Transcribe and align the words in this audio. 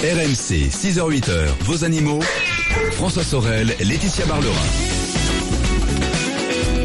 RMC, 0.00 0.68
6h-8h, 0.68 1.46
vos 1.60 1.82
animaux. 1.82 2.20
François 2.92 3.24
Sorel, 3.24 3.74
Laetitia 3.80 4.26
Barlerin. 4.26 4.52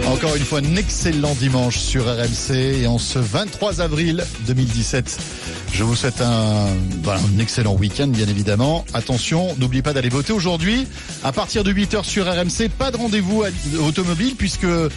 Encore 0.07 0.33
une 0.37 0.43
fois, 0.43 0.59
un 0.59 0.75
excellent 0.77 1.35
dimanche 1.35 1.77
sur 1.77 2.05
RMC 2.05 2.51
et 2.55 2.87
en 2.87 2.97
ce 2.97 3.19
23 3.19 3.81
avril 3.81 4.23
2017. 4.47 5.19
Je 5.73 5.83
vous 5.83 5.95
souhaite 5.95 6.21
un, 6.21 6.67
un 7.07 7.39
excellent 7.39 7.73
week-end, 7.75 8.07
bien 8.07 8.27
évidemment. 8.27 8.85
Attention, 8.93 9.55
n'oubliez 9.57 9.81
pas 9.81 9.93
d'aller 9.93 10.09
voter 10.09 10.33
aujourd'hui. 10.33 10.85
À 11.23 11.31
partir 11.31 11.63
de 11.63 11.71
8h 11.71 12.03
sur 12.03 12.25
RMC, 12.25 12.69
pas 12.77 12.91
de 12.91 12.97
rendez-vous 12.97 13.43
automobile 13.79 14.35
puisque 14.37 14.65
euh, 14.65 14.89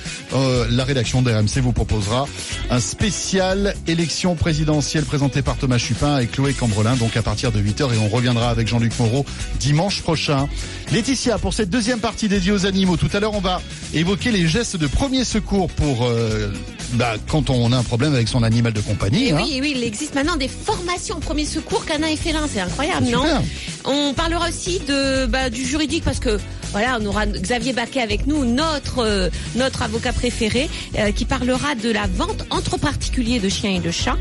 la 0.70 0.84
rédaction 0.84 1.22
d'RMC 1.22 1.60
vous 1.62 1.72
proposera 1.72 2.26
un 2.70 2.80
spécial 2.80 3.74
élection 3.86 4.34
présidentielle 4.34 5.04
présenté 5.04 5.42
par 5.42 5.56
Thomas 5.56 5.78
Chupin 5.78 6.18
et 6.18 6.26
Chloé 6.26 6.52
Cambrelin, 6.52 6.96
donc 6.96 7.16
à 7.16 7.22
partir 7.22 7.52
de 7.52 7.60
8h 7.60 7.94
et 7.94 7.98
on 7.98 8.08
reviendra 8.08 8.50
avec 8.50 8.66
Jean-Luc 8.66 8.98
Moreau 8.98 9.24
dimanche 9.60 10.02
prochain. 10.02 10.48
Laetitia, 10.92 11.38
pour 11.38 11.54
cette 11.54 11.70
deuxième 11.70 12.00
partie 12.00 12.28
dédiée 12.28 12.52
aux 12.52 12.66
animaux, 12.66 12.96
tout 12.96 13.10
à 13.12 13.20
l'heure 13.20 13.34
on 13.34 13.40
va 13.40 13.62
évoquer 13.94 14.32
les 14.32 14.48
gestes 14.48 14.76
de 14.76 14.86
premier 14.86 15.24
secours 15.24 15.70
pour 15.70 16.04
euh, 16.04 16.50
bah, 16.94 17.14
quand 17.28 17.50
on 17.50 17.72
a 17.72 17.76
un 17.76 17.82
problème 17.82 18.14
avec 18.14 18.28
son 18.28 18.42
animal 18.42 18.72
de 18.72 18.80
compagnie. 18.80 19.28
Et 19.28 19.32
hein. 19.32 19.38
oui, 19.42 19.58
oui, 19.60 19.72
il 19.76 19.82
existe 19.82 20.14
maintenant 20.14 20.36
des 20.36 20.48
formations 20.48 21.20
premier 21.20 21.44
secours 21.44 21.84
canin 21.84 22.08
et 22.08 22.16
félin, 22.16 22.46
c'est 22.52 22.60
incroyable, 22.60 23.06
Super. 23.06 23.22
non 23.22 23.44
On 23.84 24.14
parlera 24.14 24.48
aussi 24.48 24.80
de 24.80 25.26
bah, 25.26 25.50
du 25.50 25.64
juridique 25.64 26.04
parce 26.04 26.20
que 26.20 26.38
voilà, 26.72 26.98
on 27.00 27.06
aura 27.06 27.26
Xavier 27.26 27.72
Baquet 27.72 28.00
avec 28.00 28.26
nous, 28.26 28.44
notre 28.44 28.98
euh, 29.00 29.30
notre 29.54 29.82
avocat 29.82 30.12
préféré, 30.12 30.68
euh, 30.98 31.12
qui 31.12 31.24
parlera 31.24 31.74
de 31.74 31.90
la 31.90 32.06
vente 32.06 32.44
entre 32.50 32.78
particuliers 32.78 33.38
de 33.38 33.48
chiens 33.48 33.76
et 33.76 33.80
de 33.80 33.90
chats. 33.90 34.18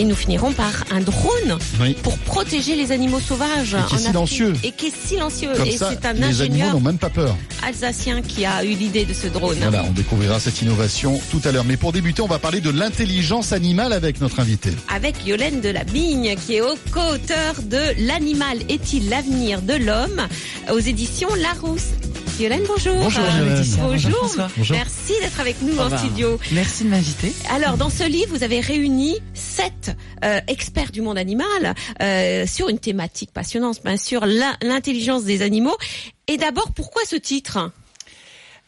Et 0.00 0.04
nous 0.04 0.14
finirons 0.14 0.52
par 0.52 0.84
un 0.92 1.00
drone 1.00 1.58
Oui. 1.80 1.94
pour 2.04 2.16
protéger 2.18 2.76
les 2.76 2.92
animaux 2.92 3.18
sauvages. 3.18 3.74
Et 3.74 3.76
qui 3.76 3.76
est 3.76 3.82
Afrique. 3.82 3.98
silencieux. 4.06 4.52
Et 4.62 4.70
qui 4.70 4.86
est 4.86 5.06
silencieux. 5.08 5.48
Comme 5.56 5.66
et 5.66 5.72
c'est 5.76 6.06
un 6.06 6.12
les 6.12 6.22
animaux 6.22 6.26
ingénieur 6.28 6.72
n'ont 6.74 6.80
même 6.80 6.98
pas 6.98 7.10
peur. 7.10 7.34
alsacien 7.66 8.22
qui 8.22 8.44
a 8.44 8.62
eu 8.62 8.74
l'idée 8.74 9.04
de 9.04 9.12
ce 9.12 9.26
drone. 9.26 9.56
Voilà, 9.60 9.84
on 9.88 9.90
découvrira 9.92 10.38
cette 10.38 10.62
innovation 10.62 11.20
tout 11.32 11.40
à 11.44 11.50
l'heure. 11.50 11.64
Mais 11.64 11.76
pour 11.76 11.90
débuter, 11.92 12.22
on 12.22 12.28
va 12.28 12.38
parler 12.38 12.60
de 12.60 12.70
l'intelligence 12.70 13.52
animale 13.52 13.92
avec 13.92 14.20
notre 14.20 14.38
invité. 14.38 14.70
avec 14.94 15.26
Yolène 15.26 15.60
de 15.60 15.68
la 15.70 15.82
Bigne, 15.82 16.36
qui 16.46 16.54
est 16.54 16.60
au 16.60 16.76
co-auteur 16.92 17.56
de 17.64 17.80
L'animal 18.06 18.58
est-il 18.68 19.08
l'avenir 19.08 19.62
de 19.62 19.74
l'homme 19.74 20.28
aux 20.72 20.78
éditions 20.78 21.28
Larousse. 21.42 21.88
Yolène, 22.38 22.62
bonjour. 22.68 22.94
Bonjour. 22.94 23.22
Laetitia, 23.24 23.82
bonjour, 23.82 24.10
Bonjour. 24.10 24.18
François. 24.18 24.48
Bonjour. 24.56 24.76
Merci 24.76 25.14
d'être 25.20 25.40
avec 25.40 25.60
nous 25.60 25.76
en 25.78 25.96
studio. 25.98 26.38
Merci 26.52 26.84
de 26.84 26.88
m'inviter. 26.90 27.32
Alors, 27.50 27.76
dans 27.76 27.90
ce 27.90 28.04
livre, 28.04 28.28
vous 28.30 28.44
avez 28.44 28.60
réuni 28.60 29.16
sept 29.34 29.96
euh, 30.24 30.40
experts 30.46 30.92
du 30.92 31.02
monde 31.02 31.18
animal 31.18 31.74
euh, 32.00 32.46
sur 32.46 32.68
une 32.68 32.78
thématique 32.78 33.32
passionnante, 33.32 33.80
bien 33.84 33.96
sûr, 33.96 34.24
l'intelligence 34.24 35.24
des 35.24 35.42
animaux. 35.42 35.76
Et 36.28 36.36
d'abord, 36.36 36.70
pourquoi 36.72 37.02
ce 37.06 37.16
titre? 37.16 37.72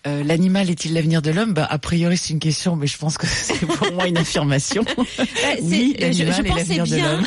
Euh, 0.06 0.24
L'animal 0.24 0.70
est-il 0.70 0.94
l'avenir 0.94 1.20
de 1.20 1.30
l'homme? 1.30 1.52
Bah, 1.52 1.66
A 1.68 1.78
priori, 1.78 2.16
c'est 2.16 2.32
une 2.32 2.38
question, 2.38 2.74
mais 2.74 2.86
je 2.86 2.96
pense 2.96 3.18
que 3.18 3.26
c'est 3.30 3.66
pour 3.66 3.92
moi 3.92 4.06
une 4.06 4.18
affirmation. 4.18 4.84
Euh, 5.20 5.56
oui, 5.62 5.96
l'animal 5.98 6.46
est 6.46 6.54
l'avenir 6.54 6.84
de 6.86 6.96
l'homme. 6.96 7.26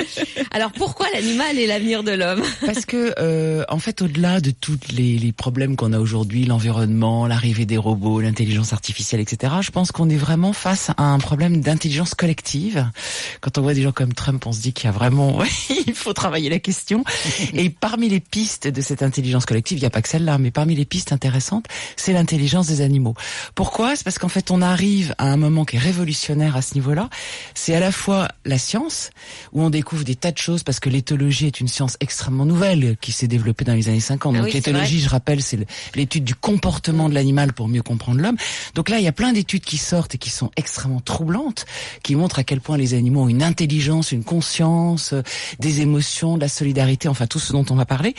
Alors, 0.50 0.72
pourquoi 0.72 1.06
l'animal 1.14 1.58
est 1.58 1.66
l'avenir 1.66 2.02
de 2.02 2.12
l'homme? 2.12 2.42
Parce 2.64 2.84
que, 2.84 3.14
euh, 3.18 3.64
en 3.68 3.78
fait, 3.78 4.02
au-delà 4.02 4.40
de 4.40 4.50
tous 4.50 4.78
les, 4.92 5.16
les 5.18 5.32
problèmes 5.32 5.76
qu'on 5.76 5.92
a 5.92 5.98
aujourd'hui, 5.98 6.44
l'environnement, 6.44 7.26
l'arrivée 7.26 7.64
des 7.64 7.76
robots, 7.76 8.20
l'intelligence 8.20 8.72
artificielle, 8.72 9.20
etc., 9.20 9.54
je 9.60 9.70
pense 9.70 9.92
qu'on 9.92 10.08
est 10.10 10.16
vraiment 10.16 10.52
face 10.52 10.90
à 10.96 11.04
un 11.04 11.18
problème 11.18 11.60
d'intelligence 11.60 12.14
collective. 12.14 12.88
Quand 13.40 13.58
on 13.58 13.62
voit 13.62 13.74
des 13.74 13.82
gens 13.82 13.92
comme 13.92 14.12
Trump, 14.12 14.44
on 14.46 14.52
se 14.52 14.60
dit 14.60 14.72
qu'il 14.72 14.86
y 14.86 14.88
a 14.88 14.92
vraiment, 14.92 15.38
il 15.86 15.94
faut 15.94 16.12
travailler 16.12 16.50
la 16.50 16.58
question. 16.58 17.04
Et 17.54 17.70
parmi 17.70 18.08
les 18.08 18.20
pistes 18.20 18.68
de 18.68 18.80
cette 18.80 19.02
intelligence 19.02 19.46
collective, 19.46 19.78
il 19.78 19.82
n'y 19.82 19.86
a 19.86 19.90
pas 19.90 20.02
que 20.02 20.08
celle-là, 20.08 20.38
mais 20.38 20.50
parmi 20.50 20.74
les 20.74 20.84
pistes 20.84 21.12
intéressantes, 21.12 21.66
c'est 21.96 22.11
l'intelligence 22.12 22.66
des 22.66 22.80
animaux. 22.80 23.14
Pourquoi? 23.54 23.96
C'est 23.96 24.04
parce 24.04 24.18
qu'en 24.18 24.28
fait, 24.28 24.50
on 24.50 24.62
arrive 24.62 25.14
à 25.18 25.26
un 25.26 25.36
moment 25.36 25.64
qui 25.64 25.76
est 25.76 25.80
révolutionnaire 25.80 26.56
à 26.56 26.62
ce 26.62 26.74
niveau-là. 26.74 27.08
C'est 27.54 27.74
à 27.74 27.80
la 27.80 27.92
fois 27.92 28.28
la 28.44 28.58
science, 28.58 29.10
où 29.52 29.62
on 29.62 29.70
découvre 29.70 30.04
des 30.04 30.16
tas 30.16 30.32
de 30.32 30.38
choses, 30.38 30.62
parce 30.62 30.80
que 30.80 30.88
l'éthologie 30.88 31.46
est 31.46 31.60
une 31.60 31.68
science 31.68 31.96
extrêmement 32.00 32.46
nouvelle 32.46 32.96
qui 33.00 33.12
s'est 33.12 33.28
développée 33.28 33.64
dans 33.64 33.74
les 33.74 33.88
années 33.88 34.00
50. 34.00 34.34
Ah 34.34 34.38
Donc 34.38 34.46
oui, 34.46 34.52
l'éthologie, 34.52 35.00
je 35.00 35.08
rappelle, 35.08 35.42
c'est 35.42 35.58
l'étude 35.94 36.24
du 36.24 36.34
comportement 36.34 37.08
de 37.08 37.14
l'animal 37.14 37.52
pour 37.52 37.68
mieux 37.68 37.82
comprendre 37.82 38.20
l'homme. 38.20 38.36
Donc 38.74 38.88
là, 38.88 38.98
il 38.98 39.04
y 39.04 39.08
a 39.08 39.12
plein 39.12 39.32
d'études 39.32 39.64
qui 39.64 39.78
sortent 39.78 40.14
et 40.14 40.18
qui 40.18 40.30
sont 40.30 40.50
extrêmement 40.56 41.00
troublantes, 41.00 41.66
qui 42.02 42.14
montrent 42.14 42.38
à 42.38 42.44
quel 42.44 42.60
point 42.60 42.76
les 42.76 42.94
animaux 42.94 43.22
ont 43.22 43.28
une 43.28 43.42
intelligence, 43.42 44.12
une 44.12 44.24
conscience, 44.24 45.12
euh, 45.12 45.22
des 45.58 45.80
émotions, 45.80 46.36
de 46.36 46.40
la 46.42 46.48
solidarité, 46.48 47.08
enfin 47.08 47.26
tout 47.26 47.38
ce 47.38 47.52
dont 47.52 47.64
on 47.70 47.74
va 47.74 47.84
parler. 47.84 48.14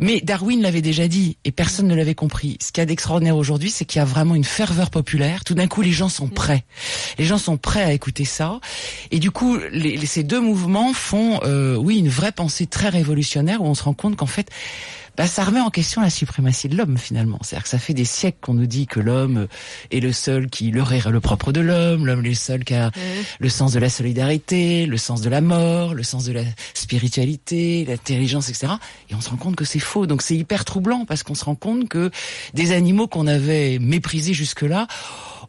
Mais 0.00 0.20
Darwin 0.20 0.62
l'avait 0.62 0.82
déjà 0.82 1.08
dit 1.08 1.36
et 1.44 1.52
personne 1.52 1.86
ne 1.86 1.94
l'avait 1.94 2.14
compris. 2.14 2.58
Ce 2.60 2.72
qu'il 2.72 2.80
y 2.80 2.82
a 2.82 2.86
d'extraordinaire 2.86 3.15
aujourd'hui, 3.32 3.70
c'est 3.70 3.84
qu'il 3.84 3.98
y 3.98 4.02
a 4.02 4.04
vraiment 4.04 4.34
une 4.34 4.44
ferveur 4.44 4.90
populaire. 4.90 5.44
Tout 5.44 5.54
d'un 5.54 5.66
coup, 5.66 5.82
les 5.82 5.92
gens 5.92 6.08
sont 6.08 6.28
prêts. 6.28 6.64
Les 7.18 7.24
gens 7.24 7.38
sont 7.38 7.56
prêts 7.56 7.82
à 7.82 7.92
écouter 7.92 8.24
ça. 8.24 8.60
Et 9.10 9.18
du 9.18 9.30
coup, 9.30 9.58
les, 9.70 9.96
les- 9.96 10.06
ces 10.06 10.22
deux 10.22 10.40
mouvements 10.40 10.92
font, 10.92 11.40
euh, 11.44 11.76
oui, 11.76 11.98
une 11.98 12.08
vraie 12.08 12.32
pensée 12.32 12.66
très 12.66 12.88
révolutionnaire 12.88 13.62
où 13.62 13.66
on 13.66 13.74
se 13.74 13.82
rend 13.82 13.94
compte 13.94 14.16
qu'en 14.16 14.26
fait, 14.26 14.50
bah, 15.16 15.26
ça 15.26 15.44
remet 15.44 15.60
en 15.60 15.70
question 15.70 16.02
la 16.02 16.10
suprématie 16.10 16.68
de 16.68 16.76
l'homme 16.76 16.98
finalement. 16.98 17.38
C'est-à-dire 17.42 17.64
que 17.64 17.68
ça 17.68 17.78
fait 17.78 17.94
des 17.94 18.04
siècles 18.04 18.38
qu'on 18.40 18.54
nous 18.54 18.66
dit 18.66 18.86
que 18.86 19.00
l'homme 19.00 19.46
est 19.90 20.00
le 20.00 20.12
seul 20.12 20.48
qui 20.48 20.70
le 20.70 20.82
rire 20.82 21.10
le 21.10 21.20
propre 21.20 21.52
de 21.52 21.60
l'homme, 21.60 22.06
l'homme 22.06 22.24
est 22.24 22.28
le 22.28 22.34
seul 22.34 22.64
qui 22.64 22.74
a 22.74 22.90
le 23.38 23.48
sens 23.48 23.72
de 23.72 23.78
la 23.78 23.88
solidarité, 23.88 24.86
le 24.86 24.96
sens 24.96 25.22
de 25.22 25.30
la 25.30 25.40
mort, 25.40 25.94
le 25.94 26.02
sens 26.02 26.24
de 26.24 26.32
la 26.32 26.42
spiritualité, 26.74 27.84
l'intelligence, 27.86 28.48
etc. 28.48 28.74
Et 29.10 29.14
on 29.14 29.20
se 29.20 29.30
rend 29.30 29.36
compte 29.36 29.56
que 29.56 29.64
c'est 29.64 29.78
faux. 29.78 30.06
Donc 30.06 30.22
c'est 30.22 30.36
hyper 30.36 30.64
troublant 30.64 31.04
parce 31.06 31.22
qu'on 31.22 31.34
se 31.34 31.44
rend 31.44 31.54
compte 31.54 31.88
que 31.88 32.10
des 32.54 32.72
animaux 32.72 33.06
qu'on 33.06 33.26
avait 33.26 33.78
méprisés 33.78 34.34
jusque-là 34.34 34.86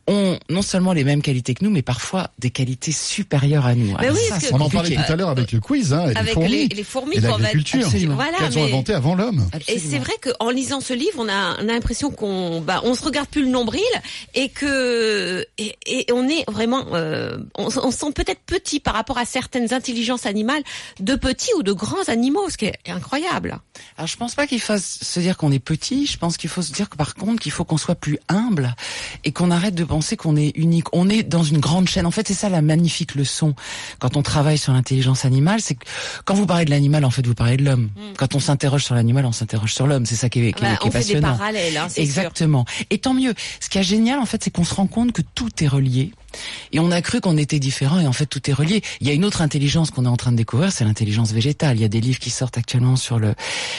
ont 0.07 0.39
non 0.49 0.61
seulement 0.61 0.93
les 0.93 1.03
mêmes 1.03 1.21
qualités 1.21 1.53
que 1.53 1.63
nous, 1.65 1.69
mais 1.71 1.81
parfois 1.81 2.29
des 2.39 2.49
qualités 2.49 2.91
supérieures 2.91 3.65
à 3.65 3.75
nous. 3.75 3.95
Alors 3.97 4.15
oui, 4.15 4.21
ça, 4.29 4.39
que- 4.39 4.53
On 4.53 4.61
en 4.61 4.69
parlait 4.69 4.95
tout 4.95 5.11
à 5.11 5.15
l'heure 5.15 5.29
avec 5.29 5.51
le 5.51 5.59
quiz, 5.59 5.93
hein, 5.93 6.05
et 6.05 6.09
les 6.13 6.17
Avec 6.17 6.33
fourmis. 6.33 6.67
les, 6.69 6.75
les 6.75 6.83
fourmis 6.83 7.17
et 7.17 7.19
l'agriculture. 7.19 7.87
Voilà, 8.15 8.37
Qu'elles 8.37 8.57
ont 8.57 8.61
mais- 8.63 8.67
inventé 8.69 8.93
avant 8.93 9.15
l'homme. 9.15 9.47
Et 9.67 9.79
c'est 9.79 9.99
vrai 9.99 10.13
qu'en 10.21 10.49
lisant 10.49 10.79
ce 10.81 10.93
livre, 10.93 11.17
on 11.17 11.27
a, 11.27 11.55
on 11.61 11.67
a 11.67 11.73
l'impression 11.73 12.09
qu'on, 12.09 12.61
bah, 12.61 12.81
on 12.83 12.95
se 12.95 13.03
regarde 13.03 13.27
plus 13.27 13.41
le 13.43 13.49
nombril 13.49 13.81
et 14.33 14.49
que, 14.49 15.45
et, 15.57 15.75
et 15.85 16.05
on 16.13 16.27
est 16.27 16.49
vraiment, 16.49 16.85
euh, 16.93 17.37
on, 17.57 17.65
on 17.65 17.91
se 17.91 17.97
sent 17.97 18.11
peut-être 18.13 18.41
petit 18.45 18.79
par 18.79 18.93
rapport 18.93 19.17
à 19.17 19.25
certaines 19.25 19.73
intelligences 19.73 20.25
animales 20.25 20.63
de 20.99 21.15
petits 21.15 21.51
ou 21.57 21.63
de 21.63 21.73
grands 21.73 22.07
animaux, 22.07 22.49
ce 22.49 22.57
qui 22.57 22.65
est 22.65 22.77
incroyable. 22.87 23.59
Alors 23.97 24.07
je 24.07 24.15
pense 24.17 24.35
pas 24.35 24.47
qu'il 24.47 24.61
faut 24.61 24.77
se 24.77 25.19
dire 25.19 25.35
qu'on 25.37 25.51
est 25.51 25.59
petit, 25.59 26.05
je 26.05 26.17
pense 26.17 26.37
qu'il 26.37 26.49
faut 26.49 26.61
se 26.61 26.71
dire 26.71 26.89
que 26.89 26.95
par 26.95 27.15
contre 27.15 27.41
qu'il 27.41 27.51
faut 27.51 27.65
qu'on 27.65 27.77
soit 27.77 27.95
plus 27.95 28.19
humble 28.29 28.73
et 29.25 29.31
qu'on 29.31 29.51
arrête 29.51 29.75
de 29.75 29.83
penser 29.83 29.96
qu'on 30.15 30.35
est 30.35 30.55
unique. 30.55 30.93
On 30.93 31.09
est 31.09 31.23
dans 31.23 31.43
une 31.43 31.59
grande 31.59 31.87
chaîne. 31.87 32.05
En 32.05 32.11
fait, 32.11 32.27
c'est 32.27 32.33
ça 32.33 32.49
la 32.49 32.61
magnifique 32.61 33.15
leçon 33.15 33.53
quand 33.99 34.17
on 34.17 34.21
travaille 34.21 34.57
sur 34.57 34.73
l'intelligence 34.73 35.25
animale, 35.25 35.61
c'est 35.61 35.75
que 35.75 35.85
quand 36.25 36.33
vous 36.33 36.45
parlez 36.45 36.65
de 36.65 36.69
l'animal, 36.69 37.05
en 37.05 37.09
fait, 37.09 37.25
vous 37.25 37.33
parlez 37.33 37.57
de 37.57 37.63
l'homme. 37.63 37.89
Quand 38.17 38.35
on 38.35 38.39
s'interroge 38.39 38.83
sur 38.83 38.95
l'animal, 38.95 39.25
on 39.25 39.31
s'interroge 39.31 39.73
sur 39.73 39.87
l'homme. 39.87 40.05
C'est 40.05 40.15
ça 40.15 40.29
qui 40.29 40.39
est, 40.45 40.53
qui 40.53 40.61
Bah, 40.61 40.77
qui 40.77 40.87
est 40.87 40.89
on 40.89 40.91
fait 40.91 41.13
des 41.13 41.21
parallèles, 41.21 41.77
hein, 41.77 41.89
sûr. 41.89 42.03
Exactement. 42.03 42.65
Et 42.89 42.97
tant 42.97 43.13
mieux. 43.13 43.33
Ce 43.59 43.69
qui 43.69 43.77
est 43.77 43.83
génial, 43.83 44.19
en 44.19 44.25
fait, 44.25 44.43
c'est 44.43 44.51
qu'on 44.51 44.63
se 44.63 44.73
rend 44.73 44.87
compte 44.87 45.11
que 45.11 45.21
tout 45.21 45.49
est 45.61 45.67
relié. 45.67 46.11
Et 46.71 46.79
on 46.79 46.91
a 46.91 47.01
cru 47.01 47.21
qu'on 47.21 47.37
était 47.37 47.59
différents 47.59 47.99
et 47.99 48.07
en 48.07 48.13
fait 48.13 48.25
tout 48.25 48.49
est 48.49 48.53
relié. 48.53 48.81
Il 49.01 49.07
y 49.07 49.09
a 49.09 49.13
une 49.13 49.25
autre 49.25 49.41
intelligence 49.41 49.91
qu'on 49.91 50.05
est 50.05 50.09
en 50.09 50.17
train 50.17 50.31
de 50.31 50.37
découvrir, 50.37 50.71
c'est 50.71 50.83
l'intelligence 50.83 51.31
végétale. 51.31 51.77
Il 51.77 51.81
y 51.81 51.85
a 51.85 51.89
des 51.89 52.01
livres 52.01 52.19
qui 52.19 52.29
sortent 52.29 52.57
actuellement 52.57 52.95
sur 52.95 53.19
le, 53.19 53.33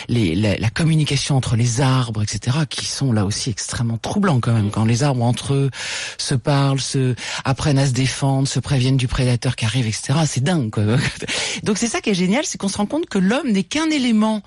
les, 0.08 0.34
la, 0.34 0.56
la 0.56 0.70
communication 0.70 1.36
entre 1.36 1.56
les 1.56 1.80
arbres, 1.80 2.22
etc., 2.22 2.58
qui 2.68 2.86
sont 2.86 3.12
là 3.12 3.24
aussi 3.24 3.50
extrêmement 3.50 3.98
troublants 3.98 4.40
quand 4.40 4.52
même. 4.52 4.70
Quand 4.70 4.84
les 4.84 5.02
arbres 5.02 5.22
entre 5.22 5.54
eux 5.54 5.70
se 6.16 6.34
parlent, 6.34 6.80
se 6.80 7.14
apprennent 7.44 7.78
à 7.78 7.86
se 7.86 7.92
défendre, 7.92 8.48
se 8.48 8.60
préviennent 8.60 8.96
du 8.96 9.08
prédateur 9.08 9.56
qui 9.56 9.64
arrive, 9.64 9.86
etc. 9.86 10.14
C'est 10.26 10.42
dingue. 10.42 10.70
Quoi. 10.70 10.84
Donc 11.62 11.78
c'est 11.78 11.88
ça 11.88 12.00
qui 12.00 12.10
est 12.10 12.14
génial, 12.14 12.44
c'est 12.44 12.58
qu'on 12.58 12.68
se 12.68 12.76
rend 12.76 12.86
compte 12.86 13.06
que 13.06 13.18
l'homme 13.18 13.50
n'est 13.50 13.64
qu'un 13.64 13.90
élément 13.90 14.42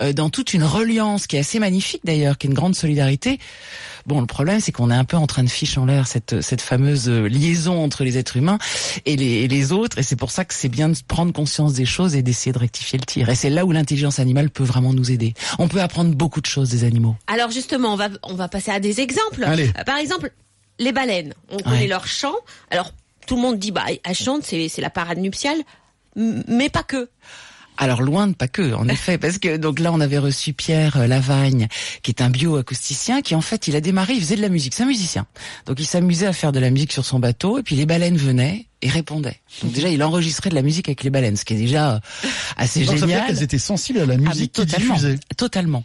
euh, 0.00 0.12
dans 0.12 0.30
toute 0.30 0.54
une 0.54 0.64
reliance 0.64 1.26
qui 1.26 1.36
est 1.36 1.40
assez 1.40 1.58
magnifique 1.58 2.02
d'ailleurs, 2.04 2.38
qui 2.38 2.46
est 2.46 2.50
une 2.50 2.54
grande 2.54 2.74
solidarité 2.74 3.38
Bon, 4.06 4.20
le 4.20 4.26
problème, 4.26 4.60
c'est 4.60 4.70
qu'on 4.72 4.90
est 4.90 4.94
un 4.94 5.04
peu 5.04 5.16
en 5.16 5.26
train 5.26 5.42
de 5.42 5.48
ficher 5.48 5.80
en 5.80 5.84
l'air 5.86 6.06
cette, 6.06 6.40
cette 6.40 6.60
fameuse 6.62 7.08
liaison 7.08 7.82
entre 7.82 8.04
les 8.04 8.18
êtres 8.18 8.36
humains 8.36 8.58
et 9.04 9.16
les, 9.16 9.26
et 9.42 9.48
les 9.48 9.72
autres. 9.72 9.98
Et 9.98 10.02
c'est 10.04 10.14
pour 10.16 10.30
ça 10.30 10.44
que 10.44 10.54
c'est 10.54 10.68
bien 10.68 10.88
de 10.88 10.96
prendre 11.08 11.32
conscience 11.32 11.72
des 11.74 11.86
choses 11.86 12.14
et 12.14 12.22
d'essayer 12.22 12.52
de 12.52 12.58
rectifier 12.58 12.98
le 12.98 13.04
tir. 13.04 13.28
Et 13.28 13.34
c'est 13.34 13.50
là 13.50 13.64
où 13.66 13.72
l'intelligence 13.72 14.18
animale 14.20 14.48
peut 14.50 14.62
vraiment 14.64 14.92
nous 14.92 15.10
aider. 15.10 15.34
On 15.58 15.66
peut 15.68 15.80
apprendre 15.82 16.14
beaucoup 16.14 16.40
de 16.40 16.46
choses 16.46 16.70
des 16.70 16.84
animaux. 16.84 17.16
Alors 17.26 17.50
justement, 17.50 17.92
on 17.92 17.96
va 17.96 18.08
on 18.22 18.34
va 18.34 18.48
passer 18.48 18.70
à 18.70 18.78
des 18.80 19.00
exemples. 19.00 19.42
Allez. 19.44 19.70
Euh, 19.78 19.84
Par 19.84 19.96
exemple, 19.98 20.30
les 20.78 20.92
baleines. 20.92 21.34
On 21.50 21.58
connaît 21.58 21.80
Ouais. 21.80 21.86
leur 21.88 22.06
chant. 22.06 22.34
Alors 22.70 22.92
tout 23.26 23.34
le 23.34 23.42
monde 23.42 23.58
dit 23.58 23.72
bah 23.72 23.86
elles 24.04 24.14
chantent, 24.14 24.44
c'est 24.44 24.68
c'est 24.68 24.82
la 24.82 24.90
parade 24.90 25.18
nuptiale, 25.18 25.58
mais 26.14 26.68
pas 26.68 26.82
que. 26.84 27.08
Alors 27.76 28.02
loin 28.02 28.26
de 28.26 28.34
pas 28.34 28.48
que, 28.48 28.74
en 28.74 28.88
effet, 28.88 29.18
parce 29.18 29.38
que 29.38 29.56
donc 29.56 29.78
là 29.78 29.92
on 29.92 30.00
avait 30.00 30.18
reçu 30.18 30.52
Pierre 30.52 30.96
euh, 30.96 31.06
Lavagne, 31.06 31.68
qui 32.02 32.10
est 32.10 32.22
un 32.22 32.30
bioacousticien, 32.30 33.22
qui 33.22 33.34
en 33.34 33.40
fait 33.40 33.68
il 33.68 33.76
a 33.76 33.80
démarré, 33.80 34.14
il 34.14 34.20
faisait 34.20 34.36
de 34.36 34.42
la 34.42 34.48
musique, 34.48 34.74
c'est 34.74 34.82
un 34.82 34.86
musicien. 34.86 35.26
Donc 35.66 35.80
il 35.80 35.86
s'amusait 35.86 36.26
à 36.26 36.32
faire 36.32 36.52
de 36.52 36.60
la 36.60 36.70
musique 36.70 36.92
sur 36.92 37.04
son 37.04 37.18
bateau, 37.18 37.58
et 37.58 37.62
puis 37.62 37.76
les 37.76 37.86
baleines 37.86 38.16
venaient 38.16 38.66
et 38.86 38.88
répondaient. 38.88 39.40
Donc 39.62 39.72
déjà 39.72 39.88
il 39.88 40.02
enregistrait 40.02 40.50
de 40.50 40.54
la 40.54 40.62
musique 40.62 40.88
avec 40.88 41.02
les 41.02 41.10
baleines, 41.10 41.36
ce 41.36 41.44
qui 41.44 41.54
est 41.54 41.58
déjà 41.58 41.94
euh, 41.94 42.00
assez 42.56 42.84
Donc, 42.84 42.98
ça 42.98 43.06
génial. 43.06 43.26
qu'elles 43.26 43.42
étaient 43.42 43.58
sensibles 43.58 43.98
à 44.00 44.06
la 44.06 44.14
Ah, 44.14 44.16
musique 44.18 44.52
qui 44.52 44.60
totalement, 44.62 44.94
diffusait. 44.94 45.18
totalement. 45.36 45.84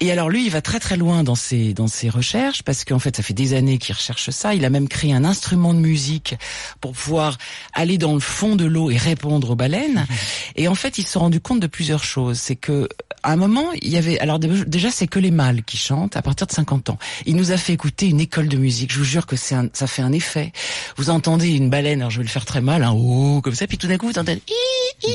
Et 0.00 0.12
alors 0.12 0.28
lui, 0.28 0.44
il 0.44 0.50
va 0.50 0.60
très 0.60 0.78
très 0.78 0.96
loin 0.98 1.24
dans 1.24 1.34
ses 1.34 1.72
dans 1.72 1.86
ses 1.88 2.10
recherches 2.10 2.62
parce 2.62 2.84
qu'en 2.84 2.98
fait, 2.98 3.16
ça 3.16 3.22
fait 3.22 3.32
des 3.32 3.54
années 3.54 3.78
qu'il 3.78 3.94
recherche 3.94 4.28
ça. 4.28 4.54
Il 4.54 4.64
a 4.66 4.70
même 4.70 4.88
créé 4.88 5.14
un 5.14 5.24
instrument 5.24 5.72
de 5.72 5.78
musique 5.78 6.34
pour 6.82 6.92
pouvoir 6.92 7.38
aller 7.72 7.96
dans 7.96 8.12
le 8.12 8.20
fond 8.20 8.56
de 8.56 8.66
l'eau 8.66 8.90
et 8.90 8.98
répondre 8.98 9.50
aux 9.50 9.56
baleines. 9.56 10.06
Et 10.54 10.68
en 10.68 10.74
fait, 10.74 10.98
il 10.98 11.06
s'est 11.06 11.18
rendu 11.18 11.40
compte 11.40 11.60
de 11.60 11.66
plusieurs 11.66 12.04
choses. 12.04 12.38
C'est 12.38 12.56
que 12.56 12.88
à 13.22 13.32
un 13.32 13.36
moment, 13.36 13.64
il 13.80 13.88
y 13.88 13.96
avait 13.96 14.18
alors 14.20 14.38
dé- 14.38 14.64
déjà 14.66 14.90
c'est 14.90 15.06
que 15.06 15.18
les 15.18 15.30
mâles 15.30 15.64
qui 15.64 15.78
chantent 15.78 16.14
à 16.16 16.20
partir 16.22 16.46
de 16.46 16.52
50 16.52 16.90
ans. 16.90 16.98
Il 17.24 17.34
nous 17.34 17.50
a 17.50 17.56
fait 17.56 17.72
écouter 17.72 18.06
une 18.06 18.20
école 18.20 18.48
de 18.48 18.58
musique. 18.58 18.92
Je 18.92 18.98
vous 18.98 19.04
jure 19.04 19.24
que 19.24 19.34
c'est 19.36 19.54
un- 19.54 19.68
ça 19.72 19.86
fait 19.86 20.02
un 20.02 20.12
effet. 20.12 20.52
Vous 20.98 21.08
entendez 21.08 21.48
une 21.56 21.70
baleine, 21.70 22.00
alors 22.00 22.10
je 22.10 22.18
vais 22.18 22.24
le 22.24 22.28
faire 22.28 22.35
très 22.44 22.60
mal, 22.60 22.82
hein, 22.82 22.92
oh, 22.94 23.40
comme 23.42 23.54
ça, 23.54 23.66
puis 23.66 23.78
tout 23.78 23.86
d'un 23.86 23.98
coup 23.98 24.06
vous 24.06 24.18
entendez 24.18 24.42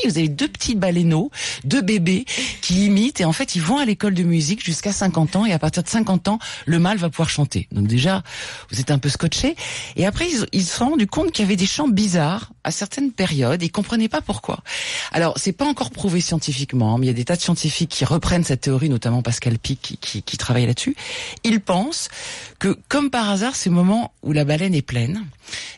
vous 0.05 0.17
avez 0.17 0.27
deux 0.27 0.47
petits 0.47 0.75
baleineaux, 0.75 1.31
deux 1.63 1.81
bébés 1.81 2.25
qui 2.61 2.85
imitent 2.85 3.21
et 3.21 3.25
en 3.25 3.33
fait 3.33 3.55
ils 3.55 3.61
vont 3.61 3.77
à 3.77 3.85
l'école 3.85 4.13
de 4.13 4.23
musique 4.23 4.63
jusqu'à 4.63 4.93
50 4.93 5.35
ans 5.35 5.45
et 5.45 5.53
à 5.53 5.59
partir 5.59 5.83
de 5.83 5.87
50 5.87 6.27
ans 6.27 6.39
le 6.65 6.79
mâle 6.79 6.97
va 6.97 7.09
pouvoir 7.09 7.29
chanter. 7.29 7.67
Donc 7.71 7.87
déjà 7.87 8.23
vous 8.69 8.79
êtes 8.79 8.91
un 8.91 8.99
peu 8.99 9.09
scotché 9.09 9.55
et 9.95 10.05
après 10.05 10.27
ils, 10.29 10.45
ils 10.51 10.65
se 10.65 10.77
sont 10.77 10.89
rendus 10.91 11.07
compte 11.07 11.31
qu'il 11.31 11.43
y 11.43 11.47
avait 11.47 11.55
des 11.55 11.65
chants 11.65 11.87
bizarres 11.87 12.51
à 12.63 12.71
certaines 12.71 13.11
périodes 13.11 13.61
ils 13.61 13.71
comprenaient 13.71 14.09
pas 14.09 14.21
pourquoi. 14.21 14.59
Alors 15.11 15.33
c'est 15.37 15.51
pas 15.51 15.65
encore 15.65 15.91
prouvé 15.91 16.21
scientifiquement, 16.21 16.97
mais 16.97 17.07
il 17.07 17.09
y 17.09 17.11
a 17.11 17.15
des 17.15 17.25
tas 17.25 17.35
de 17.35 17.41
scientifiques 17.41 17.89
qui 17.89 18.05
reprennent 18.05 18.43
cette 18.43 18.61
théorie, 18.61 18.89
notamment 18.89 19.21
Pascal 19.21 19.57
Pic 19.57 19.79
qui, 19.81 19.97
qui, 19.97 20.23
qui 20.23 20.37
travaille 20.37 20.65
là-dessus. 20.65 20.95
Ils 21.43 21.61
pensent 21.61 22.09
que 22.59 22.77
comme 22.89 23.09
par 23.09 23.29
hasard 23.29 23.55
ces 23.55 23.69
moments 23.69 24.13
où 24.23 24.33
la 24.33 24.45
baleine 24.45 24.75
est 24.75 24.81
pleine 24.81 25.25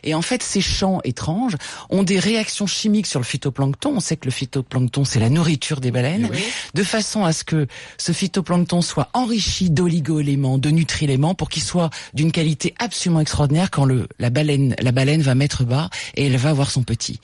et 0.02 0.14
en 0.14 0.22
fait 0.22 0.42
ces 0.42 0.60
chants 0.60 1.00
étranges 1.04 1.56
ont 1.90 2.02
des 2.02 2.18
réactions 2.18 2.66
chimiques 2.66 3.06
sur 3.06 3.20
le 3.20 3.24
phytoplancton. 3.24 3.94
On 3.96 4.00
sait 4.00 4.16
que 4.16 4.26
le 4.26 4.30
phytoplancton 4.30 5.04
c'est 5.04 5.20
la 5.20 5.30
nourriture 5.30 5.80
des 5.80 5.90
baleines, 5.90 6.30
de 6.74 6.82
façon 6.82 7.24
à 7.24 7.32
ce 7.32 7.44
que 7.44 7.66
ce 7.98 8.12
phytoplancton 8.12 8.82
soit 8.82 9.08
enrichi 9.14 9.70
d'oligo-éléments, 9.70 10.58
de 10.58 10.70
nutri-éléments 10.70 11.34
pour 11.34 11.48
qu'il 11.48 11.62
soit 11.62 11.90
d'une 12.12 12.32
qualité 12.32 12.74
absolument 12.78 13.20
extraordinaire 13.20 13.70
quand 13.70 13.84
le 13.84 14.08
la 14.18 14.30
baleine 14.30 14.74
la 14.80 14.92
baleine 14.92 15.22
va 15.22 15.34
mettre 15.34 15.64
bas 15.64 15.88
et 16.16 16.26
elle 16.26 16.36
va 16.36 16.50
avoir 16.50 16.70
son 16.74 16.82
petit. 16.82 17.20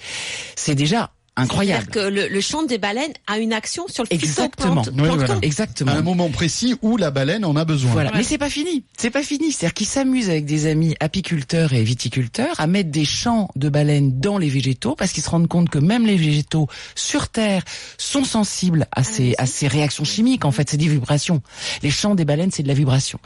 C'est 0.56 0.74
déjà 0.74 1.10
incroyable. 1.36 1.86
C'est-à-dire 1.92 2.10
que 2.10 2.14
le, 2.14 2.28
le 2.28 2.40
chant 2.40 2.64
des 2.64 2.76
baleines 2.76 3.12
a 3.26 3.38
une 3.38 3.52
action 3.52 3.86
sur 3.88 4.04
le 4.04 4.12
Exactement. 4.12 4.82
Oui, 4.82 5.08
voilà. 5.08 5.38
Exactement. 5.42 5.92
À 5.92 5.94
un 5.94 6.02
moment 6.02 6.28
précis 6.28 6.76
où 6.82 6.96
la 6.96 7.10
baleine 7.10 7.44
en 7.44 7.56
a 7.56 7.64
besoin. 7.64 7.92
Voilà, 7.92 8.10
mais 8.14 8.22
c'est 8.24 8.36
pas 8.36 8.50
fini. 8.50 8.84
C'est 8.98 9.10
pas 9.10 9.22
fini. 9.22 9.52
C'est-à-dire 9.52 9.74
qu'ils 9.74 9.86
s'amusent 9.86 10.28
avec 10.28 10.44
des 10.44 10.66
amis 10.66 10.96
apiculteurs 11.00 11.72
et 11.72 11.82
viticulteurs 11.82 12.54
à 12.58 12.66
mettre 12.66 12.90
des 12.90 13.04
champs 13.04 13.48
de 13.56 13.68
baleines 13.68 14.20
dans 14.20 14.38
les 14.38 14.48
végétaux 14.48 14.94
parce 14.96 15.12
qu'ils 15.12 15.22
se 15.22 15.30
rendent 15.30 15.48
compte 15.48 15.70
que 15.70 15.78
même 15.78 16.06
les 16.06 16.16
végétaux 16.16 16.68
sur 16.94 17.28
Terre 17.28 17.62
sont 17.96 18.24
sensibles 18.24 18.86
à 18.92 19.02
ces 19.02 19.34
à 19.38 19.46
ces 19.46 19.68
réactions 19.68 20.04
chimiques. 20.04 20.44
En 20.44 20.52
fait, 20.52 20.68
c'est 20.68 20.76
des 20.76 20.88
vibrations. 20.88 21.42
Les 21.82 21.90
champs 21.90 22.14
des 22.14 22.24
baleines, 22.24 22.50
c'est 22.50 22.64
de 22.64 22.68
la 22.68 22.74
vibration. 22.74 23.18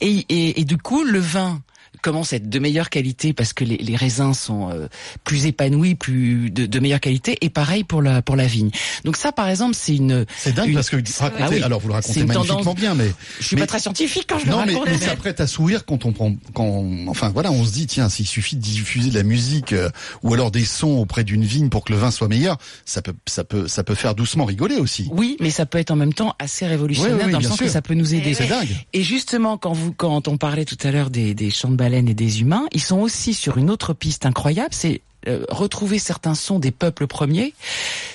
Et, 0.00 0.24
et, 0.28 0.60
et 0.60 0.64
du 0.64 0.78
coup, 0.78 1.04
le 1.04 1.20
vin 1.20 1.62
commence 2.02 2.32
à 2.32 2.36
être 2.36 2.48
de 2.50 2.58
meilleure 2.58 2.90
qualité 2.90 3.32
parce 3.32 3.52
que 3.52 3.64
les, 3.64 3.76
les 3.78 3.96
raisins 3.96 4.34
sont 4.34 4.70
euh, 4.70 4.88
plus 5.24 5.46
épanouis, 5.46 5.94
plus 5.94 6.50
de, 6.50 6.66
de 6.66 6.78
meilleure 6.80 7.00
qualité, 7.00 7.38
et 7.40 7.48
pareil 7.48 7.84
pour 7.84 8.02
la 8.02 8.20
pour 8.22 8.36
la 8.36 8.46
vigne. 8.46 8.70
Donc 9.04 9.16
ça, 9.16 9.32
par 9.32 9.48
exemple, 9.48 9.74
c'est 9.74 9.96
une. 9.96 10.26
C'est 10.36 10.52
dingue 10.54 10.68
une- 10.68 10.74
parce 10.74 10.90
que 10.90 10.96
racontez, 11.18 11.42
Ah 11.44 11.48
oui. 11.50 11.62
alors 11.62 11.80
vous 11.80 11.88
le 11.88 11.94
racontez 11.94 12.24
magnifiquement 12.24 12.56
tendance- 12.58 12.74
bien, 12.74 12.94
mais 12.94 13.10
Je 13.40 13.46
suis 13.46 13.56
mais- 13.56 13.62
pas 13.62 13.66
très 13.66 13.78
scientifique 13.78 14.26
quand 14.28 14.38
je 14.38 14.46
le 14.46 14.50
non, 14.50 14.64
mais, 14.66 14.74
raconte. 14.74 14.88
mais 14.90 14.98
ça 14.98 15.16
prête 15.16 15.40
à 15.40 15.46
sourire 15.46 15.84
quand 15.86 16.04
on 16.04 16.12
prend, 16.12 16.34
quand, 16.52 16.84
enfin 17.08 17.30
voilà, 17.30 17.50
on 17.52 17.64
se 17.64 17.72
dit 17.72 17.86
tiens, 17.86 18.08
s'il 18.08 18.26
suffit 18.26 18.56
de 18.56 18.60
diffuser 18.62 19.10
de 19.10 19.14
la 19.14 19.22
musique 19.22 19.72
euh, 19.72 19.88
ou 20.22 20.34
alors 20.34 20.50
des 20.50 20.64
sons 20.64 20.98
auprès 20.98 21.24
d'une 21.24 21.44
vigne 21.44 21.68
pour 21.68 21.84
que 21.84 21.92
le 21.92 21.98
vin 21.98 22.10
soit 22.10 22.28
meilleur, 22.28 22.58
ça 22.84 23.00
peut, 23.02 23.14
ça 23.26 23.44
peut, 23.44 23.68
ça 23.68 23.84
peut 23.84 23.94
faire 23.94 24.14
doucement 24.14 24.44
rigoler 24.44 24.76
aussi. 24.76 25.08
Oui, 25.12 25.36
mais 25.40 25.50
ça 25.50 25.66
peut 25.66 25.78
être 25.78 25.90
en 25.92 25.96
même 25.96 26.14
temps 26.14 26.34
assez 26.38 26.66
révolutionnaire 26.66 27.12
Oui, 27.14 27.20
oui, 27.20 27.26
oui, 27.26 27.32
dans 27.32 27.38
le 27.38 27.44
sens 27.44 27.56
sûr. 27.56 27.66
que 27.66 27.72
ça 27.72 27.82
peut 27.82 27.94
nous 27.94 28.14
aider. 28.14 28.34
C'est 28.34 28.46
dingue. 28.48 28.68
Et 28.92 29.02
justement, 29.02 29.56
quand 29.56 29.72
vous, 29.72 29.92
quand 29.92 30.26
on 30.28 30.36
parlait 30.36 30.64
tout 30.64 30.78
à 30.82 30.90
l'heure 30.90 31.10
des, 31.10 31.34
des 31.34 31.50
chants 31.50 31.70
de 31.70 31.76
et 31.94 32.14
des 32.14 32.40
humains, 32.40 32.66
ils 32.72 32.80
sont 32.80 33.00
aussi 33.00 33.34
sur 33.34 33.58
une 33.58 33.70
autre 33.70 33.92
piste 33.92 34.26
incroyable, 34.26 34.72
c'est 34.72 35.02
euh, 35.28 35.44
retrouver 35.48 35.98
certains 35.98 36.34
sons 36.34 36.58
des 36.58 36.70
peuples 36.70 37.06
premiers. 37.06 37.54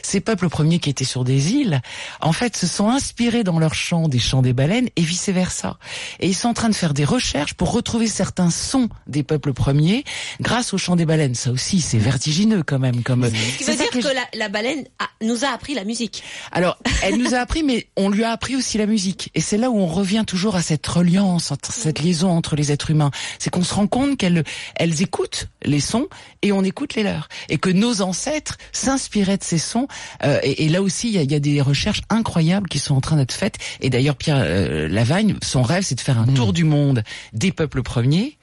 Ces 0.03 0.19
peuples 0.19 0.49
premiers 0.49 0.79
qui 0.79 0.89
étaient 0.89 1.03
sur 1.05 1.23
des 1.23 1.53
îles, 1.53 1.81
en 2.21 2.31
fait, 2.33 2.55
se 2.55 2.67
sont 2.67 2.89
inspirés 2.89 3.43
dans 3.43 3.59
leurs 3.59 3.73
chants 3.73 4.07
des 4.07 4.19
chants 4.19 4.41
des 4.41 4.53
baleines 4.53 4.89
et 4.95 5.01
vice 5.01 5.29
versa. 5.29 5.77
Et 6.19 6.27
ils 6.27 6.33
sont 6.35 6.49
en 6.49 6.53
train 6.53 6.69
de 6.69 6.75
faire 6.75 6.93
des 6.93 7.05
recherches 7.05 7.53
pour 7.53 7.71
retrouver 7.71 8.07
certains 8.07 8.49
sons 8.49 8.89
des 9.07 9.23
peuples 9.23 9.53
premiers 9.53 10.03
grâce 10.41 10.73
aux 10.73 10.77
chants 10.77 10.95
des 10.95 11.05
baleines. 11.05 11.35
Ça 11.35 11.51
aussi, 11.51 11.81
c'est 11.81 11.97
vertigineux 11.97 12.63
quand 12.63 12.79
même. 12.79 13.03
Comme 13.03 13.25
Ce 13.25 13.31
qui 13.57 13.63
c'est 13.63 13.71
veut 13.71 13.77
dire 13.77 13.89
que 13.89 13.97
que, 13.99 14.01
je- 14.09 14.13
la, 14.13 14.25
la 14.33 14.49
baleine 14.49 14.85
a- 14.99 15.09
nous 15.25 15.43
a 15.45 15.49
appris 15.49 15.73
la 15.73 15.83
musique. 15.83 16.23
alors, 16.51 16.77
elle 17.03 17.17
nous 17.17 17.33
a 17.33 17.39
appris, 17.39 17.63
mais 17.63 17.87
on 17.95 18.09
lui 18.09 18.23
a 18.23 18.31
appris 18.31 18.55
aussi 18.55 18.77
la 18.77 18.85
musique. 18.85 19.29
Et 19.35 19.41
c'est 19.41 19.57
là 19.57 19.69
où 19.69 19.77
on 19.79 19.87
revient 19.87 20.23
toujours 20.25 20.55
à 20.55 20.61
cette 20.61 20.85
reliance, 20.87 21.51
entre- 21.51 21.71
cette 21.71 21.99
liaison 21.99 22.29
entre 22.29 22.55
les 22.55 22.71
êtres 22.71 22.91
humains. 22.91 23.11
C'est 23.39 23.49
qu'on 23.49 23.63
se 23.63 23.73
rend 23.73 23.87
compte 23.87 24.17
qu'elles 24.17 24.43
elles 24.75 25.01
écoutent 25.01 25.47
les 25.63 25.79
sons 25.79 26.07
et 26.41 26.51
on 26.51 26.63
écoute 26.63 26.95
les 26.95 26.96
leurs. 27.03 27.29
Et 27.49 27.57
que 27.57 27.69
nos 27.69 28.01
ancêtres 28.01 28.57
s'inspiraient 28.71 29.37
de 29.37 29.43
ces 29.43 29.57
sons. 29.57 29.87
Euh, 30.23 30.39
et, 30.43 30.65
et 30.65 30.69
là 30.69 30.81
aussi, 30.81 31.07
il 31.07 31.13
y 31.13 31.17
a, 31.17 31.21
il 31.21 31.31
y 31.31 31.35
a 31.35 31.39
des 31.39 31.61
recherches 31.61 32.01
incroyables 32.09 32.67
qui 32.69 32.79
sont 32.79 32.95
en 32.95 33.01
train 33.01 33.17
d'être 33.17 33.33
faites. 33.33 33.57
Et 33.81 33.89
d'ailleurs, 33.89 34.15
Pierre 34.15 34.37
euh, 34.39 34.87
Lavagne, 34.87 35.35
son 35.43 35.61
rêve, 35.61 35.83
c'est 35.83 35.95
de 35.95 36.01
faire 36.01 36.19
un 36.19 36.27
tour 36.27 36.53
du 36.53 36.63
monde 36.63 37.03
des 37.33 37.51
peuples 37.51 37.83
premiers 37.83 38.37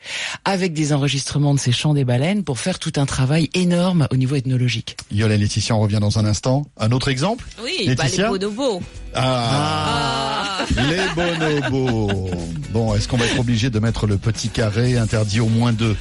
avec 0.45 0.73
des 0.73 0.93
enregistrements 0.93 1.55
de 1.55 1.61
ces 1.61 1.73
chants 1.73 1.95
des 1.95 2.05
baleines 2.05 2.45
pour 2.45 2.59
faire 2.59 2.79
tout 2.79 2.93
un 2.97 3.07
travail 3.07 3.51
énorme 3.55 4.09
au 4.11 4.17
niveau 4.17 4.37
ethnologique. 4.37 4.97
Yola 5.11 5.37
Laetitia, 5.37 5.75
on 5.75 5.81
revient 5.81 5.99
dans 6.01 6.19
un 6.19 6.25
instant. 6.25 6.67
Un 6.79 6.93
autre 6.93 7.09
exemple? 7.09 7.45
Oui, 7.63 7.95
bah, 7.97 8.05
les 8.17 8.25
bonobos. 8.25 8.83
Ah, 9.15 10.59
les 10.89 11.03
bonobos. 11.15 12.31
Bon, 12.71 12.95
est-ce 12.95 13.09
qu'on 13.09 13.17
va 13.17 13.27
être 13.27 13.39
obligé 13.39 13.71
de 13.71 13.79
mettre 13.79 14.07
le 14.07 14.19
petit 14.19 14.49
carré 14.49 14.99
interdit 14.99 15.41
au 15.41 15.49
moins 15.49 15.73
deux? 15.73 15.97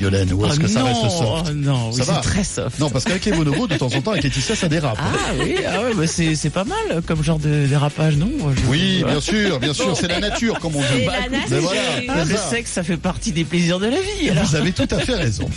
Yolène, 0.00 0.32
ou 0.32 0.44
est-ce 0.46 0.56
Oh 0.58 0.62
que 0.62 0.68
ça 0.68 0.80
non, 0.80 0.86
reste 0.86 1.00
soft 1.02 1.46
oh 1.48 1.52
non, 1.54 1.92
Ça 1.92 2.02
oui, 2.02 2.06
va 2.08 2.14
c'est 2.22 2.28
très 2.28 2.44
soft. 2.44 2.78
Non, 2.78 2.90
parce 2.90 3.04
qu'avec 3.04 3.24
les 3.24 3.32
bonobos, 3.32 3.66
de 3.66 3.76
temps 3.76 3.86
en 3.94 4.00
temps, 4.00 4.10
avec 4.12 4.24
Laetitia, 4.24 4.56
ça 4.56 4.68
dérape. 4.68 4.98
Ah 5.00 5.32
oui, 5.38 5.54
ah 5.66 5.82
ouais, 5.82 5.94
bah 5.94 6.06
c'est 6.06 6.34
c'est 6.34 6.50
pas 6.50 6.64
mal 6.64 7.02
comme 7.06 7.22
genre 7.22 7.38
de 7.38 7.66
dérapage, 7.66 8.16
non 8.16 8.30
Je- 8.56 8.66
Oui, 8.68 9.04
bien 9.06 9.20
sûr, 9.20 9.60
bien 9.60 9.74
sûr, 9.74 9.96
c'est 9.96 10.08
la 10.08 10.20
nature, 10.20 10.58
comme 10.58 10.76
on 10.76 10.80
dit. 10.80 10.86
C'est 11.00 11.06
Bah, 11.06 11.12
la 11.22 11.28
nature. 11.28 11.46
mais 11.50 11.58
voilà, 11.60 11.80
Ah, 12.08 12.14
c'est 12.24 12.32
je 12.32 12.36
ça. 12.36 12.50
sais 12.50 12.62
que 12.62 12.68
ça 12.68 12.82
fait 12.82 12.96
partie 12.96 13.32
des 13.32 13.44
plaisirs 13.44 13.78
de 13.78 13.86
la 13.86 14.00
vie. 14.00 14.30
Alors. 14.30 14.44
Vous 14.44 14.56
avez 14.56 14.72
tout 14.72 14.88
à 14.90 14.98
fait 14.98 15.14
raison. 15.14 15.48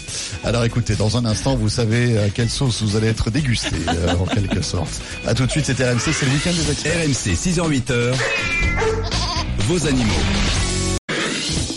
Alors 0.44 0.64
écoutez, 0.66 0.96
dans 0.96 1.18
un 1.18 1.26
instant, 1.26 1.56
vous 1.56 1.70
savez 1.70 2.18
à 2.20 2.30
quelle 2.30 2.50
sauce 2.50 2.82
vous 2.84 2.96
allez 2.96 3.08
être 3.08 3.30
dégusté, 3.32 3.70
euh, 3.88 4.14
en 4.20 4.26
quelque 4.26 4.62
sorte. 4.62 5.02
À 5.26 5.34
tout 5.34 5.46
de 5.46 5.52
suite, 5.52 5.66
c'était 5.66 5.90
RMC, 5.90 6.00
c'est 6.12 6.26
le 6.26 6.32
week-end 6.32 6.52
des 6.52 6.72
experts. 6.72 6.94
RMC 7.06 7.36
6h-8h, 7.36 8.14
vos 9.68 9.88
animaux. 9.88 10.12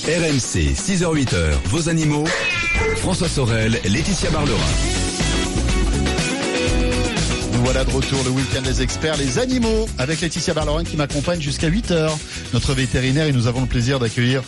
RMC 0.06 0.74
6h-8h, 0.74 1.34
vos 1.66 1.88
animaux. 1.88 2.24
François 3.06 3.28
Sorel, 3.28 3.80
Laetitia 3.84 4.30
Barlerin. 4.30 4.58
Nous 7.52 7.60
voilà 7.62 7.84
de 7.84 7.90
retour 7.92 8.20
le 8.24 8.30
week-end 8.30 8.62
des 8.62 8.82
experts, 8.82 9.16
les 9.16 9.38
animaux, 9.38 9.86
avec 9.96 10.20
Laetitia 10.20 10.54
Barlerin 10.54 10.82
qui 10.82 10.96
m'accompagne 10.96 11.40
jusqu'à 11.40 11.70
8h, 11.70 12.10
notre 12.52 12.74
vétérinaire, 12.74 13.26
et 13.26 13.32
nous 13.32 13.46
avons 13.46 13.60
le 13.60 13.68
plaisir 13.68 14.00
d'accueillir 14.00 14.42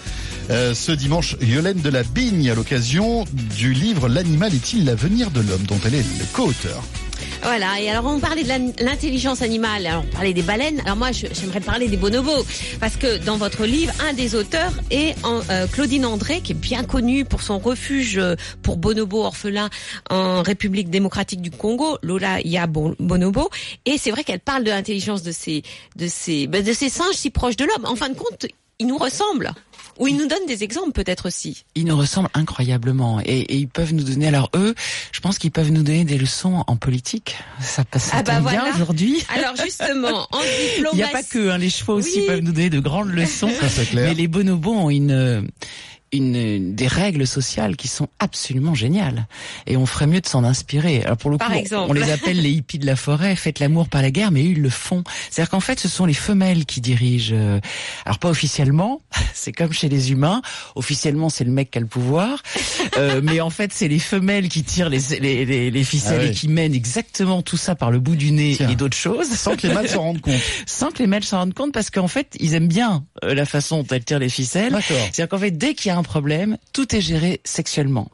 euh, 0.51 0.75
ce 0.75 0.91
dimanche 0.91 1.37
Yolène 1.41 1.81
de 1.81 1.89
la 1.89 2.03
Bigne 2.03 2.51
à 2.51 2.57
l'occasion 2.57 3.27
du 3.33 3.75
livre 3.75 4.09
L'animal 4.09 4.53
est-il 4.53 4.85
l'avenir 4.85 5.31
de 5.31 5.41
l'homme, 5.41 5.63
dont 5.63 5.79
elle 5.87 5.95
est 5.95 6.19
le 6.19 6.25
co-auteur. 6.33 6.83
Voilà, 7.43 7.81
et 7.81 7.89
alors 7.89 8.05
on 8.07 8.19
parlait 8.21 8.43
de 8.43 8.85
l'intelligence 8.85 9.43
animale, 9.43 9.87
alors 9.87 10.05
on 10.07 10.13
parlait 10.15 10.35
des 10.35 10.43
baleines, 10.43 10.81
alors 10.85 10.97
moi 10.97 11.13
j'aimerais 11.13 11.61
parler 11.61 11.89
des 11.89 11.97
bonobos, 11.97 12.45
parce 12.79 12.97
que 12.97 13.17
dans 13.25 13.37
votre 13.37 13.65
livre, 13.65 13.93
un 14.07 14.13
des 14.13 14.35
auteurs 14.35 14.73
est 14.91 15.15
euh, 15.25 15.67
Claudine 15.69 16.05
André, 16.05 16.41
qui 16.43 16.53
est 16.53 16.55
bien 16.55 16.85
connue 16.85 17.25
pour 17.25 17.41
son 17.43 17.59
refuge 17.59 18.19
euh, 18.19 18.35
pour 18.63 18.77
bonobos 18.77 19.25
orphelins 19.25 19.71
en 20.11 20.43
République 20.43 20.91
démocratique 20.91 21.41
du 21.41 21.51
Congo, 21.51 21.99
Lola 22.03 22.41
Ya 22.43 22.67
Bon- 22.67 22.95
Bonobo, 22.99 23.49
et 23.87 23.97
c'est 23.99 24.11
vrai 24.11 24.25
qu'elle 24.25 24.41
parle 24.41 24.65
de 24.65 24.71
l'intelligence 24.71 25.23
de 25.23 25.33
ces, 25.33 25.63
de 25.97 26.07
ces, 26.07 26.49
ben, 26.49 26.63
de 26.63 26.73
ces 26.73 26.89
singes 26.91 27.15
si 27.15 27.31
proches 27.31 27.57
de 27.57 27.65
l'homme. 27.65 27.87
En 27.87 27.97
fin 27.97 28.11
de 28.11 28.15
compte, 28.15 28.47
ils 28.79 28.87
nous 28.87 28.99
ressemblent. 28.99 29.53
Ou 29.99 30.07
ils 30.09 30.17
nous 30.17 30.27
donnent 30.27 30.47
des 30.47 30.63
exemples 30.63 30.93
peut-être 30.93 31.27
aussi. 31.27 31.65
Ils 31.75 31.85
nous 31.85 31.97
ressemblent 31.97 32.29
incroyablement 32.35 33.21
et, 33.21 33.41
et, 33.41 33.57
ils 33.57 33.69
peuvent 33.69 33.93
nous 33.95 34.05
donner. 34.05 34.29
Alors 34.29 34.49
eux, 34.55 34.75
je 35.13 35.21
pense 35.21 35.39
qu'ils 35.39 35.51
peuvent 35.51 35.71
nous 35.73 35.83
donner 35.83 36.05
des 36.05 36.19
leçons 36.19 36.63
en 36.67 36.77
politique. 36.77 37.37
Ça 37.61 37.85
passe 37.85 38.11
Ah 38.13 38.23
bah 38.23 38.41
bien 38.41 38.65
aujourd'hui. 38.75 39.23
Alors 39.35 39.57
justement, 39.57 40.27
en 40.33 40.39
Il 40.43 40.75
diplomatie. 40.77 40.97
n'y 40.97 41.03
a 41.03 41.09
pas 41.09 41.23
que 41.23 41.51
hein, 41.51 41.59
les 41.59 41.71
chevaux 41.71 41.95
aussi 41.95 42.21
Oui. 42.21 42.27
peuvent 42.27 42.41
nous 42.41 42.53
donner 42.53 42.71
de 42.71 42.81
grandes 42.81 43.11
leçons. 43.11 43.51
Ça, 43.61 43.69
c'est 43.69 43.87
clair. 43.87 44.09
Mais 44.09 44.15
les 44.15 44.29
bonobos 44.29 44.73
ont 44.75 44.91
une 44.91 45.49
une 46.13 46.75
des 46.75 46.87
règles 46.87 47.27
sociales 47.27 47.77
qui 47.77 47.89
sont 47.89 48.09
absolument 48.19 48.75
géniales 48.75 49.27
et 49.67 49.77
on 49.77 49.87
ferait 49.87 50.07
mieux 50.07 50.21
de 50.21 50.27
s'en 50.27 50.45
inspirer. 50.45 51.03
Alors 51.05 51.17
pour 51.17 51.31
le 51.31 51.39
Par 51.39 51.49
coup, 51.51 51.55
exemple. 51.59 51.91
on 51.91 51.93
les 51.93 52.11
appelle 52.11 52.41
les 52.41 52.51
hippies 52.51 52.79
de 52.79 52.87
la 52.87 52.97
forêt, 52.97 53.37
faites 53.37 53.59
l'amour 53.61 53.89
par 53.89 54.03
la 54.03 54.11
guerre, 54.11 54.31
mais 54.31 54.43
eux 54.43 54.51
ils 54.53 54.63
le 54.63 54.71
font. 54.71 55.05
C'est-à-dire 55.31 55.51
qu'en 55.51 55.61
fait, 55.61 55.79
ce 55.79 55.89
sont 55.89 56.07
les 56.07 56.15
femelles 56.15 56.65
qui 56.65 56.81
dirigent. 56.81 57.35
euh, 57.37 57.61
Alors 58.05 58.19
pas 58.19 58.29
officiellement, 58.31 59.01
c'est 59.35 59.53
comme 59.53 59.73
chez 59.73 59.89
les 59.89 60.11
humains. 60.13 60.41
Officiellement, 60.75 61.29
c'est 61.29 61.45
le 61.45 61.51
mec 61.51 61.71
qui 61.71 61.79
a 61.79 61.81
le 61.81 61.87
pouvoir, 61.87 62.43
Euh, 62.97 63.21
mais 63.23 63.41
en 63.41 63.51
fait, 63.51 63.73
c'est 63.73 63.89
les 63.89 63.99
femelles 63.99 64.49
qui 64.49 64.63
tirent 64.65 64.89
les 64.89 64.99
les, 65.21 65.45
les, 65.45 65.71
les 65.71 65.85
ficelles 65.85 66.15
Ah 66.21 66.23
ouais. 66.25 66.29
et 66.31 66.33
qui 66.33 66.49
mènent 66.49 66.75
exactement 66.75 67.43
tout 67.43 67.57
ça 67.57 67.75
par 67.75 67.91
le 67.91 68.01
bout 68.01 68.17
du 68.17 68.33
nez 68.33 68.55
Tiens. 68.57 68.69
et 68.71 68.77
d'autres 68.77 68.97
choses 68.97 69.29
Sans 69.31 69.57
que 69.57 69.67
les 69.67 69.75
mâles 69.75 69.89
s'en 69.89 70.03
rendent 70.03 70.21
compte. 70.21 70.41
sans 70.67 70.91
que 70.91 70.99
les 70.99 71.07
mâles 71.07 71.25
s'en 71.25 71.39
rendent 71.39 71.55
compte 71.55 71.73
parce 71.73 71.91
qu'en 71.91 72.09
fait, 72.09 72.35
ils 72.41 72.55
aiment 72.55 72.67
bien 72.69 73.05
euh, 73.25 73.35
la 73.35 73.45
façon 73.45 73.79
dont 73.83 73.87
elles 73.91 74.05
tirent 74.05 74.19
les 74.19 74.29
ficelles. 74.29 74.73
D'accord. 74.73 74.97
C'est-à-dire 74.97 75.29
qu'en 75.29 75.39
fait, 75.39 75.51
dès 75.53 75.75
qu'il 75.75 75.89
y 75.91 75.93
a 75.93 75.98
un 75.99 76.03
problème, 76.03 76.59
tout 76.73 76.95
est 76.95 77.01
géré 77.01 77.41
sexuellement. 77.45 78.09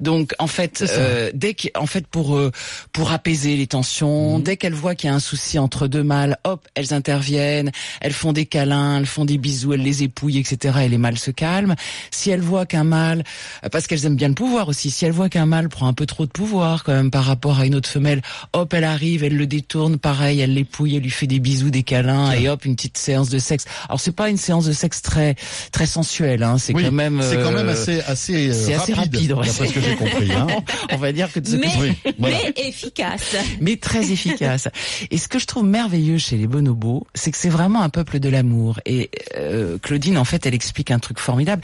Donc 0.00 0.34
en 0.38 0.46
fait, 0.46 0.84
euh, 0.88 1.30
dès 1.34 1.54
qu'en 1.54 1.86
fait 1.86 2.06
pour 2.06 2.36
euh, 2.36 2.50
pour 2.92 3.12
apaiser 3.12 3.56
les 3.56 3.66
tensions, 3.66 4.38
Mhm. 4.38 4.42
dès 4.42 4.56
qu'elles 4.56 4.74
voient 4.74 4.94
qu'il 4.94 5.08
y 5.08 5.12
a 5.12 5.16
un 5.16 5.20
souci 5.20 5.58
entre 5.58 5.86
deux 5.88 6.02
mâles, 6.02 6.38
hop, 6.44 6.66
elles 6.74 6.92
interviennent, 6.92 7.70
elles 8.00 8.12
font 8.12 8.32
des 8.32 8.46
câlins, 8.46 8.98
elles 8.98 9.06
font 9.06 9.24
des 9.24 9.38
bisous, 9.38 9.72
elles 9.74 9.82
les 9.82 10.02
épouillent, 10.02 10.38
etc. 10.38 10.78
Et 10.84 10.88
les 10.88 10.98
mâles 10.98 11.18
se 11.18 11.30
calment. 11.30 11.74
Si 12.10 12.30
elles 12.30 12.40
voient 12.40 12.66
qu'un 12.66 12.84
mâle, 12.84 13.24
euh, 13.64 13.68
parce 13.68 13.86
qu'elles 13.86 14.06
aiment 14.06 14.16
bien 14.16 14.28
le 14.28 14.34
pouvoir 14.34 14.68
aussi, 14.68 14.90
si 14.90 15.04
elles 15.04 15.12
voient 15.12 15.28
qu'un 15.28 15.46
mâle 15.46 15.68
prend 15.68 15.86
un 15.86 15.92
peu 15.94 16.06
trop 16.06 16.26
de 16.26 16.30
pouvoir 16.30 16.84
quand 16.84 16.92
même 16.92 17.10
par 17.10 17.24
rapport 17.24 17.58
à 17.60 17.66
une 17.66 17.74
autre 17.74 17.88
femelle, 17.88 18.22
hop, 18.52 18.72
elle 18.74 18.84
arrive, 18.84 19.24
elle 19.24 19.36
le 19.36 19.46
détourne, 19.46 19.98
pareil, 19.98 20.40
elle 20.40 20.54
l'épouille, 20.54 20.96
elle 20.96 21.02
lui 21.02 21.10
fait 21.10 21.26
des 21.26 21.38
bisous, 21.40 21.70
des 21.70 21.82
câlins, 21.82 22.32
et 22.32 22.48
hop, 22.48 22.64
une 22.64 22.74
petite 22.76 22.98
séance 22.98 23.28
de 23.28 23.38
sexe. 23.38 23.64
Alors 23.88 24.00
c'est 24.00 24.12
pas 24.12 24.28
une 24.28 24.36
séance 24.36 24.66
de 24.66 24.72
sexe 24.72 25.02
très 25.02 25.34
très 25.72 25.86
sensuelle, 25.86 26.42
hein, 26.42 26.58
c'est 26.58 26.74
Oui, 26.74 26.84
quand 26.84 26.92
même 26.92 27.20
c'est 27.22 27.36
quand 27.36 27.52
même 27.52 27.68
euh, 27.68 27.72
assez 27.72 28.00
assez, 28.06 28.50
euh, 28.50 28.52
c'est 28.52 28.74
assez 28.74 28.92
rapide, 28.94 29.32
ouais. 29.32 29.43
D'après 29.44 29.66
ce 29.68 29.72
que 29.72 29.80
j'ai 29.80 29.94
compris. 29.96 30.32
Hein. 30.32 30.46
on 30.92 30.96
va 30.96 31.12
dire 31.12 31.32
que 31.32 31.40
de 31.40 31.46
ce 31.48 31.56
Mais, 31.56 31.66
côté- 31.68 31.78
Oui, 32.06 32.12
voilà. 32.18 32.36
mais 32.56 32.68
efficace. 32.68 33.36
mais 33.60 33.76
très 33.76 34.10
efficace. 34.10 34.68
Et 35.10 35.18
ce 35.18 35.28
que 35.28 35.38
je 35.38 35.46
trouve 35.46 35.64
merveilleux 35.64 36.18
chez 36.18 36.36
les 36.36 36.46
bonobos, 36.46 37.06
c'est 37.14 37.30
que 37.30 37.36
c'est 37.38 37.48
vraiment 37.48 37.82
un 37.82 37.88
peuple 37.90 38.18
de 38.20 38.28
l'amour. 38.28 38.80
Et 38.86 39.10
euh, 39.36 39.78
Claudine, 39.78 40.18
en 40.18 40.24
fait, 40.24 40.46
elle 40.46 40.54
explique 40.54 40.90
un 40.90 40.98
truc 40.98 41.18
formidable. 41.18 41.62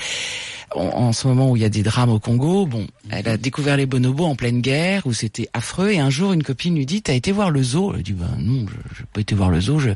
En, 0.74 0.82
en 1.08 1.12
ce 1.12 1.26
moment 1.26 1.50
où 1.50 1.56
il 1.56 1.62
y 1.62 1.64
a 1.64 1.68
des 1.68 1.82
drames 1.82 2.10
au 2.10 2.20
Congo, 2.20 2.64
bon, 2.64 2.86
elle 3.10 3.28
a 3.28 3.36
découvert 3.36 3.76
les 3.76 3.86
bonobos 3.86 4.24
en 4.24 4.36
pleine 4.36 4.60
guerre, 4.60 5.02
où 5.04 5.12
c'était 5.12 5.48
affreux. 5.52 5.90
Et 5.90 5.98
un 5.98 6.10
jour, 6.10 6.32
une 6.32 6.44
copine 6.44 6.76
lui 6.76 6.86
dit, 6.86 7.02
t'as 7.02 7.14
été 7.14 7.32
voir 7.32 7.50
le 7.50 7.62
zoo? 7.62 7.92
Elle 7.96 8.02
dit, 8.04 8.12
ben 8.12 8.28
non, 8.38 8.66
je 8.68 8.98
j'ai 8.98 9.04
pas 9.12 9.20
été 9.20 9.34
voir 9.34 9.50
le 9.50 9.60
zoo. 9.60 9.78
Je... 9.80 9.90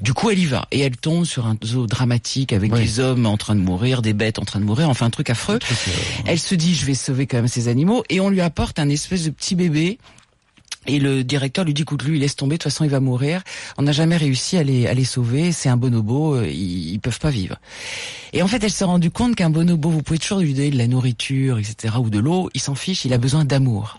Du 0.00 0.14
coup, 0.14 0.30
elle 0.30 0.38
y 0.38 0.46
va. 0.46 0.66
Et 0.70 0.80
elle 0.80 0.96
tombe 0.96 1.24
sur 1.26 1.46
un 1.46 1.56
zoo 1.62 1.86
dramatique 1.86 2.52
avec 2.54 2.72
Oui. 2.72 2.80
des 2.80 3.00
hommes 3.00 3.26
en 3.26 3.36
train 3.36 3.54
de 3.54 3.60
mourir, 3.60 4.00
des 4.00 4.14
bêtes 4.14 4.38
en 4.38 4.44
train 4.44 4.60
de 4.60 4.64
mourir, 4.64 4.88
enfin 4.88 5.06
un 5.06 5.10
truc 5.10 5.28
affreux. 5.28 5.58
Elle 6.26 6.38
se 6.40 6.54
dit, 6.54 6.74
je 6.74 6.86
vais 6.86 6.94
sauver 6.94 7.26
quand 7.26 7.36
même 7.36 7.48
ces 7.48 7.68
animaux, 7.68 8.02
et 8.08 8.20
on 8.20 8.30
lui 8.30 8.40
apporte 8.40 8.78
un 8.78 8.88
espèce 8.88 9.24
de 9.24 9.30
petit 9.30 9.54
bébé. 9.54 9.98
Et 10.86 10.98
le 10.98 11.24
directeur 11.24 11.64
lui 11.64 11.74
dit, 11.74 11.82
écoute, 11.82 12.02
lui, 12.04 12.16
il 12.16 12.20
laisse 12.20 12.36
tomber, 12.36 12.54
de 12.56 12.62
toute 12.62 12.70
façon, 12.72 12.84
il 12.84 12.90
va 12.90 13.00
mourir. 13.00 13.42
On 13.78 13.82
n'a 13.82 13.92
jamais 13.92 14.16
réussi 14.16 14.56
à 14.56 14.62
les, 14.62 14.86
à 14.86 14.94
les 14.94 15.04
sauver. 15.04 15.52
C'est 15.52 15.68
un 15.68 15.76
bonobo, 15.76 16.34
euh, 16.36 16.46
ils, 16.48 16.92
ils 16.92 16.98
peuvent 17.00 17.18
pas 17.20 17.30
vivre. 17.30 17.56
Et 18.32 18.42
en 18.42 18.48
fait, 18.48 18.62
elle 18.64 18.70
s'est 18.72 18.84
rendue 18.84 19.10
compte 19.10 19.36
qu'un 19.36 19.50
bonobo, 19.50 19.88
vous 19.90 20.02
pouvez 20.02 20.18
toujours 20.18 20.40
lui 20.40 20.54
donner 20.54 20.70
de 20.70 20.78
la 20.78 20.86
nourriture, 20.88 21.58
etc., 21.58 21.94
ou 22.00 22.10
de 22.10 22.18
l'eau, 22.18 22.50
il 22.54 22.60
s'en 22.60 22.74
fiche, 22.74 23.04
il 23.04 23.12
a 23.12 23.18
besoin 23.18 23.44
d'amour. 23.44 23.96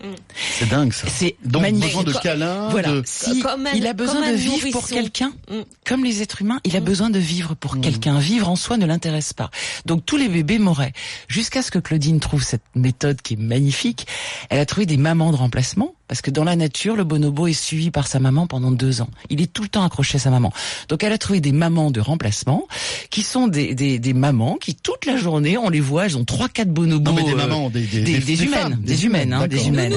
C'est 0.58 0.68
dingue 0.68 0.92
ça. 0.92 1.06
C'est 1.08 1.36
Donc 1.44 1.62
magnifique. 1.62 1.86
besoin 1.96 2.02
de 2.04 2.12
câlins. 2.12 2.68
Voilà, 2.68 2.88
de- 2.90 3.02
si 3.06 3.42
un- 3.42 3.72
il 3.74 3.86
a 3.86 3.92
besoin 3.94 4.30
de 4.30 4.36
vivre 4.36 4.68
pour 4.72 4.88
quelqu'un, 4.88 5.32
Mm. 5.50 5.60
comme 5.86 6.04
les 6.04 6.22
êtres 6.22 6.42
humains, 6.42 6.60
il 6.64 6.76
a 6.76 6.80
Mm. 6.80 6.84
besoin 6.84 7.10
de 7.10 7.18
vivre 7.18 7.54
pour 7.54 7.80
quelqu'un. 7.80 8.18
Vivre 8.18 8.48
en 8.48 8.56
soi 8.56 8.76
ne 8.76 8.86
l'intéresse 8.86 9.32
pas. 9.32 9.50
Donc 9.86 10.04
tous 10.04 10.16
les 10.18 10.28
bébés 10.28 10.58
mouraient. 10.58 10.92
Jusqu'à 11.28 11.62
ce 11.62 11.70
que 11.70 11.78
Claudine 11.78 12.20
trouve 12.20 12.42
cette 12.42 12.62
méthode 12.74 13.20
qui 13.22 13.34
est 13.34 13.38
magnifique. 13.40 14.06
Elle 14.50 14.58
a 14.60 14.66
trouvé 14.66 14.86
des 14.86 14.96
mamans 14.98 15.30
de 15.32 15.36
remplacement. 15.36 15.94
Parce 16.08 16.22
que 16.22 16.30
dans 16.30 16.44
la 16.44 16.54
nature, 16.56 16.94
le 16.96 17.04
bonobo 17.04 17.46
est 17.48 17.52
suivi 17.52 17.90
par 17.90 18.06
sa 18.06 18.20
maman 18.20 18.46
pendant 18.46 18.70
deux 18.70 19.00
ans. 19.00 19.08
Il 19.30 19.40
est 19.40 19.52
tout 19.52 19.62
le 19.62 19.68
temps 19.68 19.84
accroché 19.84 20.16
à 20.16 20.20
sa 20.20 20.30
maman. 20.30 20.52
Donc 20.88 21.02
elle 21.02 21.12
a 21.12 21.18
trouvé 21.18 21.40
des 21.40 21.52
mamans 21.52 21.90
de 21.90 22.00
remplacement, 22.00 22.66
qui 23.10 23.22
sont 23.22 23.48
des, 23.48 23.74
des, 23.74 23.98
des 23.98 24.12
mamans 24.14 24.56
qui 24.60 24.74
toute 24.74 25.04
la 25.04 25.16
journée, 25.16 25.58
on 25.58 25.68
les 25.68 25.80
voit, 25.80 26.04
elles 26.06 26.16
ont 26.16 26.24
trois, 26.24 26.48
quatre 26.48 26.70
bonobos. 26.70 27.10
Non 27.10 27.16
mais 27.16 27.24
des 27.24 27.32
euh, 27.32 27.36
mamans, 27.36 27.70
des 27.70 27.80
des, 27.82 28.02
des, 28.02 28.18
des 28.18 28.44
humaines, 28.44 28.60
femmes, 28.60 28.78
des 28.82 29.04
humaines, 29.04 29.32
hein, 29.32 29.46
des 29.48 29.66
humaines, 29.66 29.94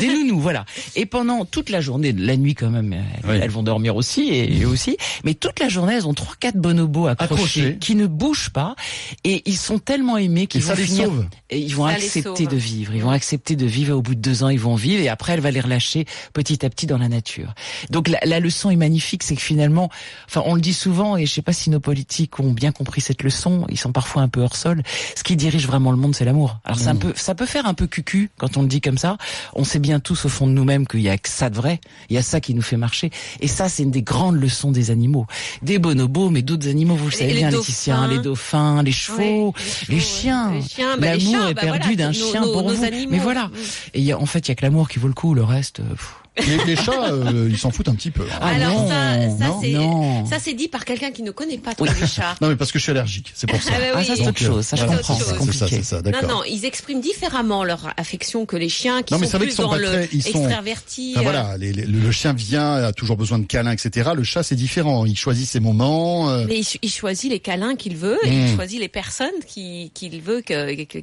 des 0.00 0.06
nounous, 0.08 0.40
voilà. 0.40 0.64
Et 0.96 1.06
pendant 1.06 1.44
toute 1.44 1.70
la 1.70 1.80
journée, 1.80 2.12
la 2.12 2.36
nuit 2.36 2.54
quand 2.54 2.70
même, 2.70 2.92
elles, 2.92 3.02
Oui. 3.30 3.38
elles 3.40 3.50
vont 3.50 3.62
dormir 3.62 3.94
aussi 3.94 4.30
et 4.30 4.62
eux 4.64 4.68
aussi, 4.68 4.96
mais 5.24 5.34
toute 5.34 5.60
la 5.60 5.68
journée, 5.68 5.94
elles 5.94 6.06
ont 6.08 6.14
trois, 6.14 6.34
quatre 6.40 6.56
bonobos 6.56 7.06
accrochés, 7.06 7.32
Accrochés. 7.34 7.76
qui 7.80 7.94
ne 7.94 8.06
bougent 8.06 8.50
pas 8.50 8.74
et 9.22 9.42
ils 9.46 9.56
sont 9.56 9.78
tellement 9.78 10.16
aimés 10.18 10.46
qu'ils 10.48 10.62
ça 10.62 10.74
vont 10.74 10.80
les 10.80 10.86
finir 10.86 11.04
sauve. 11.06 11.26
et 11.50 11.58
ils 11.60 11.74
vont 11.76 11.86
Ça 11.86 11.98
les 11.98 12.04
accepter 12.04 12.44
sauve. 12.44 12.52
de 12.52 12.56
vivre. 12.56 12.94
Ils 12.94 13.02
vont 13.02 13.10
accepter 13.10 13.54
de 13.54 13.66
vivre. 13.66 13.90
et 13.90 13.92
Au 13.92 14.02
bout 14.02 14.14
de 14.16 14.20
deux 14.20 14.42
ans, 14.42 14.48
ils 14.48 14.58
vont 14.58 14.74
vivre 14.74 15.02
et 15.02 15.08
après, 15.08 15.34
elle 15.34 15.40
va 15.40 15.51
les 15.52 15.60
relâcher 15.60 16.06
petit 16.32 16.64
à 16.64 16.70
petit 16.70 16.86
dans 16.86 16.98
la 16.98 17.08
nature. 17.08 17.54
Donc 17.90 18.08
la, 18.08 18.18
la 18.24 18.40
leçon 18.40 18.70
est 18.70 18.76
magnifique, 18.76 19.22
c'est 19.22 19.36
que 19.36 19.42
finalement, 19.42 19.90
enfin, 20.26 20.42
on 20.46 20.54
le 20.54 20.60
dit 20.60 20.74
souvent 20.74 21.16
et 21.16 21.26
je 21.26 21.32
sais 21.32 21.42
pas 21.42 21.52
si 21.52 21.70
nos 21.70 21.80
politiques 21.80 22.38
ont 22.40 22.52
bien 22.52 22.72
compris 22.72 23.00
cette 23.00 23.22
leçon. 23.22 23.66
Ils 23.68 23.78
sont 23.78 23.92
parfois 23.92 24.22
un 24.22 24.28
peu 24.28 24.40
hors 24.40 24.56
sol. 24.56 24.82
Ce 25.16 25.22
qui 25.22 25.36
dirige 25.36 25.66
vraiment 25.66 25.90
le 25.90 25.96
monde, 25.96 26.14
c'est 26.14 26.24
l'amour. 26.24 26.58
Alors 26.64 26.78
c'est 26.78 26.88
un 26.88 26.96
peu, 26.96 27.12
ça 27.16 27.34
peut 27.34 27.46
faire 27.46 27.66
un 27.66 27.74
peu 27.74 27.86
cucu 27.86 28.30
quand 28.38 28.56
on 28.56 28.62
le 28.62 28.68
dit 28.68 28.80
comme 28.80 28.98
ça. 28.98 29.16
On 29.54 29.64
sait 29.64 29.78
bien 29.78 30.00
tous 30.00 30.24
au 30.24 30.28
fond 30.28 30.46
de 30.46 30.52
nous-mêmes 30.52 30.86
qu'il 30.86 31.00
y 31.00 31.08
a 31.08 31.18
que 31.18 31.28
ça 31.28 31.50
de 31.50 31.56
vrai. 31.56 31.80
Il 32.10 32.14
y 32.16 32.18
a 32.18 32.22
ça 32.22 32.40
qui 32.40 32.54
nous 32.54 32.62
fait 32.62 32.76
marcher. 32.76 33.10
Et 33.40 33.48
ça, 33.48 33.68
c'est 33.68 33.82
une 33.82 33.90
des 33.90 34.02
grandes 34.02 34.36
leçons 34.40 34.70
des 34.72 34.90
animaux, 34.90 35.26
des 35.62 35.78
bonobos, 35.78 36.30
mais 36.30 36.42
d'autres 36.42 36.68
animaux. 36.68 36.94
Vous 36.96 37.06
le 37.06 37.12
savez 37.12 37.32
les 37.32 37.38
bien. 37.40 37.50
Laetitia, 37.50 38.06
les 38.08 38.18
dauphins, 38.18 38.82
les 38.82 38.92
chevaux, 38.92 39.54
les 39.58 39.62
chevaux. 39.62 39.92
Les 39.92 40.00
chiens, 40.00 40.52
bah, 40.98 41.16
L'amour 41.16 41.32
chats, 41.34 41.50
est 41.50 41.54
bah, 41.54 41.60
perdu 41.62 41.78
voilà, 41.94 41.96
d'un 41.96 42.12
chien 42.12 42.40
nos- 42.42 42.52
pour 42.52 42.62
nos 42.62 42.74
vous. 42.74 42.84
animaux. 42.84 43.12
Mais 43.12 43.18
voilà. 43.18 43.46
Mm. 43.46 43.52
Et 43.94 44.00
y 44.02 44.12
a, 44.12 44.18
en 44.18 44.26
fait, 44.26 44.40
il 44.40 44.48
y 44.48 44.52
a 44.52 44.54
que 44.54 44.62
l'amour 44.64 44.88
qui 44.88 44.98
vaut 44.98 45.08
le 45.08 45.14
coup. 45.14 45.34
Le 45.42 45.46
reste. 45.46 45.80
euh, 45.80 45.82
pff. 45.90 46.14
Les, 46.46 46.64
les 46.64 46.76
chats, 46.76 47.12
euh, 47.12 47.46
ils 47.50 47.58
s'en 47.58 47.70
foutent 47.70 47.88
un 47.90 47.94
petit 47.94 48.10
peu. 48.10 48.22
hein. 48.22 48.38
Ah 48.40 48.46
Alors 48.54 48.80
non, 48.84 48.88
ça, 48.88 48.94
ça 49.38 49.46
non, 49.48 49.58
c'est 49.60 49.70
non. 49.72 50.24
ça 50.24 50.38
c'est 50.38 50.54
dit 50.54 50.68
par 50.68 50.86
quelqu'un 50.86 51.10
qui 51.10 51.22
ne 51.22 51.30
connaît 51.30 51.58
pas 51.58 51.74
trop 51.74 51.84
Oui. 51.84 51.90
les 52.00 52.06
chats. 52.06 52.36
Non 52.40 52.48
mais 52.48 52.56
parce 52.56 52.72
que 52.72 52.78
je 52.78 52.84
suis 52.84 52.90
allergique, 52.90 53.30
c'est 53.34 53.46
pour 53.46 53.60
ça. 53.60 53.70
Ah 53.74 53.78
bah 53.78 53.86
Ah, 53.92 53.98
oui. 53.98 54.04
ça 54.06 54.16
c'est 54.16 54.26
autre 54.26 54.38
chose. 54.38 54.64
Ça 54.64 54.76
je 54.76 54.86
comprends. 54.86 55.14
c'est 55.18 55.24
ça, 55.24 55.34
compliqué. 55.36 55.66
c'est 55.68 55.82
ça, 55.82 55.96
Non, 55.96 56.02
d'accord. 56.10 56.28
non, 56.30 56.42
ils 56.48 56.64
expriment 56.64 57.02
différemment 57.02 57.64
leur 57.64 57.92
affection 57.98 58.46
que 58.46 58.56
les 58.56 58.70
chiens 58.70 59.02
qui 59.02 59.12
Non, 59.12 59.18
mais 59.20 59.26
sont 59.26 59.32
c'est 59.32 59.36
vrai 59.38 59.46
plus 59.46 59.50
qu'ils 59.50 59.56
sont 59.56 59.62
dans 59.64 59.70
pas 59.72 59.78
le 59.78 59.86
très- 59.88 60.08
ils 60.12 60.22
sont- 60.22 60.46
extraverti. 60.46 61.14
Euh, 61.18 61.20
voilà, 61.20 61.56
les- 61.58 61.72
les- 61.74 61.84
le 61.84 62.10
chien 62.12 62.32
vient, 62.32 62.76
a 62.76 62.92
toujours 62.94 63.18
besoin 63.18 63.38
de 63.38 63.44
câlins, 63.44 63.72
etc. 63.72 64.12
Le 64.16 64.22
chat, 64.24 64.42
c'est 64.42 64.56
différent. 64.56 65.04
Il 65.04 65.18
choisit 65.18 65.46
ses 65.46 65.60
moments. 65.60 66.30
euh, 66.30 66.46
Mais 66.48 66.60
il, 66.60 66.66
il 66.80 66.90
choisit 66.90 67.30
les 67.30 67.40
câlins 67.40 67.76
qu'il 67.76 67.96
veut 67.96 68.18
et 68.24 68.32
il 68.32 68.54
choisit 68.56 68.80
les 68.80 68.88
personnes 68.88 69.28
qui- 69.46 69.90
qu'il 69.92 70.22
veut 70.22 70.40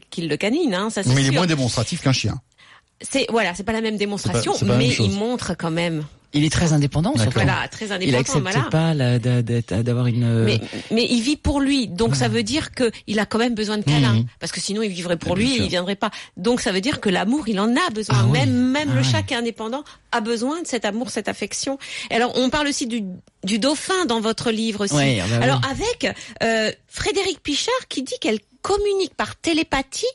qu'il 0.10 0.28
le 0.28 0.38
canine. 0.38 0.74
Hein, 0.74 0.90
ça 0.90 1.02
mais 1.06 1.22
il 1.22 1.28
est 1.28 1.32
moins 1.32 1.46
démonstratif 1.46 2.02
qu'un 2.02 2.14
chien. 2.14 2.40
C'est 3.02 3.26
voilà, 3.30 3.56
c'est 3.56 3.64
pas 3.64 3.72
la 3.74 3.82
même 3.82 3.98
démonstration, 3.98 4.54
pas- 4.54 4.66
mais 4.66 4.78
même 4.90 4.92
il 5.00 5.12
montre 5.12 5.56
quand 5.58 5.72
même. 5.72 6.04
Il 6.32 6.44
est 6.46 6.52
très 6.52 6.74
indépendant. 6.74 7.16
Surtout. 7.16 7.32
Voilà, 7.34 7.68
très 7.72 7.88
Il 7.88 7.92
indépendant. 7.92 8.20
accepte 8.20 8.42
voilà. 8.42 8.70
pas 8.70 9.42
d'être- 9.42 9.82
d'avoir 9.82 10.06
une. 10.06 10.24
euh, 10.24 10.46
Mais, 10.46 10.62
mais 10.92 11.08
il 11.10 11.22
vit 11.22 11.38
pour 11.38 11.60
lui, 11.60 11.88
donc 11.88 12.16
ça 12.16 12.28
veut 12.28 12.44
dire 12.44 12.70
que 12.72 12.92
il 13.08 13.18
a 13.18 13.26
quand 13.26 13.40
même 13.40 13.56
besoin 13.56 13.80
de 13.80 13.84
câlins, 13.84 14.14
Mhm. 14.14 14.26
parce 14.40 14.52
que 14.52 14.60
sinon 14.62 14.84
il 14.84 14.92
vivrait 14.92 15.18
pour 15.18 15.36
lui 15.36 15.56
et 15.56 15.64
il 15.64 15.70
viendrait 15.70 15.96
pas. 15.96 16.12
Donc 16.38 16.62
ça 16.62 16.72
veut 16.72 16.82
dire 16.82 17.00
que 17.02 17.10
l'amour, 17.10 17.48
il 17.48 17.60
en 17.60 17.76
a 17.76 17.90
besoin. 17.92 18.16
Ah 18.20 18.26
oui. 18.30 18.46
Même 18.46 18.90
Ah 18.92 18.94
le 18.94 19.02
ouais. 19.02 19.04
chat 19.04 19.24
qui 19.24 19.34
est 19.34 19.38
indépendant 19.38 19.84
a 20.12 20.22
besoin 20.22 20.62
de 20.62 20.68
cet 20.68 20.86
amour, 20.86 21.10
cette 21.10 21.30
affection. 21.30 21.80
Et 22.12 22.16
alors 22.16 22.34
on 22.36 22.52
parle 22.52 22.68
aussi 22.68 22.86
du 22.86 23.02
du 23.44 23.58
dauphin 23.58 24.06
dans 24.06 24.20
votre 24.22 24.52
livre 24.52 24.84
aussi. 24.84 24.94
Ouais, 24.94 25.20
ah 25.24 25.26
bah 25.28 25.36
oui. 25.40 25.44
alors 25.46 25.62
avec 25.68 26.16
euh, 26.44 26.72
Frédéric 26.90 27.42
Pichard 27.42 27.88
qui 27.88 28.04
dit 28.04 28.16
qu'elle 28.22 28.40
communique 28.62 29.16
par 29.16 29.36
télépathie 29.38 30.06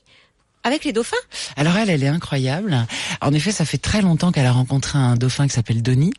avec 0.65 0.85
les 0.85 0.93
dauphins. 0.93 1.17
Alors 1.57 1.77
elle, 1.77 1.91
elle 1.91 2.03
est 2.03 2.09
incroyable. 2.09 2.87
En 3.21 3.33
effet, 3.33 3.53
ça 3.53 3.65
fait 3.65 3.79
très 3.79 4.03
longtemps 4.03 4.33
qu'elle 4.33 4.47
a 4.47 4.53
rencontré 4.53 4.99
un 4.99 5.15
dauphin 5.17 5.47
qui 5.47 5.53
s'appelle 5.55 5.83
Denis, 5.83 6.13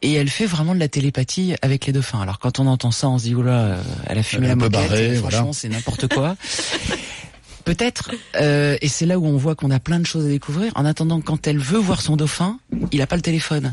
et 0.00 0.14
elle 0.14 0.30
fait 0.30 0.46
vraiment 0.46 0.74
de 0.74 0.80
la 0.80 0.88
télépathie 0.88 1.54
avec 1.60 1.84
les 1.86 1.92
dauphins. 1.92 2.20
Alors 2.22 2.38
quand 2.38 2.58
on 2.60 2.66
entend 2.66 2.90
ça, 2.90 3.08
on 3.08 3.18
se 3.18 3.24
dit 3.24 3.34
oula, 3.34 3.76
elle 4.06 4.18
a 4.18 4.22
fumé 4.22 4.46
Elle 4.46 4.48
la 4.48 4.54
un 4.54 4.68
peu 4.68 4.74
moquette. 4.76 4.88
barrée, 4.90 5.14
Franchement, 5.16 5.38
voilà. 5.40 5.52
c'est 5.52 5.68
n'importe 5.68 6.08
quoi. 6.08 6.36
Peut-être, 7.64 8.10
euh, 8.40 8.76
et 8.80 8.88
c'est 8.88 9.06
là 9.06 9.20
où 9.20 9.24
on 9.26 9.36
voit 9.36 9.54
qu'on 9.54 9.70
a 9.70 9.78
plein 9.78 10.00
de 10.00 10.06
choses 10.06 10.24
à 10.26 10.28
découvrir. 10.28 10.72
En 10.74 10.84
attendant, 10.84 11.20
quand 11.20 11.46
elle 11.46 11.58
veut 11.58 11.78
voir 11.78 12.00
son 12.02 12.16
dauphin, 12.16 12.58
il 12.90 13.00
a 13.02 13.06
pas 13.06 13.14
le 13.14 13.22
téléphone. 13.22 13.72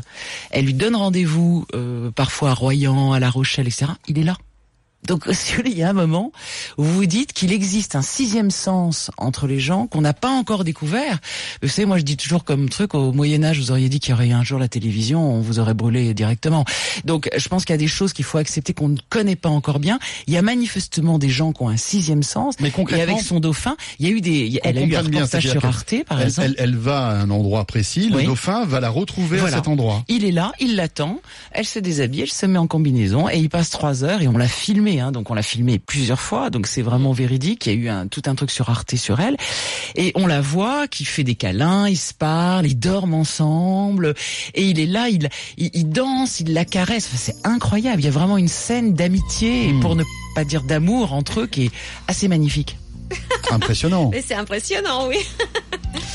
Elle 0.52 0.66
lui 0.66 0.74
donne 0.74 0.94
rendez-vous, 0.94 1.66
euh, 1.74 2.12
parfois 2.12 2.50
à 2.50 2.54
Royan, 2.54 3.12
à 3.12 3.18
La 3.18 3.30
Rochelle, 3.30 3.66
etc. 3.66 3.86
Il 4.06 4.16
est 4.20 4.22
là. 4.22 4.36
Donc, 5.06 5.24
il 5.64 5.76
y 5.78 5.82
a 5.82 5.88
un 5.90 5.92
moment 5.94 6.32
où 6.78 6.84
vous 6.84 6.94
vous 6.94 7.06
dites 7.06 7.32
qu'il 7.32 7.52
existe 7.52 7.96
un 7.96 8.02
sixième 8.02 8.50
sens 8.50 9.10
entre 9.16 9.46
les 9.46 9.58
gens 9.58 9.86
qu'on 9.86 10.00
n'a 10.02 10.12
pas 10.12 10.30
encore 10.30 10.62
découvert. 10.64 11.18
Vous 11.62 11.68
savez, 11.68 11.86
moi, 11.86 11.98
je 11.98 12.02
dis 12.02 12.16
toujours 12.16 12.44
comme 12.44 12.68
truc, 12.68 12.94
au 12.94 13.12
Moyen-Âge, 13.12 13.58
vous 13.58 13.70
auriez 13.70 13.88
dit 13.88 13.98
qu'il 14.00 14.10
y 14.10 14.14
aurait 14.14 14.30
un 14.32 14.44
jour 14.44 14.58
la 14.58 14.68
télévision, 14.68 15.34
on 15.34 15.40
vous 15.40 15.58
aurait 15.58 15.74
brûlé 15.74 16.12
directement. 16.14 16.64
Donc, 17.04 17.30
je 17.36 17.48
pense 17.48 17.64
qu'il 17.64 17.72
y 17.72 17.74
a 17.74 17.78
des 17.78 17.86
choses 17.88 18.12
qu'il 18.12 18.24
faut 18.24 18.38
accepter 18.38 18.74
qu'on 18.74 18.88
ne 18.88 18.98
connaît 19.08 19.36
pas 19.36 19.48
encore 19.48 19.78
bien. 19.80 19.98
Il 20.26 20.34
y 20.34 20.36
a 20.36 20.42
manifestement 20.42 21.18
des 21.18 21.28
gens 21.30 21.52
qui 21.52 21.62
ont 21.62 21.68
un 21.68 21.76
sixième 21.76 22.22
sens. 22.22 22.54
Mais 22.60 22.68
Et 22.68 22.70
concrètement, 22.70 23.12
avec 23.14 23.24
son 23.24 23.40
dauphin, 23.40 23.76
il 23.98 24.06
y 24.06 24.10
a 24.10 24.12
eu 24.12 24.20
des, 24.20 24.60
elle 24.62 24.76
a 24.78 24.80
eu 24.82 24.84
un 24.96 25.02
bien, 25.02 25.20
reportage 25.20 25.48
sur 25.48 25.64
Arte, 25.64 25.94
par 26.06 26.20
elle, 26.20 26.26
exemple. 26.28 26.48
elle- 26.48 26.54
elle 26.58 26.76
va 26.76 27.06
à 27.08 27.12
un 27.14 27.30
endroit 27.30 27.64
précis, 27.64 28.08
le 28.10 28.16
Oui. 28.18 28.24
dauphin 28.26 28.64
va 28.66 28.80
la 28.80 28.90
retrouver 28.90 29.38
Voilà. 29.38 29.56
à 29.56 29.58
cet 29.58 29.68
endroit. 29.68 30.04
Il 30.08 30.24
est 30.24 30.30
là, 30.32 30.52
il 30.60 30.76
l'attend, 30.76 31.20
elle 31.52 31.64
se 31.66 31.78
déshabille, 31.78 32.22
elle 32.22 32.30
se 32.30 32.46
met 32.46 32.58
en 32.58 32.66
combinaison 32.66 33.28
et 33.28 33.38
il 33.38 33.48
passe 33.48 33.70
trois 33.70 34.04
heures 34.04 34.20
et 34.22 34.28
on 34.28 34.36
l'a 34.36 34.48
filmé, 34.48 34.89
hein, 34.98 35.12
donc 35.12 35.30
on 35.30 35.34
l'a 35.34 35.42
filmé 35.42 35.78
plusieurs 35.78 36.20
fois, 36.20 36.50
donc 36.50 36.66
c'est 36.66 36.82
vraiment 36.82 37.12
véridique. 37.12 37.66
Il 37.66 37.72
y 37.72 37.76
a 37.76 37.78
eu 37.78 37.88
un, 37.88 38.08
tout 38.08 38.22
un 38.26 38.34
truc 38.34 38.50
sur 38.50 38.70
Arte 38.70 38.96
sur 38.96 39.20
elle 39.20 39.36
et 39.94 40.10
on 40.16 40.26
la 40.26 40.40
voit 40.40 40.88
qui 40.88 41.04
fait 41.04 41.22
des 41.22 41.36
câlins, 41.36 41.88
ils 41.88 41.96
se 41.96 42.12
parlent, 42.14 42.66
ils 42.66 42.78
dorment 42.78 43.14
ensemble 43.14 44.14
et 44.54 44.64
il 44.64 44.80
est 44.80 44.86
là, 44.86 45.08
il, 45.08 45.28
il, 45.58 45.70
il 45.74 45.88
danse, 45.88 46.40
il 46.40 46.52
la 46.52 46.64
caresse. 46.64 47.06
Enfin, 47.06 47.18
c'est 47.18 47.46
incroyable. 47.46 48.00
Il 48.02 48.06
y 48.06 48.08
a 48.08 48.12
vraiment 48.12 48.38
une 48.38 48.48
scène 48.48 48.94
d'amitié 48.94 49.20
Hmm. 49.50 49.80
pour 49.80 49.96
ne 49.96 50.04
pas 50.34 50.44
dire 50.44 50.62
d'amour 50.62 51.12
entre 51.12 51.40
eux 51.40 51.46
qui 51.46 51.66
est 51.66 51.70
assez 52.08 52.26
magnifique. 52.28 52.76
Impressionnant. 53.50 54.10
Mais 54.12 54.22
c'est 54.26 54.34
impressionnant, 54.34 55.08
oui. 55.08 55.16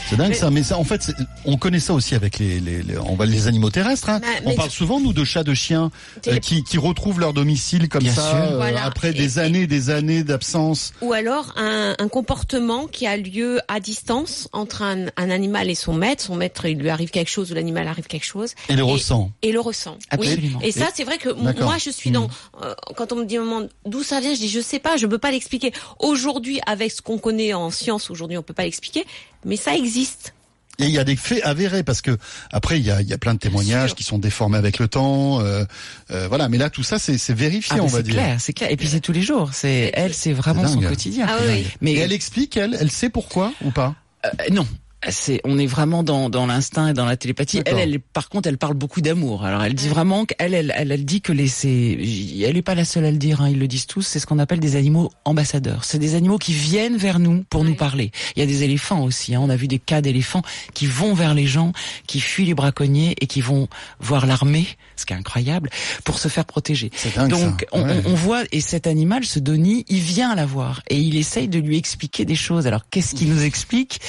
C'est 0.10 0.16
dingue 0.18 0.34
ça. 0.34 0.50
Mais 0.52 0.64
ça, 0.64 0.78
en 0.78 0.84
fait, 0.84 1.12
on 1.46 1.58
connaît 1.58 1.80
ça 1.80 1.94
aussi 1.94 2.16
avec 2.16 2.40
les, 2.40 2.60
les, 2.60 2.84
les- 2.84 2.98
on 2.98 3.16
va 3.16 3.26
les 3.26 3.48
animaux 3.48 3.70
terrestres. 3.72 4.10
Hein. 4.10 4.20
Bah, 4.22 4.28
on 4.46 4.50
mais- 4.50 4.56
parle 4.56 4.70
souvent 4.70 5.00
nous 5.00 5.14
de 5.14 5.24
chats, 5.24 5.44
de 5.44 5.54
chiens 5.54 5.92
euh, 6.28 6.38
qui, 6.38 6.64
qui 6.64 6.78
retrouvent 6.78 7.20
leur 7.20 7.34
domicile 7.34 7.90
comme 7.90 8.04
Bien 8.04 8.14
ça 8.14 8.22
sûr. 8.30 8.38
euh, 8.38 8.56
Voilà. 8.58 8.86
après 8.86 9.10
Et- 9.10 9.14
des 9.14 9.40
années, 9.40 9.62
et 9.64 9.68
des 9.68 9.90
années 9.90 10.24
d'absence. 10.24 10.94
Ou 11.02 11.12
alors 11.14 11.54
un, 11.58 11.96
un 11.98 12.08
comportement 12.08 12.88
qui 12.88 13.08
a 13.08 13.18
lieu 13.18 13.60
à 13.68 13.80
distance 13.80 14.48
entre 14.54 14.84
un, 14.84 15.08
un 15.18 15.30
animal 15.30 15.70
et 15.70 15.76
son 15.76 15.94
maître. 15.94 16.24
Son 16.24 16.36
maître, 16.36 16.66
il 16.66 16.78
lui 16.78 16.90
arrive 16.90 17.10
quelque 17.10 17.30
chose 17.32 17.52
ou 17.52 17.56
l'animal 17.56 17.88
arrive 17.88 18.06
quelque 18.08 18.26
chose. 18.26 18.54
Et 18.70 18.76
les 18.76 18.82
ressent. 18.82 19.32
Et 19.42 19.52
le 19.52 19.60
ressent. 19.60 19.98
Absolument. 20.12 20.60
Oui. 20.62 20.68
Et 20.68 20.72
ça, 20.72 20.88
c'est 20.94 21.04
vrai 21.04 21.18
que 21.18 21.30
moi, 21.34 21.78
je 21.84 21.90
suis 21.90 22.12
dans. 22.12 22.30
euh, 22.64 22.74
quand 22.96 23.12
on 23.12 23.18
me 23.18 23.26
dit 23.26 23.38
d'où 23.86 24.04
ça 24.04 24.20
vient, 24.22 24.34
je 24.34 24.40
dis 24.40 24.50
je 24.50 24.62
sais 24.62 24.80
pas, 24.80 24.96
je 24.98 25.08
peux 25.08 25.18
pas 25.18 25.32
l'expliquer. 25.32 25.74
Aujourd'hui, 26.00 26.60
avec 26.68 26.85
ce 26.90 27.02
qu'on 27.02 27.18
connaît 27.18 27.54
en 27.54 27.70
science, 27.72 28.10
aujourd'hui, 28.10 28.38
on 28.38 28.44
peut 28.44 28.54
pas 28.54 28.64
l'expliquer, 28.64 29.06
mais 29.46 29.56
ça 29.58 29.76
existe. 29.76 30.34
Et 30.78 30.84
il 30.86 30.92
y 30.92 31.00
a 31.00 31.06
des 31.06 31.16
faits 31.16 31.42
avérés 31.46 31.84
parce 31.84 32.02
que 32.02 32.18
après 32.52 32.78
il 32.82 32.86
y 32.86 32.92
a, 32.92 33.00
il 33.00 33.08
y 33.08 33.14
a 33.14 33.18
plein 33.18 33.34
de 33.34 33.40
témoignages 33.40 33.96
qui 33.96 34.04
sont 34.04 34.18
déformés 34.18 34.58
avec 34.58 34.78
le 34.78 34.90
temps. 34.90 35.40
euh, 35.40 35.64
euh, 36.12 36.28
voilà, 36.28 36.50
mais 36.50 36.58
là 36.58 36.70
tout 36.70 36.84
ça 36.84 37.00
c'est 37.00 37.18
c'est 37.18 37.34
vérifié, 37.34 37.78
Ah, 37.80 37.82
on 37.84 37.88
va 37.88 38.00
c'est 38.00 38.04
dire. 38.04 38.14
clair, 38.16 38.42
c'est 38.42 38.52
clair. 38.52 38.70
Et 38.70 38.76
puis 38.76 38.90
c'est 38.90 39.00
tous 39.00 39.14
les 39.14 39.22
jours. 39.22 39.52
C'est 39.54 39.92
elle, 39.94 40.14
c'est 40.14 40.34
vraiment 40.34 40.68
C'est 40.68 40.74
son 40.74 40.82
quotidien. 40.82 41.28
Ah 41.30 41.38
oui. 41.48 41.66
Mais 41.80 41.94
Et 41.94 42.00
elle 42.00 42.12
explique, 42.12 42.58
elle, 42.58 42.76
elle 42.78 42.92
sait 42.92 43.08
pourquoi 43.10 43.54
ou 43.64 43.72
pas? 43.72 43.96
Euh, 44.26 44.30
non. 44.52 44.68
C'est, 45.10 45.42
on 45.44 45.58
est 45.60 45.66
vraiment 45.68 46.04
dans, 46.04 46.30
dans 46.30 46.46
l'instinct 46.48 46.88
et 46.90 46.94
dans 46.94 47.06
la 47.06 47.18
télépathie. 47.18 47.62
Elle, 47.66 47.78
elle, 47.80 48.00
par 48.00 48.30
contre, 48.30 48.48
elle 48.50 48.58
parle 48.58 48.74
beaucoup 48.74 49.02
d'amour. 49.02 49.46
Alors, 49.46 49.64
elle 49.64 49.74
dit 49.76 49.88
vraiment 49.88 50.26
qu'elle, 50.26 50.54
elle, 50.54 50.74
elle, 50.76 50.92
elle 50.92 51.06
dit 51.06 51.22
que 51.22 51.32
les, 51.32 51.48
c'est, 51.48 51.98
elle 52.42 52.58
est 52.58 52.62
pas 52.62 52.76
la 52.76 52.86
seule 52.86 53.06
à 53.06 53.12
le 53.12 53.18
dire. 53.18 53.42
Hein, 53.42 53.50
ils 53.50 53.60
le 53.60 53.68
disent 53.68 53.86
tous. 53.88 54.02
C'est 54.02 54.20
ce 54.20 54.26
qu'on 54.26 54.40
appelle 54.40 54.60
des 54.60 54.76
animaux 54.76 55.12
ambassadeurs. 55.26 55.84
C'est 55.86 56.00
des 56.00 56.16
animaux 56.16 56.38
qui 56.38 56.54
viennent 56.54 56.98
vers 56.98 57.20
nous 57.20 57.44
pour 57.50 57.64
nous 57.64 57.76
parler. 57.76 58.12
Il 58.36 58.40
y 58.40 58.44
a 58.44 58.46
des 58.46 58.64
éléphants 58.64 59.04
aussi. 59.04 59.36
Hein, 59.36 59.42
on 59.44 59.50
a 59.50 59.56
vu 59.56 59.68
des 59.68 59.80
cas 59.80 60.02
d'éléphants 60.02 60.42
qui 60.74 60.88
vont 60.88 61.14
vers 61.14 61.34
les 61.34 61.46
gens, 61.48 61.72
qui 62.08 62.20
fuient 62.20 62.46
les 62.46 62.54
braconniers 62.56 63.16
et 63.22 63.28
qui 63.28 63.42
vont 63.42 63.68
voir 64.00 64.26
l'armée, 64.26 64.68
ce 64.96 65.06
qui 65.06 65.14
est 65.14 65.18
incroyable, 65.18 65.70
pour 66.04 66.20
se 66.20 66.28
faire 66.28 66.46
protéger. 66.46 66.90
Dingue 67.16 67.30
Donc 67.30 67.66
on, 67.72 67.84
Ouais. 67.86 68.02
on- 68.06 68.12
on 68.12 68.16
voit 68.16 68.44
et 68.52 68.62
cet 68.62 68.88
animal, 68.88 69.26
ce 69.26 69.40
Denis, 69.40 69.86
il 69.90 70.00
vient 70.00 70.34
la 70.36 70.46
voir 70.46 70.82
et 70.90 70.98
il 70.98 71.16
essaye 71.18 71.48
de 71.48 71.60
lui 71.60 71.78
expliquer 71.78 72.26
des 72.26 72.36
choses. 72.36 72.66
Alors 72.66 72.90
qu'est-ce 72.90 73.14
qu'il 73.16 73.30
nous 73.30 73.44
explique? 73.44 74.00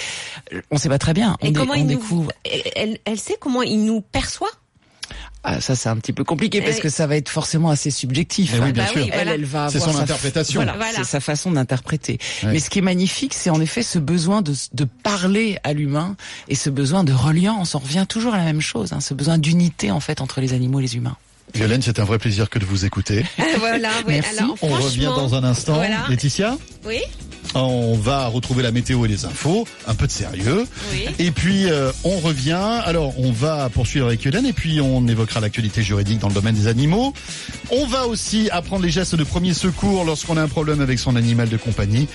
On 0.70 0.78
sait 0.86 0.90
pas 0.90 0.98
très 0.98 1.14
bien. 1.14 1.36
On, 1.42 1.46
Et 1.46 1.50
dé- 1.50 1.58
comment 1.58 1.72
on 1.72 1.76
il 1.76 1.82
nous, 1.86 1.98
découvre. 1.98 2.32
elle, 2.74 2.98
elle 3.04 3.18
sait 3.18 3.36
comment 3.40 3.62
il 3.62 3.84
nous 3.84 4.00
perçoit? 4.00 4.50
Ah, 5.48 5.60
ça 5.60 5.76
c'est 5.76 5.88
un 5.88 5.96
petit 5.96 6.12
peu 6.12 6.24
compliqué 6.24 6.60
parce 6.60 6.78
Eh 6.78 6.80
que 6.80 6.88
ça 6.88 7.06
va 7.06 7.16
être 7.16 7.28
forcément 7.28 7.70
assez 7.70 7.92
subjectif. 7.92 8.52
Eh 8.56 8.60
oui, 8.60 8.72
bien 8.72 8.82
Bah 8.84 8.90
sûr. 8.90 9.00
oui, 9.02 9.10
Elle, 9.12 9.14
voilà. 9.14 9.34
elle 9.34 9.44
va 9.44 9.68
C'est 9.68 9.76
avoir 9.76 9.90
son 9.92 9.96
sa- 9.98 10.02
interprétation. 10.02 10.58
Voilà, 10.60 10.76
Voilà. 10.76 10.98
c'est 10.98 11.04
sa 11.04 11.20
façon 11.20 11.52
d'interpréter. 11.52 12.18
Mais 12.42 12.58
ce 12.58 12.68
qui 12.68 12.80
est 12.80 12.82
magnifique, 12.82 13.32
c'est 13.32 13.50
en 13.50 13.60
effet 13.60 13.82
ce 13.84 14.00
besoin 14.00 14.42
de, 14.42 14.52
de 14.72 14.84
parler 14.84 15.58
à 15.62 15.72
l'humain 15.72 16.16
et 16.48 16.56
ce 16.56 16.68
besoin 16.68 17.04
de 17.04 17.12
reliance. 17.12 17.76
On 17.76 17.78
revient 17.78 18.06
toujours 18.08 18.34
à 18.34 18.38
la 18.38 18.44
même 18.44 18.60
chose, 18.60 18.92
hein, 18.92 18.98
ce 19.00 19.14
besoin 19.14 19.38
d'unité 19.38 19.92
en 19.92 20.00
fait 20.00 20.20
entre 20.20 20.40
les 20.40 20.52
animaux 20.52 20.80
et 20.80 20.82
les 20.82 20.96
humains. 20.96 21.16
Violaine, 21.56 21.82
c'est 21.82 21.98
un 21.98 22.04
vrai 22.04 22.18
plaisir 22.18 22.48
que 22.50 22.58
de 22.58 22.64
vous 22.64 22.84
écouter. 22.84 23.24
voilà. 23.58 23.88
oui. 24.06 24.14
Merci. 24.14 24.38
Alors, 24.38 24.56
On 24.62 24.68
revient 24.68 25.04
dans 25.16 25.34
un 25.34 25.44
instant. 25.44 25.74
Voilà. 25.74 26.04
Laetitia, 26.08 26.56
Oui. 26.84 26.98
on 27.54 27.94
va 27.94 28.26
retrouver 28.26 28.62
la 28.62 28.70
météo 28.72 29.04
et 29.04 29.08
les 29.08 29.24
infos, 29.24 29.66
un 29.86 29.94
peu 29.94 30.06
de 30.06 30.12
sérieux. 30.12 30.66
Oui. 30.92 31.06
Et 31.18 31.30
puis 31.30 31.70
euh, 31.70 31.90
on 32.04 32.18
revient. 32.18 32.52
Alors 32.84 33.18
on 33.18 33.32
va 33.32 33.68
poursuivre 33.70 34.06
avec 34.06 34.24
Hélène 34.26 34.44
et 34.46 34.52
puis 34.52 34.80
on 34.80 35.06
évoquera 35.08 35.40
l'actualité 35.40 35.82
juridique 35.82 36.18
dans 36.18 36.28
le 36.28 36.34
domaine 36.34 36.54
des 36.54 36.66
animaux. 36.66 37.14
On 37.70 37.86
va 37.86 38.06
aussi 38.06 38.48
apprendre 38.50 38.84
les 38.84 38.90
gestes 38.90 39.14
de 39.16 39.24
premier 39.24 39.54
secours 39.54 40.04
lorsqu'on 40.04 40.36
a 40.36 40.42
un 40.42 40.48
problème 40.48 40.80
avec 40.80 40.98
son 40.98 41.16
animal 41.16 41.48
de 41.48 41.56
compagnie. 41.56 42.06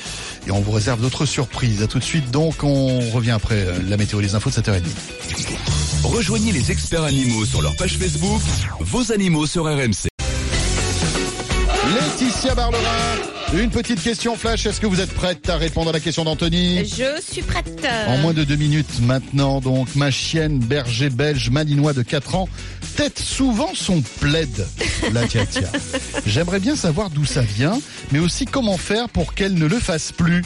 Et 0.48 0.52
on 0.52 0.60
vous 0.60 0.72
réserve 0.72 1.02
d'autres 1.02 1.26
surprises. 1.26 1.82
À 1.82 1.88
tout 1.88 2.00
de 2.00 2.04
suite. 2.04 2.30
Donc 2.32 2.64
on 2.64 3.00
revient 3.12 3.32
après 3.32 3.56
euh, 3.66 3.80
la 3.88 3.98
météo 3.98 4.20
et 4.20 4.24
les 4.24 4.36
infos 4.36 4.50
de 4.52 4.56
7h30. 4.56 5.81
Rejoignez 6.04 6.52
les 6.52 6.72
experts 6.72 7.04
animaux 7.04 7.46
sur 7.46 7.62
leur 7.62 7.76
page 7.76 7.98
Facebook, 7.98 8.42
vos 8.80 9.12
animaux 9.12 9.46
sur 9.46 9.66
RMC. 9.66 10.08
Laetitia 11.94 12.56
Barlerin, 12.56 12.82
une 13.54 13.70
petite 13.70 14.02
question 14.02 14.36
flash. 14.36 14.66
Est-ce 14.66 14.82
que 14.82 14.88
vous 14.88 15.00
êtes 15.00 15.14
prête 15.14 15.48
à 15.50 15.58
répondre 15.58 15.90
à 15.90 15.94
la 15.94 16.00
question 16.00 16.24
d'Anthony? 16.24 16.86
Je 16.86 17.22
suis 17.22 17.42
prête. 17.42 17.86
En 18.08 18.18
moins 18.18 18.34
de 18.34 18.44
deux 18.44 18.56
minutes 18.56 19.00
maintenant, 19.02 19.62
donc, 19.62 19.96
ma 19.96 20.10
chienne 20.10 20.60
berger 20.60 21.10
belge 21.10 21.50
malinois 21.50 21.94
de 21.94 22.02
4 22.02 22.36
ans 22.36 22.50
tête 22.96 23.20
souvent 23.20 23.72
son 23.74 24.02
plaid. 24.20 24.68
La 25.14 25.28
tia 25.28 25.46
tia. 25.46 25.70
J'aimerais 26.26 26.60
bien 26.60 26.76
savoir 26.76 27.10
d'où 27.10 27.26
ça 27.26 27.42
vient, 27.42 27.80
mais 28.12 28.20
aussi 28.20 28.46
comment 28.46 28.78
faire 28.78 29.10
pour 29.10 29.34
qu'elle 29.34 29.54
ne 29.54 29.66
le 29.66 29.80
fasse 29.80 30.12
plus. 30.12 30.44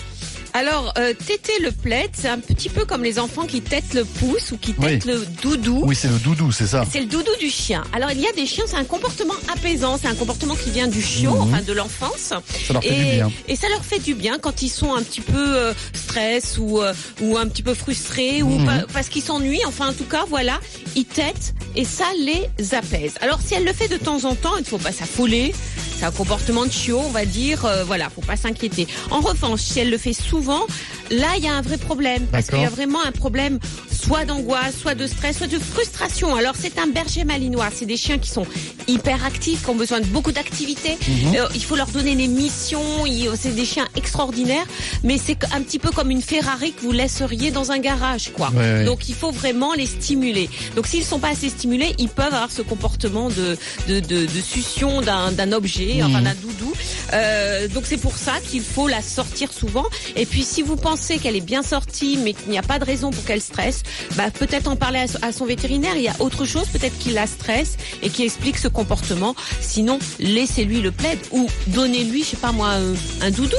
Alors, 0.57 0.93
euh, 0.97 1.13
téter 1.13 1.51
le 1.61 1.69
plaid, 1.73 2.09
c'est 2.13 2.29
un 2.29 2.39
petit 2.39 2.69
peu 2.69 2.85
comme 2.85 3.03
les 3.03 3.19
enfants 3.19 3.45
qui 3.45 3.59
têtent 3.59 3.93
le 3.93 4.05
pouce 4.05 4.53
ou 4.53 4.57
qui 4.57 4.71
têtent 4.73 5.03
Oui. 5.05 5.11
le 5.11 5.25
doudou. 5.43 5.81
Oui, 5.83 5.97
c'est 5.97 6.07
le 6.07 6.17
doudou, 6.17 6.49
c'est 6.53 6.65
ça. 6.67 6.85
C'est 6.89 7.01
le 7.01 7.07
doudou 7.07 7.29
du 7.41 7.49
chien. 7.49 7.83
Alors 7.91 8.11
il 8.11 8.21
y 8.21 8.25
a 8.25 8.31
des 8.31 8.45
chiens, 8.45 8.63
c'est 8.65 8.77
un 8.77 8.85
comportement 8.85 9.33
apaisant, 9.53 9.99
c'est 10.01 10.07
un 10.07 10.15
comportement 10.15 10.55
qui 10.55 10.69
vient 10.71 10.87
du 10.87 11.01
chiot, 11.01 11.31
Mhm. 11.35 11.41
enfin 11.41 11.61
de 11.61 11.73
l'enfance. 11.73 12.31
Ça 12.67 12.71
leur 12.71 12.81
fait 12.81 12.87
et, 12.89 12.95
du 13.09 13.15
bien. 13.17 13.31
et 13.49 13.55
ça 13.57 13.67
leur 13.67 13.83
fait 13.83 13.99
du 13.99 14.13
bien 14.15 14.39
quand 14.39 14.61
ils 14.61 14.69
sont 14.69 14.95
un 14.95 15.03
petit 15.03 15.19
peu 15.19 15.33
euh, 15.57 15.73
stress 15.93 16.57
ou 16.57 16.79
euh, 16.81 16.93
ou 17.21 17.37
un 17.37 17.49
petit 17.49 17.61
peu 17.63 17.73
frustrés 17.73 18.41
ou 18.41 18.47
Mhm. 18.59 18.65
pas- 18.65 18.85
parce 18.93 19.09
qu'ils 19.09 19.23
s'ennuient. 19.23 19.65
Enfin 19.67 19.89
en 19.89 19.93
tout 19.93 20.05
cas 20.05 20.23
voilà, 20.29 20.61
ils 20.95 21.03
têtent 21.03 21.53
et 21.75 21.83
ça 21.83 22.05
les 22.23 22.73
apaise. 22.73 23.15
Alors 23.19 23.39
si 23.45 23.55
elle 23.55 23.65
le 23.65 23.73
fait 23.73 23.89
de 23.89 23.97
temps 23.97 24.23
en 24.23 24.35
temps, 24.35 24.55
il 24.55 24.61
ne 24.61 24.65
faut 24.67 24.77
pas 24.77 24.93
s'affoler. 24.93 25.53
C'est 25.97 26.05
un 26.05 26.11
comportement 26.11 26.65
de 26.65 26.71
chiot, 26.71 27.01
on 27.03 27.09
va 27.09 27.25
dire. 27.25 27.65
euh, 27.65 27.83
voilà, 27.83 28.09
faut 28.09 28.21
pas 28.21 28.35
s'inquiéter. 28.37 28.87
En 29.11 29.21
revanche, 29.21 29.61
si 29.61 29.79
elle 29.79 29.89
le 29.89 29.97
fait 29.97 30.13
souvent, 30.13 30.61
là 31.09 31.27
il 31.37 31.43
y 31.43 31.47
a 31.47 31.53
un 31.53 31.61
vrai 31.61 31.77
problème 31.77 32.25
parce 32.31 32.47
qu'il 32.47 32.59
y 32.61 32.65
a 32.65 32.69
vraiment 32.69 32.99
un 33.03 33.11
problème 33.11 33.59
soit 33.91 34.25
d'angoisse, 34.25 34.75
soit 34.79 34.93
de 34.93 35.07
stress, 35.07 35.37
soit 35.37 35.47
de 35.47 35.57
frustration. 35.57 36.35
Alors 36.35 36.53
c'est 36.59 36.77
un 36.77 36.87
berger 36.87 37.23
malinois, 37.23 37.69
c'est 37.73 37.85
des 37.85 37.97
chiens 37.97 38.17
qui 38.19 38.29
sont 38.29 38.45
hyper 38.87 39.25
actifs, 39.25 39.63
qui 39.63 39.69
ont 39.69 39.75
besoin 39.75 39.99
de 39.99 40.05
beaucoup 40.05 40.31
d'activité. 40.31 40.97
Mhm. 41.07 41.35
Euh, 41.37 41.47
il 41.55 41.63
faut 41.63 41.75
leur 41.75 41.87
donner 41.87 42.15
des 42.15 42.27
missions. 42.27 43.05
il- 43.05 43.29
C'est 43.39 43.55
des 43.55 43.65
chiens 43.65 43.87
extraordinaires, 43.95 44.65
mais 45.03 45.17
c'est 45.17 45.37
un 45.53 45.61
petit 45.61 45.79
peu 45.79 45.89
comme 45.91 46.11
une 46.11 46.21
Ferrari 46.21 46.73
que 46.73 46.81
vous 46.81 46.91
laisseriez 46.91 47.51
dans 47.51 47.71
un 47.71 47.79
garage, 47.79 48.31
quoi. 48.35 48.49
Ouais, 48.51 48.57
ouais. 48.59 48.85
Donc 48.85 49.09
il 49.09 49.15
faut 49.15 49.31
vraiment 49.31 49.73
les 49.73 49.87
stimuler. 49.87 50.49
Donc 50.75 50.85
s'ils 50.87 51.03
sont 51.03 51.19
pas 51.19 51.29
assez 51.29 51.49
stimulés, 51.49 51.95
ils 51.97 52.09
peuvent 52.09 52.25
avoir 52.33 52.51
ce 52.51 52.61
comportement 52.61 53.29
de 53.29 53.57
de, 53.87 53.99
de, 54.01 54.25
de 54.25 54.41
succion 54.41 55.01
d'un 55.01 55.51
objet, 55.91 56.03
enfin 56.03 56.21
d'un 56.21 56.33
doudou. 56.35 56.73
Euh, 57.13 57.67
donc 57.67 57.83
c'est 57.85 57.97
pour 57.97 58.17
ça 58.17 58.33
qu'il 58.49 58.61
faut 58.61 58.87
la 58.87 59.01
sortir 59.01 59.51
souvent. 59.53 59.85
Et 60.15 60.25
puis 60.25 60.43
si 60.43 60.61
vous 60.61 60.75
pensez 60.75 61.17
qu'elle 61.19 61.35
est 61.35 61.41
bien 61.41 61.63
sortie, 61.63 62.17
mais 62.17 62.33
qu'il 62.33 62.49
n'y 62.51 62.57
a 62.57 62.63
pas 62.63 62.79
de 62.79 62.85
raison 62.85 63.11
pour 63.11 63.23
qu'elle 63.25 63.41
stresse, 63.41 63.83
bah 64.15 64.31
peut-être 64.31 64.67
en 64.67 64.75
parler 64.75 64.99
à, 64.99 65.07
so- 65.07 65.19
à 65.21 65.31
son 65.31 65.45
vétérinaire. 65.45 65.95
Il 65.95 66.03
y 66.03 66.07
a 66.07 66.15
autre 66.19 66.45
chose 66.45 66.67
peut-être 66.67 66.97
qui 66.97 67.11
la 67.11 67.27
stresse 67.27 67.77
et 68.01 68.09
qui 68.09 68.23
explique 68.23 68.57
ce 68.57 68.67
comportement. 68.67 69.35
Sinon, 69.61 69.99
laissez-lui 70.19 70.81
le 70.81 70.91
plaid 70.91 71.19
ou 71.31 71.47
donnez-lui, 71.67 72.23
je 72.23 72.29
sais 72.29 72.37
pas 72.37 72.51
moi, 72.51 72.69
un, 72.69 72.93
un 73.25 73.31
doudou. 73.31 73.57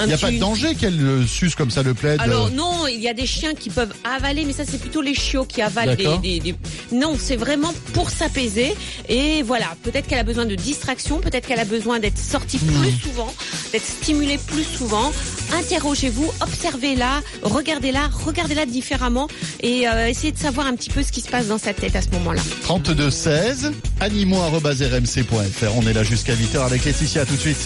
Il 0.00 0.06
n'y 0.06 0.12
a 0.12 0.16
petit- 0.16 0.24
pas 0.24 0.30
de 0.32 0.38
danger 0.38 0.74
qu'elle 0.74 1.00
euh, 1.00 1.26
suce 1.26 1.54
comme 1.54 1.70
ça 1.70 1.82
le 1.82 1.94
plaid 1.94 2.20
Alors 2.20 2.46
euh, 2.46 2.50
non, 2.50 2.86
il 2.86 3.00
y 3.00 3.08
a 3.08 3.14
des 3.14 3.26
chiens 3.26 3.54
qui 3.54 3.70
peuvent 3.70 3.92
avaler, 4.04 4.44
mais 4.44 4.52
ça 4.52 4.64
c'est 4.64 4.78
plutôt 4.80 5.00
les 5.02 5.14
chiots 5.14 5.44
qui 5.44 5.60
avalent 5.62 5.94
des, 5.96 6.04
D'accord. 6.04 6.20
des- 6.20 6.40
des- 6.40 6.54
Non, 6.92 7.16
c'est 7.18 7.36
vraiment 7.36 7.72
pour 7.94 8.10
s'apaiser. 8.10 8.74
Et 9.08 9.42
voilà, 9.42 9.66
peut-être 9.82 10.06
qu'elle 10.06 10.18
a 10.18 10.24
besoin 10.24 10.46
de 10.46 10.54
distraction, 10.54 11.18
peut-être 11.18 11.46
qu'elle 11.46 11.60
a 11.60 11.64
besoin 11.64 11.98
d'être 11.98 12.18
sortie 12.18 12.58
Hmm. 12.58 12.80
plus 12.82 12.92
souvent, 12.92 13.32
d'être 13.72 13.84
stimulée 13.86 14.38
plus 14.38 14.64
souvent. 14.64 15.12
Interrogez-vous, 15.52 16.30
observez-la, 16.40 17.20
regardez-la, 17.42 18.08
regardez-la 18.24 18.66
différemment 18.66 19.28
et 19.60 19.88
euh, 19.88 20.08
essayez 20.08 20.32
de 20.32 20.38
savoir 20.38 20.66
un 20.66 20.74
petit 20.76 20.90
peu 20.90 21.02
ce 21.02 21.10
qui 21.12 21.20
se 21.20 21.28
passe 21.28 21.46
dans 21.48 21.58
sa 21.58 21.72
tête 21.74 21.96
à 21.96 22.02
ce 22.02 22.08
moment-là. 22.10 22.42
32 22.62 23.10
16 23.10 23.72
animaux@rmc.fr. 24.00 25.76
On 25.76 25.86
est 25.86 25.92
là 25.92 26.02
jusqu'à 26.04 26.34
8h 26.34 26.58
avec 26.64 26.84
Laetitia 26.84 27.24
tout 27.26 27.34
de 27.34 27.40
suite. 27.40 27.56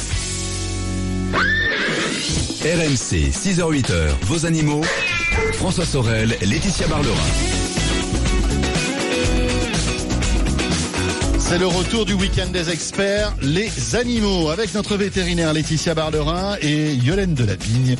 RMC, 2.65 3.33
6h-8h, 3.33 4.11
vos 4.27 4.47
animaux. 4.47 4.83
François 5.55 5.85
Sorel, 5.85 6.37
Laetitia 6.43 6.87
Barlerin. 6.87 7.17
C'est 11.41 11.59
le 11.59 11.67
retour 11.67 12.05
du 12.05 12.13
week-end 12.13 12.47
des 12.53 12.71
experts, 12.71 13.35
les 13.43 13.97
animaux, 13.97 14.51
avec 14.51 14.73
notre 14.75 14.97
vétérinaire 14.97 15.53
Laetitia 15.53 15.95
Barlerin 15.95 16.57
et 16.63 16.95
Yolène 16.95 17.35
Delavigne, 17.35 17.97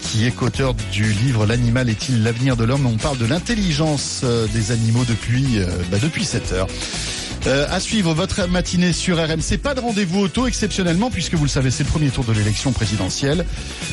qui 0.00 0.24
est 0.24 0.30
qu'auteur 0.30 0.72
du 0.90 1.12
livre 1.12 1.44
L'animal 1.44 1.90
est-il 1.90 2.22
l'avenir 2.22 2.56
de 2.56 2.64
l'homme? 2.64 2.86
On 2.86 2.96
parle 2.96 3.18
de 3.18 3.26
l'intelligence 3.26 4.22
euh, 4.24 4.46
des 4.54 4.72
animaux 4.72 5.04
depuis, 5.06 5.58
euh, 5.58 5.66
bah, 5.90 5.98
depuis 6.00 6.24
7 6.24 6.52
heures. 6.52 6.68
Euh, 7.46 7.66
à 7.70 7.78
suivre 7.80 8.14
votre 8.14 8.46
matinée 8.48 8.92
sur 8.92 9.16
RMC. 9.16 9.58
Pas 9.62 9.74
de 9.74 9.80
rendez-vous 9.80 10.20
auto 10.20 10.46
exceptionnellement 10.46 11.10
puisque 11.10 11.34
vous 11.34 11.44
le 11.44 11.50
savez, 11.50 11.70
c'est 11.70 11.84
le 11.84 11.88
premier 11.88 12.10
tour 12.10 12.24
de 12.24 12.32
l'élection 12.32 12.72
présidentielle. 12.72 13.46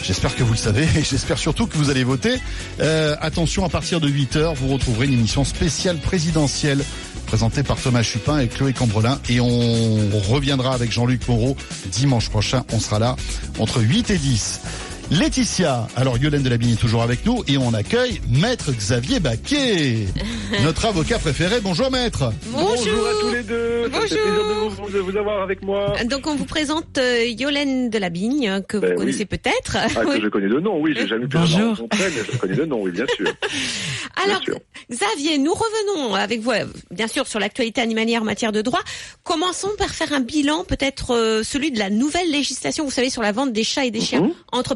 J'espère 0.04 0.36
que 0.36 0.44
vous 0.44 0.54
le 0.54 0.58
savez 0.58 0.84
et 0.98 1.04
j'espère 1.04 1.38
surtout 1.38 1.68
que 1.68 1.78
vous 1.78 1.90
allez 1.90 2.04
voter. 2.04 2.36
Euh, 2.80 3.16
attention, 3.22 3.64
à 3.64 3.70
partir 3.70 4.00
de 4.00 4.10
8h, 4.10 4.56
vous 4.56 4.68
retrouverez 4.70 5.06
une 5.06 5.14
émission 5.14 5.44
spéciale 5.44 5.98
présidentielle 5.98 6.84
présentée 7.28 7.64
par 7.64 7.78
Thomas 7.78 8.04
Chupin 8.04 8.40
et 8.40 8.48
Chloé 8.48 8.74
Cambrelin 8.74 9.20
et 9.30 9.40
on 9.40 10.10
reviendra 10.30 10.74
avec 10.74 10.92
Jean-Luc 10.92 11.28
Moreau 11.28 11.56
dimanche 11.92 12.30
prochain. 12.30 12.64
On 12.74 12.80
sera 12.80 13.00
là 13.00 13.16
entre 13.60 13.82
8 13.82 14.10
et 14.12 14.18
10. 14.18 14.62
Laetitia, 15.12 15.88
alors 15.96 16.18
Yolène 16.18 16.42
Delavigne 16.42 16.72
est 16.74 16.80
toujours 16.80 17.04
avec 17.04 17.26
nous 17.28 17.44
et 17.48 17.58
on 17.60 17.74
accueille 17.76 18.20
Maître 18.30 18.72
Xavier 18.72 19.20
Baquet, 19.20 20.08
notre 20.64 20.86
avocat 20.86 21.20
préféré. 21.20 21.60
Bonjour 21.62 21.92
Maître. 21.92 22.34
Bonjour 22.48 23.08
à 23.08 23.12
tous 23.22 23.30
les 23.32 23.44
deux. 23.44 23.84
Ça 23.84 23.88
me 24.02 24.08
fait 24.08 24.16
Bonjour. 24.16 24.24
plaisir 24.24 24.26
de 24.26 24.54
vous, 24.82 24.90
de 24.92 25.00
vous 25.00 25.18
avoir 25.18 25.44
avec 25.44 25.62
moi. 25.62 25.94
Donc 26.10 26.26
on 26.26 26.36
vous 26.36 26.46
présente 26.46 26.98
euh, 26.98 27.24
Yolène 27.28 27.92
Delabigne, 27.92 28.50
euh, 28.50 28.62
que 28.62 28.78
vous 28.78 28.82
Ben 28.82 28.92
oui. 28.92 28.96
connaissez 28.98 29.26
peut-être. 29.26 29.78
Ah, 29.78 29.88
que 30.06 30.20
je 30.22 30.28
connais 30.28 30.50
de 30.50 30.60
nom, 30.60 30.80
oui, 30.82 30.94
j'ai 30.98 31.08
jamais 31.08 31.28
pu 31.28 31.38
Bonjour. 31.38 31.70
rencontrer, 31.78 32.10
mais 32.16 32.24
je 32.32 32.38
connais 32.40 32.56
de 32.56 32.66
nom, 32.66 32.82
oui, 32.82 32.92
bien 32.92 33.06
sûr. 33.16 33.28
Alors, 34.26 34.42
sûr. 34.42 34.58
Xavier, 34.92 35.38
nous 35.38 35.54
revenons 35.54 36.16
avec 36.16 36.42
vous, 36.42 36.52
euh, 36.52 36.66
bien 36.90 37.08
sûr, 37.08 37.28
sur 37.28 37.40
l'actualité 37.40 37.80
animalière 37.82 38.24
en 38.24 38.26
matière 38.26 38.52
de 38.52 38.62
droit. 38.62 38.82
Commençons 39.24 39.70
par 39.78 39.90
faire 39.90 40.14
un 40.14 40.20
bilan, 40.22 40.64
peut-être 40.64 41.12
euh, 41.14 41.44
celui 41.44 41.72
de 41.72 41.78
la 41.80 41.90
nouvelle 41.92 42.32
législation, 42.32 42.86
vous 42.86 42.92
savez, 42.92 43.10
sur 43.12 43.22
la 43.22 43.32
vente 43.32 43.54
des 43.54 43.64
chats 43.64 43.86
et 43.86 43.92
des 43.92 44.02
chiens 44.02 44.22
Mhm. 44.22 44.32
entre 44.52 44.74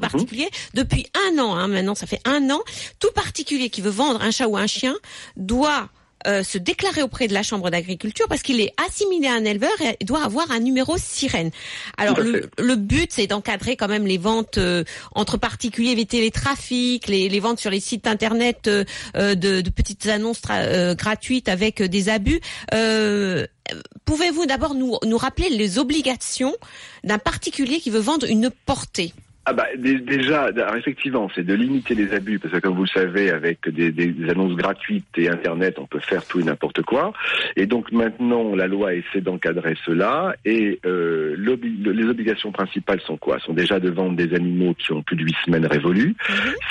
Depuis 0.73 1.05
un 1.27 1.39
an, 1.39 1.55
hein, 1.55 1.67
maintenant, 1.67 1.95
ça 1.95 2.07
fait 2.07 2.21
un 2.25 2.49
an, 2.49 2.61
tout 2.99 3.11
particulier 3.13 3.69
qui 3.69 3.81
veut 3.81 3.89
vendre 3.89 4.21
un 4.21 4.31
chat 4.31 4.47
ou 4.47 4.57
un 4.57 4.67
chien 4.67 4.95
doit 5.37 5.89
euh, 6.27 6.43
se 6.43 6.57
déclarer 6.57 7.01
auprès 7.01 7.29
de 7.29 7.33
la 7.33 7.43
chambre 7.43 7.69
d'agriculture 7.69 8.27
parce 8.27 8.41
qu'il 8.41 8.59
est 8.59 8.73
assimilé 8.85 9.27
à 9.27 9.35
un 9.35 9.45
éleveur 9.45 9.71
et 9.81 10.03
doit 10.03 10.21
avoir 10.21 10.51
un 10.51 10.59
numéro 10.59 10.97
sirène. 10.97 11.49
Alors 11.97 12.19
le, 12.19 12.49
le 12.59 12.75
but 12.75 13.09
c'est 13.13 13.25
d'encadrer 13.27 13.77
quand 13.77 13.87
même 13.87 14.05
les 14.05 14.17
ventes 14.17 14.57
euh, 14.57 14.83
entre 15.15 15.37
particuliers, 15.37 15.91
éviter 15.91 16.19
les 16.19 16.31
trafics, 16.31 17.07
les, 17.07 17.29
les 17.29 17.39
ventes 17.39 17.61
sur 17.61 17.71
les 17.71 17.79
sites 17.79 18.05
internet 18.05 18.67
euh, 18.67 18.83
euh, 19.15 19.33
de, 19.33 19.61
de 19.61 19.69
petites 19.69 20.07
annonces 20.07 20.41
euh, 20.49 20.93
gratuites 20.93 21.47
avec 21.47 21.79
euh, 21.81 21.87
des 21.87 22.09
abus. 22.09 22.41
Euh, 22.73 23.47
Pouvez-vous 24.03 24.47
d'abord 24.47 24.73
nous, 24.73 24.97
nous 25.05 25.17
rappeler 25.17 25.49
les 25.49 25.77
obligations 25.77 26.55
d'un 27.03 27.19
particulier 27.19 27.79
qui 27.79 27.91
veut 27.91 27.99
vendre 27.99 28.25
une 28.27 28.49
portée? 28.49 29.13
Ah 29.49 29.53
bah 29.53 29.65
dé- 29.75 29.97
déjà, 29.99 30.43
alors 30.43 30.75
effectivement, 30.75 31.27
c'est 31.33 31.43
de 31.43 31.55
limiter 31.55 31.95
les 31.95 32.13
abus 32.13 32.37
parce 32.37 32.53
que 32.53 32.59
comme 32.59 32.75
vous 32.75 32.83
le 32.83 32.87
savez, 32.89 33.31
avec 33.31 33.67
des, 33.67 33.91
des 33.91 34.13
annonces 34.29 34.55
gratuites 34.55 35.07
et 35.17 35.27
Internet, 35.27 35.79
on 35.79 35.87
peut 35.87 35.99
faire 35.99 36.23
tout 36.27 36.39
et 36.39 36.43
n'importe 36.43 36.83
quoi. 36.83 37.13
Et 37.55 37.65
donc 37.65 37.91
maintenant, 37.91 38.55
la 38.55 38.67
loi 38.67 38.93
essaie 38.93 39.21
d'encadrer 39.21 39.75
cela. 39.87 40.35
Et 40.45 40.79
euh, 40.85 41.35
les 41.39 42.05
obligations 42.05 42.51
principales 42.51 43.01
sont 43.01 43.17
quoi? 43.17 43.39
Sont 43.39 43.53
déjà 43.53 43.79
de 43.79 43.89
vendre 43.89 44.15
des 44.15 44.35
animaux 44.35 44.75
qui 44.75 44.91
ont 44.91 45.01
plus 45.01 45.15
de 45.15 45.23
huit 45.23 45.35
semaines 45.43 45.65
révolues. 45.65 46.15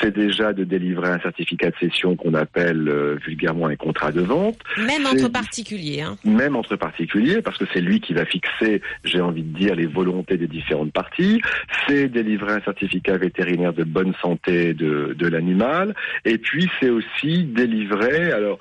C'est 0.00 0.14
déjà 0.14 0.52
de 0.52 0.62
délivrer 0.62 1.08
un 1.08 1.18
certificat 1.18 1.70
de 1.70 1.76
cession 1.80 2.14
qu'on 2.14 2.34
appelle 2.34 2.88
euh, 2.88 3.16
vulgairement 3.26 3.66
un 3.66 3.74
contrat 3.74 4.12
de 4.12 4.20
vente. 4.20 4.58
Même 4.76 5.04
entre 5.04 5.28
particuliers. 5.28 6.02
Hein. 6.02 6.16
même 6.24 6.54
entre 6.54 6.76
particuliers, 6.76 7.42
parce 7.42 7.58
que 7.58 7.64
c'est 7.74 7.80
lui 7.80 7.98
qui 8.00 8.14
va 8.14 8.24
fixer, 8.24 8.82
j'ai 9.02 9.20
envie 9.20 9.42
de 9.42 9.58
dire, 9.58 9.74
les 9.74 9.86
volontés 9.86 10.36
des 10.36 10.46
différentes 10.46 10.92
parties. 10.92 11.42
C'est 11.88 12.06
délivrer 12.06 12.52
un 12.52 12.60
certificat 12.68 13.16
vétérinaire 13.16 13.72
de 13.72 13.84
bonne 13.84 14.12
santé 14.20 14.74
de, 14.74 15.28
l'animal. 15.28 15.94
Et 16.24 16.38
puis 16.38 16.70
c'est 16.78 16.90
aussi 16.90 17.44
délivrer, 17.44 18.32
alors 18.32 18.58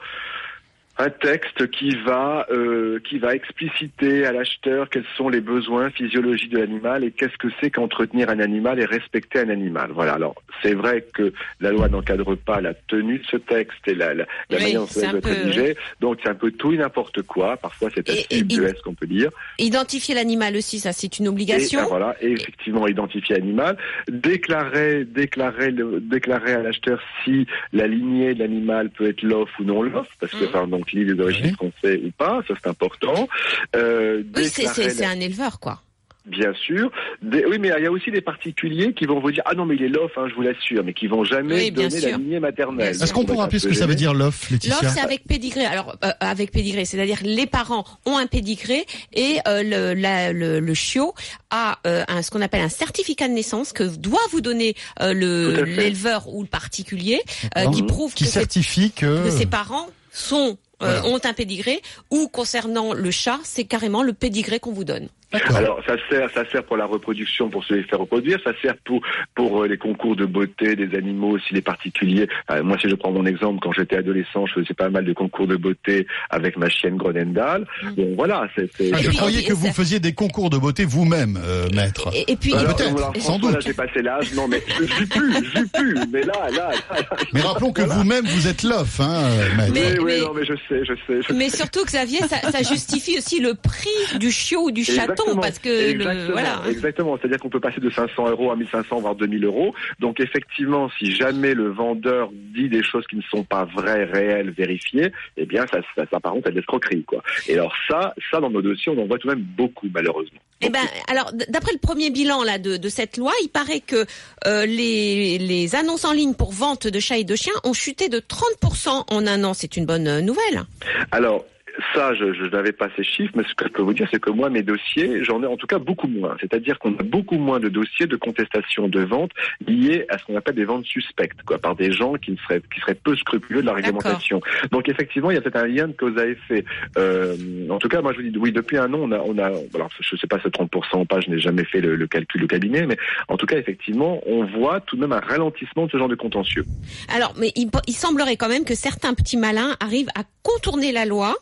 un 1.00 1.10
texte 1.10 1.70
qui 1.70 1.96
va 1.96 2.48
euh, 2.52 3.00
qui 3.08 3.20
va 3.20 3.36
expliciter 3.36 4.26
à 4.26 4.32
l'acheteur 4.32 4.90
quels 4.90 5.06
sont 5.16 5.30
les 5.30 5.42
besoins 5.42 5.90
physiologiques 5.92 6.52
de 6.52 6.58
l'animal 6.60 7.04
et 7.04 7.12
qu'est-ce 7.12 7.38
que 7.38 7.48
c'est 7.62 7.70
qu'entretenir 7.70 8.30
un 8.30 8.40
animal 8.40 8.80
et 8.80 8.86
respecter 8.86 9.40
un 9.40 9.50
animal. 9.50 9.92
Voilà. 9.94 10.14
Alors 10.14 10.36
c'est 10.64 10.74
vrai 10.74 11.06
que 11.14 11.34
la 11.60 11.72
loi 11.72 11.88
n'encadre 11.88 12.36
pas 12.36 12.62
la 12.62 12.74
tenue 12.74 13.20
de 13.20 13.26
ce 13.26 13.38
texte 13.38 13.88
et 13.88 13.94
la, 13.94 14.14
la, 14.16 14.26
la 14.50 14.58
Oui, 14.58 14.64
manière 14.64 14.80
dont 14.82 14.88
ça 14.88 15.08
doit 15.08 15.20
être 15.20 15.30
rédigé. 15.30 15.78
Donc 16.02 16.18
c'est 16.24 16.30
un 16.30 16.36
peu 16.36 16.52
tout 16.52 16.72
et 16.74 16.78
n'importe 16.78 17.22
quoi. 17.22 17.58
Parfois 17.58 17.90
c'est 17.94 18.10
assez 18.10 18.26
ubuesque, 18.40 18.86
on 18.88 18.94
peut 18.96 19.08
dire. 19.08 19.30
Identifier 19.60 20.16
l'animal 20.16 20.56
aussi, 20.56 20.80
ça 20.80 20.94
c'est 20.94 21.20
une 21.20 21.26
Et, 21.26 21.30
obligation. 21.30 21.80
ah, 21.84 21.88
voilà, 21.90 22.16
et 22.22 22.32
effectivement 22.32 22.88
identifier 22.88 23.36
l'animal, 23.36 23.78
déclarer, 24.10 25.06
déclarer, 25.06 25.72
le- 25.72 26.00
déclarer 26.00 26.54
à 26.54 26.62
l'acheteur 26.64 27.00
si 27.24 27.46
la 27.74 27.88
lignée 27.88 28.34
de 28.34 28.40
l'animal 28.40 28.90
peut 28.90 29.08
être 29.08 29.22
l'off 29.22 29.50
ou 29.60 29.64
non 29.64 29.82
l'off, 29.84 30.08
parce 30.20 30.32
que 30.34 30.46
enfin, 30.46 30.68
donc 30.68 30.87
l'île 30.94 31.14
d'origine 31.16 31.56
Oui. 31.62 31.72
français 31.72 32.02
ou 32.06 32.12
pas, 32.12 32.42
ça 32.48 32.54
c'est 32.62 32.70
important. 32.70 33.28
Euh, 33.76 34.24
Oui, 34.36 34.48
c'est- 34.50 35.04
un 35.06 35.20
éleveur, 35.20 35.60
quoi. 35.60 35.82
Bien 36.26 36.52
sûr. 36.54 36.92
Des- 37.22 37.46
oui, 37.46 37.58
mais 37.58 37.72
il 37.78 37.84
y 37.84 37.88
a 37.88 37.92
aussi 37.92 38.12
des 38.12 38.20
particuliers 38.20 38.92
qui 38.94 39.06
vont 39.06 39.22
vous 39.22 39.32
dire 39.32 39.44
ah 39.46 39.54
non 39.56 39.66
mais 39.66 39.76
il 39.76 39.84
est 39.84 39.88
l'off, 39.88 40.12
hein, 40.18 40.26
je 40.30 40.36
vous 40.36 40.42
l'assure, 40.42 40.84
mais 40.84 40.94
qui 40.94 41.08
vont 41.08 41.24
jamais 41.24 41.56
Oui, 41.56 41.72
donner 41.72 41.90
sûr. 41.90 42.10
la 42.12 42.18
lignée 42.18 42.42
maternelle. 42.42 42.90
Est-ce 43.02 43.14
qu'on 43.14 43.24
peut 43.24 43.32
rappeler 43.36 43.60
ce 43.60 43.70
que 43.70 43.74
ça 43.74 43.86
veut 43.86 43.96
dire 43.96 44.14
l'off, 44.14 44.52
Laetitia 44.52 44.76
L'offre, 44.82 44.94
c'est 44.94 45.00
avec 45.00 45.24
pédigré. 45.24 45.64
Alors, 45.66 45.96
euh, 46.04 46.10
avec 46.20 46.52
pédigré, 46.52 46.84
c'est-à-dire 46.84 47.20
les 47.24 47.46
parents 47.46 47.86
ont 48.06 48.18
un 48.18 48.28
pédigré 48.28 48.86
et 49.14 49.38
euh, 49.48 49.64
le, 49.64 49.94
la- 49.94 50.34
le, 50.34 50.60
le 50.60 50.74
chiot 50.74 51.14
a 51.50 51.80
euh, 51.88 52.04
un, 52.10 52.22
ce 52.22 52.30
qu'on 52.30 52.42
appelle 52.42 52.60
un 52.62 52.68
certificat 52.68 53.30
de 53.30 53.34
naissance 53.34 53.72
que 53.72 53.84
doit 53.86 54.20
vous 54.32 54.42
donner 54.42 54.76
euh, 55.00 55.14
le 55.14 55.64
l'éleveur 55.64 56.28
ou 56.28 56.42
le 56.42 56.50
particulier 56.50 57.22
euh, 57.58 57.70
qui 57.72 57.84
prouve 57.84 58.14
qui 58.14 58.26
que, 58.26 58.30
ses- 58.30 58.40
certifie 58.40 58.92
que... 58.92 59.24
que 59.24 59.32
ses 59.32 59.46
parents 59.46 59.88
sont 60.12 60.58
Voilà. 60.80 61.06
ont 61.08 61.20
un 61.24 61.34
pédigré 61.34 61.82
ou 62.12 62.28
concernant 62.28 62.94
le 62.94 63.12
chat, 63.12 63.40
c'est 63.44 63.66
carrément 63.66 64.04
le 64.04 64.14
pédigré 64.14 64.60
qu'on 64.60 64.72
vous 64.72 64.84
donne. 64.84 65.10
Alors 65.56 65.80
ça 65.86 65.96
sert, 66.10 66.30
ça 66.34 66.50
sert 66.50 66.64
pour 66.64 66.78
la 66.78 66.86
reproduction, 66.86 67.50
pour 67.50 67.64
se 67.66 67.74
les 67.74 67.84
faire 67.84 68.00
reproduire. 68.00 68.40
Ça 68.44 68.52
sert 68.62 68.76
pour 68.86 69.02
pour 69.36 69.64
euh, 69.64 69.68
les 69.68 69.78
concours 69.78 70.16
de 70.16 70.26
beauté 70.26 70.76
des 70.76 70.96
animaux, 70.98 71.32
aussi 71.32 71.54
les 71.54 71.62
particuliers. 71.62 72.28
Euh, 72.50 72.64
moi, 72.64 72.78
si 72.80 72.88
je 72.90 72.96
prends 72.96 73.12
mon 73.12 73.26
exemple, 73.26 73.60
quand 73.62 73.74
j'étais 73.74 73.98
adolescent, 73.98 74.46
je 74.46 74.54
faisais 74.62 74.74
pas 74.74 74.90
mal 74.90 75.04
de 75.06 75.14
concours 75.14 75.48
de 75.48 75.56
beauté 75.58 76.08
avec 76.30 76.56
ma 76.58 76.70
chienne 76.70 76.96
Gronendal. 76.96 77.66
Mm. 77.84 77.90
Bon, 77.96 78.14
voilà, 78.16 78.48
c'est- 78.56 78.70
Ah, 78.94 78.98
je 79.02 79.10
croyais 79.12 79.44
que 79.44 79.54
vous 79.54 79.72
faisiez 79.74 80.00
des 80.00 80.14
concours 80.14 80.50
de 80.50 80.58
beauté 80.58 80.86
vous-même, 80.86 81.38
euh, 81.44 81.68
maître. 81.76 82.10
Et, 82.16 82.32
et 82.32 82.36
puis 82.38 82.54
Alors, 82.54 82.76
peut-être, 82.76 83.22
sans 83.22 83.34
là, 83.34 83.40
doute. 83.40 83.62
j'ai 83.66 83.74
passé 83.74 84.02
l'âge. 84.02 84.34
Non, 84.34 84.48
mais 84.48 84.64
je 84.80 84.86
suis 84.94 85.06
plus, 85.08 85.34
je 85.44 85.50
suis 85.60 85.68
plus. 85.68 85.98
Mais 86.12 86.22
là, 86.24 86.34
là, 86.52 86.70
là. 86.70 86.72
là, 87.00 87.06
Mais 87.34 87.42
rappelons 87.42 87.72
que 87.74 87.82
voilà. 87.82 87.96
vous-même, 88.02 88.26
vous 88.26 88.48
êtes 88.48 88.64
l'off, 88.64 89.00
hein, 89.02 89.24
maître. 89.58 89.74
Mais- 89.74 89.92
Oui, 89.92 89.98
oui, 90.00 90.04
mais- 90.06 90.22
non, 90.22 90.34
mais 90.34 90.46
je 90.46 90.54
sais, 90.70 90.86
je 90.86 90.94
sais. 91.06 91.22
Je 91.28 91.34
mais 91.34 91.50
surtout 91.50 91.84
Xavier, 91.86 92.20
ça, 92.30 92.40
ça 92.50 92.64
justifie 92.64 93.18
aussi 93.18 93.40
le 93.42 93.54
prix 93.56 94.18
du 94.20 94.32
chiot 94.32 94.66
ou 94.66 94.72
du 94.72 94.84
chaton 94.86 95.16
Exactement. 95.24 95.42
parce 95.42 95.60
que 95.60 95.70
le 95.70 95.90
exactement, 95.90 96.32
voilà. 96.32 96.62
exactement. 96.70 97.18
C'est-à-dire 97.18 97.40
qu'on 97.40 97.50
peut 97.50 97.60
passer 97.60 97.80
de 97.80 97.90
500 97.90 98.30
euros 98.30 98.52
à 98.52 98.56
1500 98.56 99.00
voire 99.00 99.16
2000 99.16 99.46
euros. 99.46 99.74
Donc 100.00 100.20
effectivement, 100.20 100.90
si 100.98 101.12
jamais 101.14 101.54
le 101.54 101.70
vendeur 101.70 102.30
dit 102.34 102.70
des 102.70 102.84
choses 102.84 103.06
qui 103.08 103.16
ne 103.16 103.22
sont 103.24 103.44
pas 103.44 103.66
vraies, 103.66 104.06
réelles, 104.06 104.52
vérifiées, 104.52 105.12
eh 105.38 105.46
bien 105.46 105.66
ça, 105.68 105.80
ça 105.96 106.06
s'apparente 106.10 106.48
à 106.48 106.52
de 106.52 106.56
l'escroquerie, 106.56 107.04
quoi. 107.04 107.24
Et 107.48 107.54
alors 107.54 107.74
ça, 107.88 108.14
ça 108.32 108.40
dans 108.40 108.50
nos 108.50 108.62
dossiers, 108.62 108.92
on 108.96 109.02
en 109.02 109.08
voit 109.08 109.18
tout 109.18 109.28
de 109.28 109.34
même 109.34 109.44
beaucoup, 109.44 109.88
malheureusement. 109.94 110.40
Eh 110.62 110.70
ben, 110.70 110.80
alors, 111.08 111.32
d'après 111.50 111.72
le 111.72 111.78
premier 111.78 112.10
bilan 112.10 112.44
là 112.44 112.58
de, 112.58 112.78
de 112.78 112.90
cette 112.90 113.18
loi, 113.18 113.32
il 113.44 113.50
paraît 113.50 113.80
que 113.80 114.06
euh, 114.48 114.66
les, 114.66 115.38
les 115.38 115.76
annonces 115.76 116.04
en 116.04 116.14
ligne 116.14 116.34
pour 116.34 116.52
vente 116.52 116.88
de 116.88 117.00
chats 117.00 117.18
et 117.18 117.24
de 117.24 117.36
chiens 117.36 117.54
ont 117.64 117.74
chuté 117.74 118.10
de 118.10 118.20
30% 118.20 119.04
en 119.10 119.28
un 119.28 119.44
an. 119.44 119.54
C'est 119.54 119.78
une 119.78 119.86
bonne 119.86 120.08
euh, 120.08 120.22
nouvelle. 120.22 120.64
Alors, 121.12 121.46
Ça, 121.94 122.14
je, 122.14 122.34
je 122.34 122.46
n'avais 122.46 122.72
pas 122.72 122.88
ces 122.96 123.04
chiffres, 123.04 123.34
mais 123.36 123.44
ce 123.44 123.54
que 123.54 123.66
je 123.66 123.72
peux 123.72 123.82
vous 123.82 123.94
dire, 123.94 124.08
c'est 124.12 124.20
que 124.20 124.30
moi, 124.30 124.50
mes 124.50 124.64
dossiers, 124.64 125.24
j'en 125.24 125.44
ai 125.44 125.46
en 125.46 125.58
tout 125.58 125.68
cas 125.68 125.80
beaucoup 125.80 126.08
moins. 126.08 126.36
C'est-à-dire 126.40 126.80
qu'on 126.80 126.94
a 126.96 127.04
beaucoup 127.04 127.38
moins 127.38 127.60
de 127.60 127.70
dossiers 127.70 128.08
de 128.08 128.16
contestation 128.16 128.88
de 128.88 129.02
vente 129.02 129.32
liés 129.66 130.06
à 130.10 130.18
ce 130.18 130.26
qu'on 130.26 130.36
appelle 130.36 130.56
des 130.56 130.66
ventes 130.66 130.86
suspectes, 130.86 131.42
quoi, 131.44 131.58
par 131.60 131.76
des 131.76 131.92
gens 131.92 132.14
qui 132.14 132.38
seraient 132.44 132.62
qui 132.74 132.80
seraient 132.80 132.96
peu 132.96 133.16
scrupuleux 133.16 133.62
de 133.62 133.68
la 133.68 133.74
réglementation. 133.74 134.42
Donc 134.72 134.90
effectivement, 134.90 135.32
il 135.32 135.36
y 135.36 135.38
a 135.38 135.42
peut-être 135.42 135.58
un 135.58 135.68
lien 135.68 135.88
de 135.88 135.94
cause 135.94 136.18
à 136.18 136.26
effet. 136.26 136.66
Euh, 136.98 137.36
en 137.70 137.78
tout 137.78 137.90
cas, 137.90 138.02
moi, 138.02 138.14
je 138.14 138.22
vous 138.22 138.30
dis, 138.30 138.38
oui, 138.38 138.52
depuis 138.52 138.78
un 138.78 138.92
an, 138.94 139.00
on 139.02 139.12
a, 139.12 139.20
on 139.20 139.38
a, 139.38 139.48
alors 139.76 139.90
je 140.00 140.16
sais 140.16 140.28
pas, 140.28 140.38
c'est 140.42 140.54
30% 140.54 141.02
ou 141.02 141.06
pas, 141.06 141.20
je 141.20 141.30
n'ai 141.30 141.40
jamais 141.40 141.64
fait 141.64 141.82
le, 141.82 141.96
le 141.96 142.08
calcul 142.08 142.44
au 142.44 142.48
cabinet, 142.48 142.86
mais 142.86 142.98
en 143.28 143.38
tout 143.38 143.46
cas, 143.46 143.58
effectivement, 143.58 144.22
on 144.26 144.46
voit 144.46 144.82
tout 144.82 144.96
de 144.96 145.02
même 145.02 145.14
un 145.14 145.20
ralentissement 145.20 145.86
de 145.86 145.92
ce 145.92 145.98
genre 145.98 146.10
de 146.10 146.16
contentieux. 146.16 146.66
Alors, 147.14 147.34
mais 147.38 147.52
il, 147.56 147.70
il 147.88 147.94
semblerait 147.94 148.38
quand 148.38 148.50
même 148.50 148.66
que 148.66 148.76
certains 148.76 149.14
petits 149.14 149.38
malins 149.38 149.76
arrivent 149.80 150.10
à 150.16 150.24
contourner 150.44 150.92
la 150.92 151.06
loi. 151.06 151.36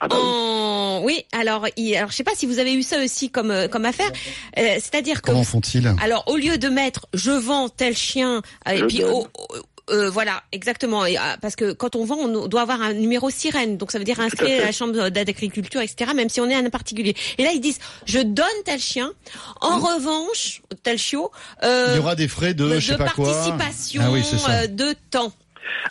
Ah 0.00 0.08
bah 0.08 0.16
oui. 0.18 0.22
en... 0.26 1.00
oui, 1.04 1.24
alors, 1.32 1.66
il... 1.76 1.94
alors 1.96 2.10
je 2.10 2.16
sais 2.16 2.24
pas 2.24 2.34
si 2.34 2.46
vous 2.46 2.58
avez 2.58 2.74
eu 2.74 2.82
ça 2.82 3.02
aussi 3.02 3.30
comme 3.30 3.50
euh, 3.50 3.68
comme 3.68 3.84
affaire, 3.84 4.10
Euh, 4.58 4.74
c'est-à-dire 4.76 5.20
que 5.22 5.26
Comment 5.30 5.44
font-ils? 5.44 5.92
alors 6.02 6.24
au 6.28 6.36
lieu 6.36 6.58
de 6.58 6.68
mettre 6.68 7.06
je 7.14 7.30
vends 7.30 7.68
tel 7.68 7.96
chien 7.96 8.42
euh, 8.68 8.70
et 8.72 8.78
Je 8.78 8.84
puis 8.86 9.02
oh, 9.04 9.26
oh, 9.38 9.54
euh, 9.90 10.08
voilà 10.08 10.42
exactement 10.52 11.04
et, 11.04 11.16
ah, 11.18 11.36
parce 11.42 11.56
que 11.56 11.72
quand 11.72 11.94
on 11.94 12.04
vend 12.06 12.16
on 12.16 12.46
doit 12.46 12.62
avoir 12.62 12.80
un 12.80 12.94
numéro 12.94 13.28
sirène 13.28 13.76
donc 13.76 13.92
ça 13.92 13.98
veut 13.98 14.04
dire 14.04 14.18
inscrit 14.18 14.54
à, 14.60 14.64
la 14.64 14.72
chambre 14.72 15.10
d'agriculture 15.10 15.82
etc 15.82 16.12
même 16.14 16.30
si 16.30 16.40
on 16.40 16.48
est 16.48 16.54
un 16.54 16.70
particulier. 16.70 17.14
Et 17.36 17.42
là 17.44 17.50
ils 17.52 17.60
disent 17.60 17.78
je 18.06 18.20
donne 18.20 18.46
tel 18.64 18.80
chien 18.80 19.12
en 19.60 19.78
Mmh. 19.78 19.82
revanche 19.84 20.62
tel 20.82 20.96
chiot 20.98 21.30
euh, 21.64 21.88
Il 21.90 21.96
y 21.96 21.98
aura 21.98 22.14
des 22.14 22.28
frais 22.28 22.54
de, 22.54 22.66
de 22.66 22.80
je 22.80 22.92
sais 22.92 22.96
pas 22.96 23.10
quoi. 23.10 23.26
participation 23.30 24.02
Ah 24.04 24.10
oui, 24.10 24.22
euh, 24.48 24.66
de 24.68 24.94
temps. 25.10 25.32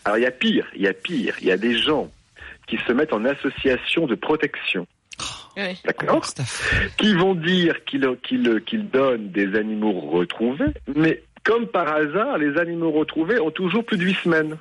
Alors 0.06 0.18
il 0.18 0.22
y 0.22 0.26
a 0.28 0.32
pire, 0.32 0.66
il 0.76 0.82
y 0.82 0.88
a 0.88 0.94
pire, 0.94 1.36
il 1.42 1.48
y 1.48 1.52
a 1.52 1.58
des 1.58 1.78
gens 1.78 2.10
qui 2.68 2.78
se 2.88 2.92
mettent 2.92 3.14
en 3.14 3.26
association 3.26 4.08
de 4.08 4.16
protection. 4.16 4.88
Ouais. 5.56 5.76
D'accord 5.86 6.26
qui 6.98 7.14
vont 7.14 7.36
dire 7.36 7.84
qu'ils 7.86 8.90
donnent 8.90 9.30
des 9.30 9.56
animaux 9.56 10.00
retrouvés, 10.00 10.74
mais 10.96 11.22
comme 11.44 11.68
par 11.68 11.88
hasard, 11.94 12.38
les 12.38 12.58
animaux 12.58 12.92
retrouvés 12.92 13.40
ont 13.40 13.52
toujours 13.52 13.86
plus 13.86 13.98
de 13.98 14.04
huit 14.04 14.18
semaines. 14.24 14.58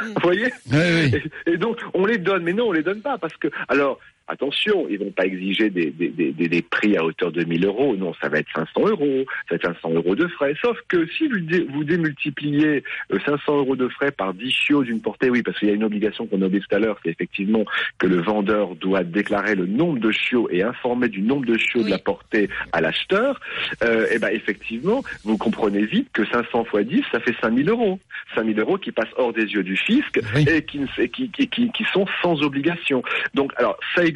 Vous 0.00 0.14
voyez 0.22 0.52
Oui, 0.72 0.78
oui. 0.78 1.22
et, 1.46 1.52
et 1.52 1.56
donc, 1.56 1.78
on 1.94 2.06
les 2.06 2.18
donne, 2.18 2.42
mais 2.42 2.52
non, 2.52 2.68
on 2.68 2.72
les 2.72 2.82
donne 2.82 3.02
pas, 3.02 3.18
parce 3.18 3.36
que, 3.36 3.48
alors, 3.68 3.98
attention, 4.28 4.86
ils 4.88 4.98
vont 4.98 5.10
pas 5.10 5.24
exiger 5.26 5.70
des, 5.70 5.90
des, 5.90 6.08
des, 6.08 6.32
des- 6.32 6.48
des 6.48 6.62
prix 6.62 6.96
à 6.96 7.04
hauteur 7.04 7.30
de 7.32 7.44
1000 7.44 7.64
euros, 7.64 7.96
non, 7.96 8.12
ça 8.20 8.28
va 8.28 8.38
être 8.38 8.48
500 8.54 8.88
euros, 8.88 9.24
ça 9.48 9.50
va 9.50 9.56
être 9.56 9.66
500 9.82 9.90
euros 9.94 10.14
de 10.16 10.26
frais, 10.28 10.54
sauf 10.62 10.76
que 10.88 11.06
si 11.08 11.28
vous, 11.28 11.38
dé- 11.40 11.66
vous 11.72 11.84
démultipliez 11.84 12.82
euh, 13.12 13.18
500 13.24 13.56
euros 13.58 13.76
de 13.76 13.88
frais 13.88 14.10
par 14.10 14.34
10 14.34 14.50
chiots 14.50 14.82
d'une 14.84 15.00
portée, 15.00 15.30
oui, 15.30 15.42
parce 15.42 15.58
qu'il 15.58 15.68
y 15.68 15.70
a 15.70 15.74
une 15.74 15.84
obligation 15.84 16.26
qu'on 16.26 16.42
a 16.42 16.46
oublié 16.46 16.62
tout 16.68 16.74
à 16.74 16.78
l'heure, 16.78 16.98
c'est 17.04 17.10
effectivement 17.10 17.64
que 17.98 18.06
le 18.06 18.20
vendeur 18.20 18.74
doit 18.76 19.04
déclarer 19.04 19.54
le 19.54 19.66
nombre 19.66 19.98
de 20.00 20.10
chiots 20.10 20.48
et 20.50 20.62
informer 20.62 21.08
du 21.08 21.22
nombre 21.22 21.46
de 21.46 21.56
chiots 21.56 21.82
de 21.84 21.90
la 21.90 21.98
portée 21.98 22.48
à 22.72 22.80
l'acheteur, 22.80 23.40
euh, 23.84 24.06
et 24.12 24.18
ben 24.18 24.30
effectivement, 24.32 25.02
vous 25.24 25.36
comprenez 25.36 25.84
vite 25.86 26.08
que 26.12 26.24
500 26.26 26.64
fois 26.64 26.82
10, 26.82 27.02
ça 27.12 27.20
fait 27.20 27.34
5000 27.40 27.68
euros. 27.70 28.00
5000 28.34 28.58
euros 28.58 28.76
qui 28.78 28.90
passent 28.92 29.12
hors 29.16 29.32
des 29.32 29.44
yeux 29.44 29.62
du 29.62 29.76
fisc 29.76 30.18
Oui. 30.34 30.44
et 30.50 30.62
qui, 30.62 30.80
et 30.98 31.08
qui, 31.08 31.30
qui, 31.30 31.48
qui, 31.48 31.70
qui 31.70 31.84
sont 31.92 32.06
sans 32.22 32.42
obligation. 32.42 33.02
Donc, 33.34 33.52
alors, 33.56 33.78
ça 33.94 34.02
existe. 34.04 34.15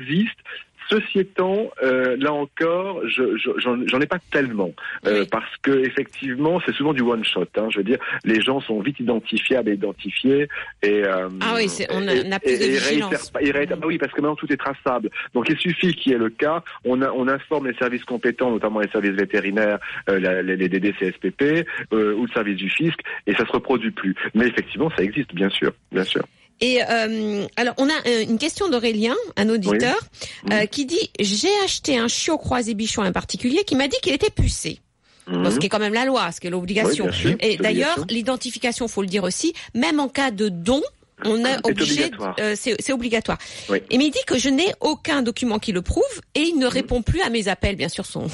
Ceci 0.88 1.20
étant, 1.20 1.70
euh, 1.84 2.16
là 2.18 2.32
encore, 2.32 3.00
je 3.06 3.36
je- 3.36 3.50
j'en 3.86 4.00
ai 4.00 4.06
pas 4.06 4.18
tellement 4.32 4.72
euh, 5.06 5.20
Oui. 5.20 5.28
parce 5.30 5.56
que 5.62 5.70
effectivement, 5.86 6.60
c'est 6.66 6.72
souvent 6.74 6.92
du 6.92 7.00
one 7.02 7.24
shot. 7.24 7.46
Hein, 7.56 7.68
je 7.70 7.78
veux 7.78 7.84
dire, 7.84 7.98
les 8.24 8.40
gens 8.40 8.60
sont 8.60 8.80
vite 8.80 8.98
identifiables 8.98 9.70
et 9.70 9.74
identifiés 9.74 10.48
et 10.82 11.04
euh, 11.04 11.28
Ah 11.42 11.52
oui, 11.54 11.68
on 11.90 12.08
a- 12.08 12.14
et- 12.16 12.22
on 12.26 12.32
a 12.32 12.40
plus 12.40 12.50
et- 12.54 12.58
de 12.58 12.64
et 12.64 12.68
vigilance. 12.70 13.30
bah 13.32 13.38
oui, 13.84 13.98
parce 13.98 14.10
que 14.12 14.20
maintenant 14.20 14.34
tout 14.34 14.52
est 14.52 14.56
traçable. 14.56 15.10
Donc 15.32 15.48
il 15.48 15.56
suffit 15.58 15.94
qu'il 15.94 16.10
y 16.10 16.14
ait 16.16 16.18
le 16.18 16.30
cas, 16.30 16.64
on, 16.84 17.00
a- 17.02 17.12
on 17.12 17.28
informe 17.28 17.68
les 17.68 17.74
services 17.74 18.04
compétents, 18.04 18.50
notamment 18.50 18.80
les 18.80 18.88
services 18.88 19.12
vétérinaires, 19.12 19.78
la- 20.08 20.42
les, 20.42 20.56
les 20.56 20.68
DDCSPP 20.68 21.64
ou 21.92 22.26
le 22.26 22.32
service 22.34 22.56
du 22.56 22.68
fisc, 22.68 22.98
et 23.28 23.34
ça 23.34 23.46
se 23.46 23.52
reproduit 23.52 23.92
plus. 23.92 24.16
Mais 24.34 24.48
effectivement, 24.48 24.90
ça 24.96 25.04
existe, 25.04 25.32
bien 25.36 25.50
sûr, 25.50 25.70
bien 25.92 26.02
sûr. 26.04 26.24
Et 26.60 26.80
euh, 26.82 27.46
alors, 27.56 27.74
on 27.78 27.88
a 27.88 27.92
euh, 28.06 28.22
une 28.28 28.38
question 28.38 28.68
d'Aurélien, 28.68 29.14
un 29.36 29.48
auditeur, 29.48 29.96
Oui. 30.44 30.50
euh, 30.52 30.66
qui 30.66 30.84
dit 30.84 31.10
j'ai 31.18 31.48
acheté 31.64 31.96
un 31.96 32.08
chiot 32.08 32.36
croisé 32.38 32.74
bichon 32.74 33.02
en 33.02 33.12
particulier 33.12 33.64
qui 33.64 33.76
m'a 33.76 33.88
dit 33.88 33.96
qu'il 34.02 34.12
était 34.12 34.30
pucé. 34.30 34.80
Bon, 35.26 35.48
ce 35.50 35.58
qui 35.60 35.66
est 35.66 35.68
quand 35.68 35.78
même 35.78 35.94
la 35.94 36.04
loi, 36.04 36.32
ce 36.32 36.40
qui 36.40 36.48
est 36.48 36.50
l'obligation. 36.50 37.06
Mhm. 37.06 37.12
Oui, 37.24 37.36
Et 37.40 37.56
d'ailleurs, 37.56 38.04
l'identification, 38.10 38.88
faut 38.88 39.00
le 39.02 39.06
dire 39.06 39.22
aussi, 39.22 39.54
même 39.74 40.00
en 40.00 40.08
cas 40.08 40.32
de 40.32 40.48
don, 40.48 40.82
on 41.24 41.38
est 41.44 41.54
C'est 41.64 41.70
obligé, 41.70 41.92
obligatoire. 42.04 42.36
euh, 42.40 42.54
c'est 42.56 42.92
obligatoire. 42.92 43.38
Oui. 43.68 43.78
Et 43.90 43.98
mais 43.98 44.06
il 44.06 44.10
dit 44.10 44.24
que 44.26 44.38
je 44.38 44.48
n'ai 44.48 44.72
aucun 44.80 45.22
document 45.22 45.58
qui 45.58 45.72
le 45.72 45.82
prouve 45.82 46.02
et 46.34 46.40
il 46.40 46.58
ne 46.58 46.66
répond 46.66 47.02
plus 47.02 47.20
à 47.22 47.30
mes 47.30 47.48
appels. 47.48 47.76
Bien 47.76 47.88
sûr, 47.88 48.04
son 48.06 48.26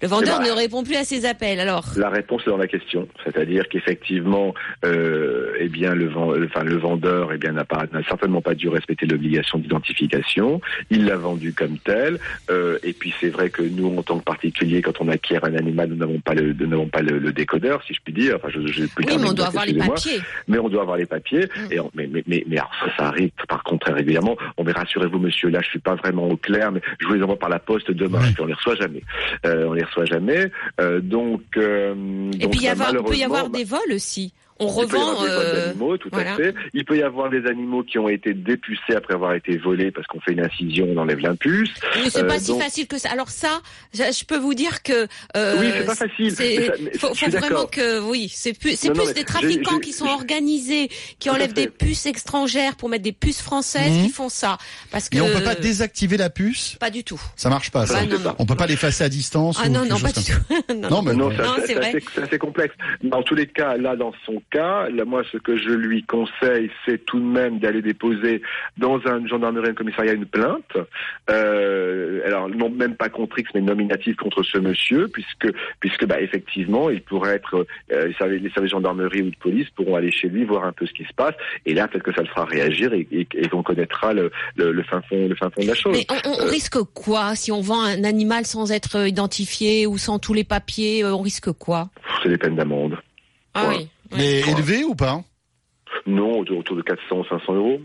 le 0.00 0.08
vendeur 0.08 0.40
ne 0.40 0.50
répond 0.50 0.82
plus 0.82 0.96
à 0.96 1.04
ses 1.04 1.24
appels. 1.26 1.60
Alors, 1.60 1.84
La 1.96 2.08
réponse 2.10 2.42
est 2.46 2.50
dans 2.50 2.56
la 2.56 2.66
question, 2.66 3.08
c'est-à-dire 3.24 3.68
qu'effectivement, 3.68 4.54
euh, 4.84 5.52
eh 5.58 5.68
bien 5.68 5.94
le, 5.94 6.10
enfin, 6.10 6.64
le 6.64 6.76
vendeur, 6.76 7.32
eh 7.32 7.38
bien 7.38 7.52
n'a 7.52 7.64
certainement 8.08 8.40
pas 8.42 8.54
dû 8.54 8.68
respecter 8.68 9.06
l'obligation 9.06 9.58
d'identification. 9.58 10.60
Il 10.90 11.04
l'a 11.06 11.16
vendu 11.16 11.52
comme 11.52 11.78
tel. 11.78 12.18
euh, 12.50 12.78
et 12.82 12.92
puis 12.92 13.14
c'est 13.20 13.28
vrai 13.28 13.50
que 13.50 13.62
nous, 13.62 13.96
en 13.96 14.02
tant 14.02 14.18
que 14.18 14.24
particulier, 14.24 14.82
quand 14.82 15.00
on 15.00 15.08
acquiert 15.08 15.44
un 15.44 15.54
animal, 15.54 15.88
nous 15.90 15.96
n'avons 15.96 16.20
pas 16.20 16.34
le, 16.34 16.52
nous 16.52 16.66
n'avons 16.66 16.88
pas 16.88 17.02
le, 17.02 17.18
le 17.18 17.32
décodeur, 17.32 17.82
si 17.86 17.94
je 17.94 18.00
puis 18.02 18.12
dire. 18.12 18.36
Enfin, 18.36 18.48
je, 18.50 18.66
je, 18.66 18.84
plus 18.86 19.04
oui, 19.06 19.16
mais 19.18 19.28
on 19.28 19.32
doit 19.32 19.46
avoir 19.46 19.66
les 19.66 19.74
papiers. 19.74 20.18
mais 20.48 20.58
on 20.58 20.68
doit 20.68 20.82
avoir 20.82 20.96
les 20.96 21.06
papiers. 21.06 21.46
Mm. 21.46 21.72
Et 21.72 21.80
on- 21.80 21.90
mais, 21.94 22.08
mais, 22.10 22.21
mais, 22.26 22.44
mais 22.48 22.58
alors 22.58 22.70
ça, 22.80 22.86
ça 22.96 23.06
arrive 23.08 23.30
par 23.48 23.62
contre 23.64 23.86
très 23.86 23.94
régulièrement. 23.94 24.36
On 24.56 24.64
mais 24.64 24.72
rassurez-vous, 24.72 25.18
monsieur, 25.18 25.48
là, 25.50 25.60
je 25.62 25.68
suis 25.68 25.78
pas 25.78 25.94
vraiment 25.96 26.28
au 26.28 26.36
clair, 26.36 26.72
mais 26.72 26.80
je 27.00 27.06
vous 27.06 27.14
les 27.14 27.22
envoie 27.22 27.38
par 27.38 27.48
la 27.48 27.58
poste 27.58 27.90
demain. 27.90 28.20
Ouais. 28.20 28.32
Puis 28.34 28.42
on 28.42 28.46
les 28.46 28.54
reçoit 28.54 28.74
jamais. 28.76 29.02
Euh, 29.46 29.66
on 29.68 29.72
les 29.72 29.84
reçoit 29.84 30.04
jamais. 30.04 30.50
Euh, 30.80 31.00
donc, 31.00 31.42
euh, 31.56 31.94
Et 32.34 32.38
donc 32.38 32.50
puis 32.52 32.60
il, 32.60 32.64
y 32.64 32.68
avoir- 32.68 32.92
peut 33.04 33.14
y 33.16 33.24
avoir 33.24 33.48
des 33.50 33.64
vols 33.64 33.80
aussi. 33.92 34.32
On 34.64 34.82
il 34.82 34.88
peut 34.88 34.96
y 34.96 35.00
revend. 35.00 35.10
avoir 35.10 35.24
des 35.24 35.30
euh, 35.30 35.66
d'animaux, 35.66 35.96
tout 35.98 36.08
voilà. 36.12 36.32
à 36.34 36.36
fait. 36.36 36.54
Il 36.74 36.84
peut 36.84 36.96
y 36.96 37.02
avoir 37.02 37.30
des 37.30 37.46
animaux 37.46 37.82
qui 37.82 37.98
ont 37.98 38.08
été 38.08 38.34
dépucés 38.34 38.94
après 38.96 39.14
avoir 39.14 39.34
été 39.34 39.56
volés 39.58 39.90
parce 39.90 40.06
qu'on 40.06 40.20
fait 40.20 40.32
une 40.32 40.44
incision, 40.44 40.86
on 40.90 40.96
enlève 40.98 41.18
l'impuce. 41.18 41.70
Mais 41.96 42.10
c'est 42.10 42.22
Euh, 42.24 42.28
pas 42.28 42.38
si 42.38 42.58
facile 42.58 42.86
que 42.86 42.98
ça. 42.98 43.10
Alors 43.10 43.28
ça, 43.30 43.60
je, 43.94 44.24
peux 44.24 44.38
vous 44.38 44.54
dire 44.54 44.82
que 44.82 45.06
euh, 45.36 45.56
Oui, 45.60 45.66
c'est 45.78 45.84
pas 45.84 45.94
facile. 45.94 46.34
Mais 46.38 46.66
ça- 46.66 46.72
mais 46.80 46.98
faut, 46.98 47.12
vraiment 47.14 47.66
que 47.66 48.00
oui, 48.08 48.30
c'est 48.32 48.58
plus 48.58 48.76
c'est 48.78 48.90
mais 48.96 49.12
des 49.12 49.24
trafiquants 49.24 49.78
qui 49.78 49.92
sont 49.92 50.06
organisés, 50.06 50.88
qui 51.18 51.30
enlèvent 51.30 51.52
des 51.52 51.68
puces 51.68 52.06
étrangères 52.06 52.76
pour 52.76 52.88
mettre 52.88 53.04
des 53.04 53.12
puces 53.12 53.40
françaises, 53.42 53.90
Mhm. 53.92 54.04
qui 54.06 54.10
font 54.10 54.28
ça. 54.28 54.58
Parce 54.90 55.08
que 55.08 55.16
Et 55.18 55.20
on 55.20 55.28
peut 55.28 55.42
pas 55.42 55.54
désactiver 55.54 56.16
la 56.16 56.30
puce? 56.30 56.76
Pas 56.80 56.90
du 56.90 57.04
tout. 57.04 57.20
Ça 57.36 57.48
marche 57.50 57.70
pas, 57.70 57.86
ça. 57.86 57.98
Ah, 58.02 58.06
non, 58.06 58.18
non. 58.18 58.34
On 58.38 58.46
peut 58.46 58.56
pas 58.56 58.66
l'effacer 58.66 59.04
à 59.04 59.08
distance 59.08 59.58
Ah 59.62 59.66
ou 59.68 59.70
non 59.70 59.84
non 59.84 59.98
pas 59.98 60.12
du 60.12 60.24
tout. 60.24 60.74
non, 60.90 61.02
mais 61.02 61.14
Non, 61.14 61.30
c'est 61.66 62.22
assez 62.22 62.38
complexe. 62.38 62.74
Dans 63.02 63.22
tous 63.22 63.34
les 63.34 63.46
cas, 63.46 63.76
là, 63.76 63.96
dans 63.96 64.12
son 64.26 64.42
cas, 64.52 64.88
là, 64.88 65.04
moi, 65.04 65.22
ce 65.32 65.38
que 65.38 65.56
je 65.56 65.70
lui 65.70 66.02
conseille, 66.04 66.70
c'est 66.86 67.04
tout 67.04 67.18
de 67.18 67.24
même 67.24 67.58
d'aller 67.58 67.82
déposer 67.82 68.42
dans 68.76 69.00
un 69.06 69.26
gendarmerie, 69.26 69.70
un 69.70 69.74
commissariat, 69.74 70.12
une 70.12 70.26
plainte. 70.26 70.76
Euh, 71.30 72.20
alors, 72.26 72.48
non, 72.48 72.68
même 72.70 72.94
pas 72.96 73.08
contre 73.08 73.38
X, 73.38 73.50
mais 73.54 73.60
nominative 73.60 74.16
contre 74.16 74.42
ce 74.42 74.58
monsieur, 74.58 75.08
puisque, 75.08 75.48
puisque, 75.80 76.04
bah, 76.06 76.20
effectivement, 76.20 76.90
il 76.90 77.00
pourrait 77.02 77.34
être, 77.36 77.66
euh, 77.92 78.06
les 78.06 78.14
services 78.14 78.42
les 78.42 78.50
services 78.50 78.70
de 78.72 78.76
gendarmerie 78.76 79.22
ou 79.22 79.30
de 79.30 79.36
police 79.36 79.68
pourront 79.70 79.96
aller 79.96 80.10
chez 80.10 80.28
lui 80.28 80.44
voir 80.44 80.64
un 80.64 80.72
peu 80.72 80.86
ce 80.86 80.92
qui 80.92 81.04
se 81.04 81.12
passe, 81.14 81.34
et 81.66 81.74
là, 81.74 81.88
peut-être 81.88 82.04
que 82.04 82.12
ça 82.14 82.22
le 82.22 82.28
fera 82.28 82.44
réagir 82.44 82.92
et, 82.92 83.06
et, 83.10 83.26
et 83.34 83.48
qu'on 83.48 83.62
connaîtra 83.62 84.12
le, 84.12 84.30
le, 84.56 84.72
le 84.72 84.82
fin 84.82 85.00
fond, 85.02 85.28
le 85.28 85.34
fin 85.34 85.50
fond 85.50 85.62
de 85.62 85.66
la 85.68 85.74
chose. 85.74 85.96
Mais 85.96 86.06
on, 86.10 86.30
on 86.30 86.46
Euh, 86.46 86.50
risque 86.50 86.78
quoi 86.94 87.34
si 87.34 87.52
on 87.52 87.60
vend 87.60 87.82
un 87.82 88.04
animal 88.04 88.44
sans 88.46 88.72
être 88.72 89.06
identifié 89.06 89.86
ou 89.86 89.98
sans 89.98 90.18
tous 90.18 90.34
les 90.34 90.44
papiers 90.44 91.04
On 91.04 91.20
risque 91.22 91.52
quoi? 91.52 91.88
C'est 92.22 92.28
des 92.28 92.38
peines 92.38 92.56
d'amende. 92.56 92.96
Ah 93.54 93.68
Ouais. 93.68 93.76
oui. 93.78 93.88
Mais 94.16 94.40
élevé 94.40 94.84
ou 94.84 94.94
pas 94.94 95.20
Non, 96.06 96.38
autour, 96.40 96.76
de 96.76 96.82
400, 96.82 97.24
500 97.28 97.54
euros. 97.54 97.80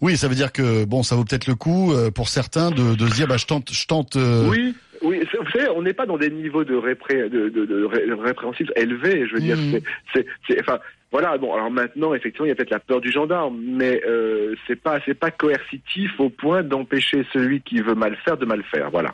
Oui, 0.00 0.16
ça 0.16 0.28
veut 0.28 0.34
dire 0.34 0.52
que 0.52 0.84
bon, 0.84 1.02
ça 1.02 1.14
vaut 1.16 1.24
peut-être 1.24 1.46
le 1.46 1.54
coup 1.54 1.92
euh, 1.92 2.10
pour 2.10 2.28
certains 2.28 2.70
de, 2.70 2.94
de 2.94 3.06
se 3.06 3.14
dire, 3.14 3.26
bah, 3.26 3.36
je 3.36 3.46
tente, 3.46 3.70
je 3.72 3.86
tente. 3.86 4.16
euh, 4.16 4.48
Oui, 4.48 4.74
oui. 5.02 5.20
Vous 5.38 5.50
savez, 5.52 5.68
on 5.76 5.82
n'est 5.82 5.92
pas 5.92 6.06
dans 6.06 6.16
des 6.16 6.30
niveaux 6.30 6.64
de, 6.64 6.74
répré, 6.74 7.28
de, 7.28 7.48
de, 7.50 7.66
de 7.66 7.84
ré- 7.84 8.04
répréhensibles 8.24 8.72
élevés. 8.76 9.26
Je 9.28 9.34
veux 9.34 9.40
dire, 9.40 9.56
Mhm. 9.58 9.80
c'est- 10.14 10.60
enfin, 10.60 10.78
voilà. 11.12 11.36
Bon, 11.36 11.52
alors 11.54 11.70
maintenant, 11.70 12.14
effectivement, 12.14 12.46
il 12.46 12.48
y 12.48 12.52
a 12.52 12.54
peut-être 12.54 12.70
la 12.70 12.78
peur 12.80 13.00
du 13.00 13.10
gendarme, 13.12 13.58
mais 13.62 14.00
euh, 14.06 14.54
c'est 14.66 14.80
pas, 14.80 15.00
c'est 15.04 15.14
pas 15.14 15.30
coercitif 15.30 16.12
au 16.18 16.30
point 16.30 16.62
d'empêcher 16.62 17.26
celui 17.32 17.60
qui 17.60 17.80
veut 17.80 17.94
mal 17.94 18.16
faire 18.24 18.36
de 18.38 18.46
mal 18.46 18.62
faire. 18.70 18.90
Voilà. 18.90 19.12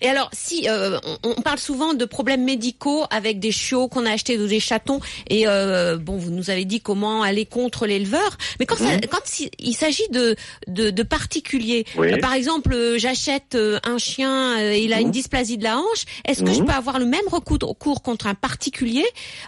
Et 0.00 0.08
alors, 0.08 0.28
si 0.32 0.68
euh, 0.68 0.98
on, 1.24 1.34
on 1.36 1.42
parle 1.42 1.58
souvent 1.58 1.94
de 1.94 2.04
problèmes 2.04 2.44
médicaux 2.44 3.04
avec 3.10 3.38
des 3.40 3.52
chiots 3.52 3.88
qu'on 3.88 4.06
a 4.06 4.12
achetés 4.12 4.38
ou 4.38 4.46
des 4.46 4.60
chatons, 4.60 5.00
et 5.28 5.46
euh, 5.46 5.96
bon, 5.98 6.16
vous 6.16 6.30
nous 6.30 6.50
avez 6.50 6.64
dit 6.64 6.80
comment 6.80 7.22
aller 7.22 7.46
contre 7.46 7.86
l'éleveur, 7.86 8.36
mais 8.60 8.66
quand, 8.66 8.76
ça- 8.76 8.98
quand 9.10 9.20
si- 9.24 9.50
il 9.58 9.74
s'agit 9.74 10.08
de, 10.10 10.36
de, 10.66 10.90
de 10.90 11.02
particuliers, 11.02 11.84
Oui. 11.96 12.12
euh, 12.12 12.18
par 12.18 12.34
exemple, 12.34 12.72
euh, 12.72 12.98
j'achète 12.98 13.54
euh, 13.54 13.78
un 13.84 13.98
chien, 13.98 14.58
il 14.72 14.92
a 14.92 15.00
une 15.00 15.06
Mhm. 15.08 15.12
dysplasie 15.12 15.58
de 15.58 15.64
la 15.64 15.78
hanche, 15.78 16.04
est-ce 16.26 16.42
que 16.42 16.52
je 16.52 16.60
Mhm. 16.60 16.66
peux 16.66 16.72
avoir 16.72 16.98
le 16.98 17.06
même 17.06 17.26
recours 17.30 18.02
contre 18.02 18.26
un 18.26 18.34
particulier 18.34 19.04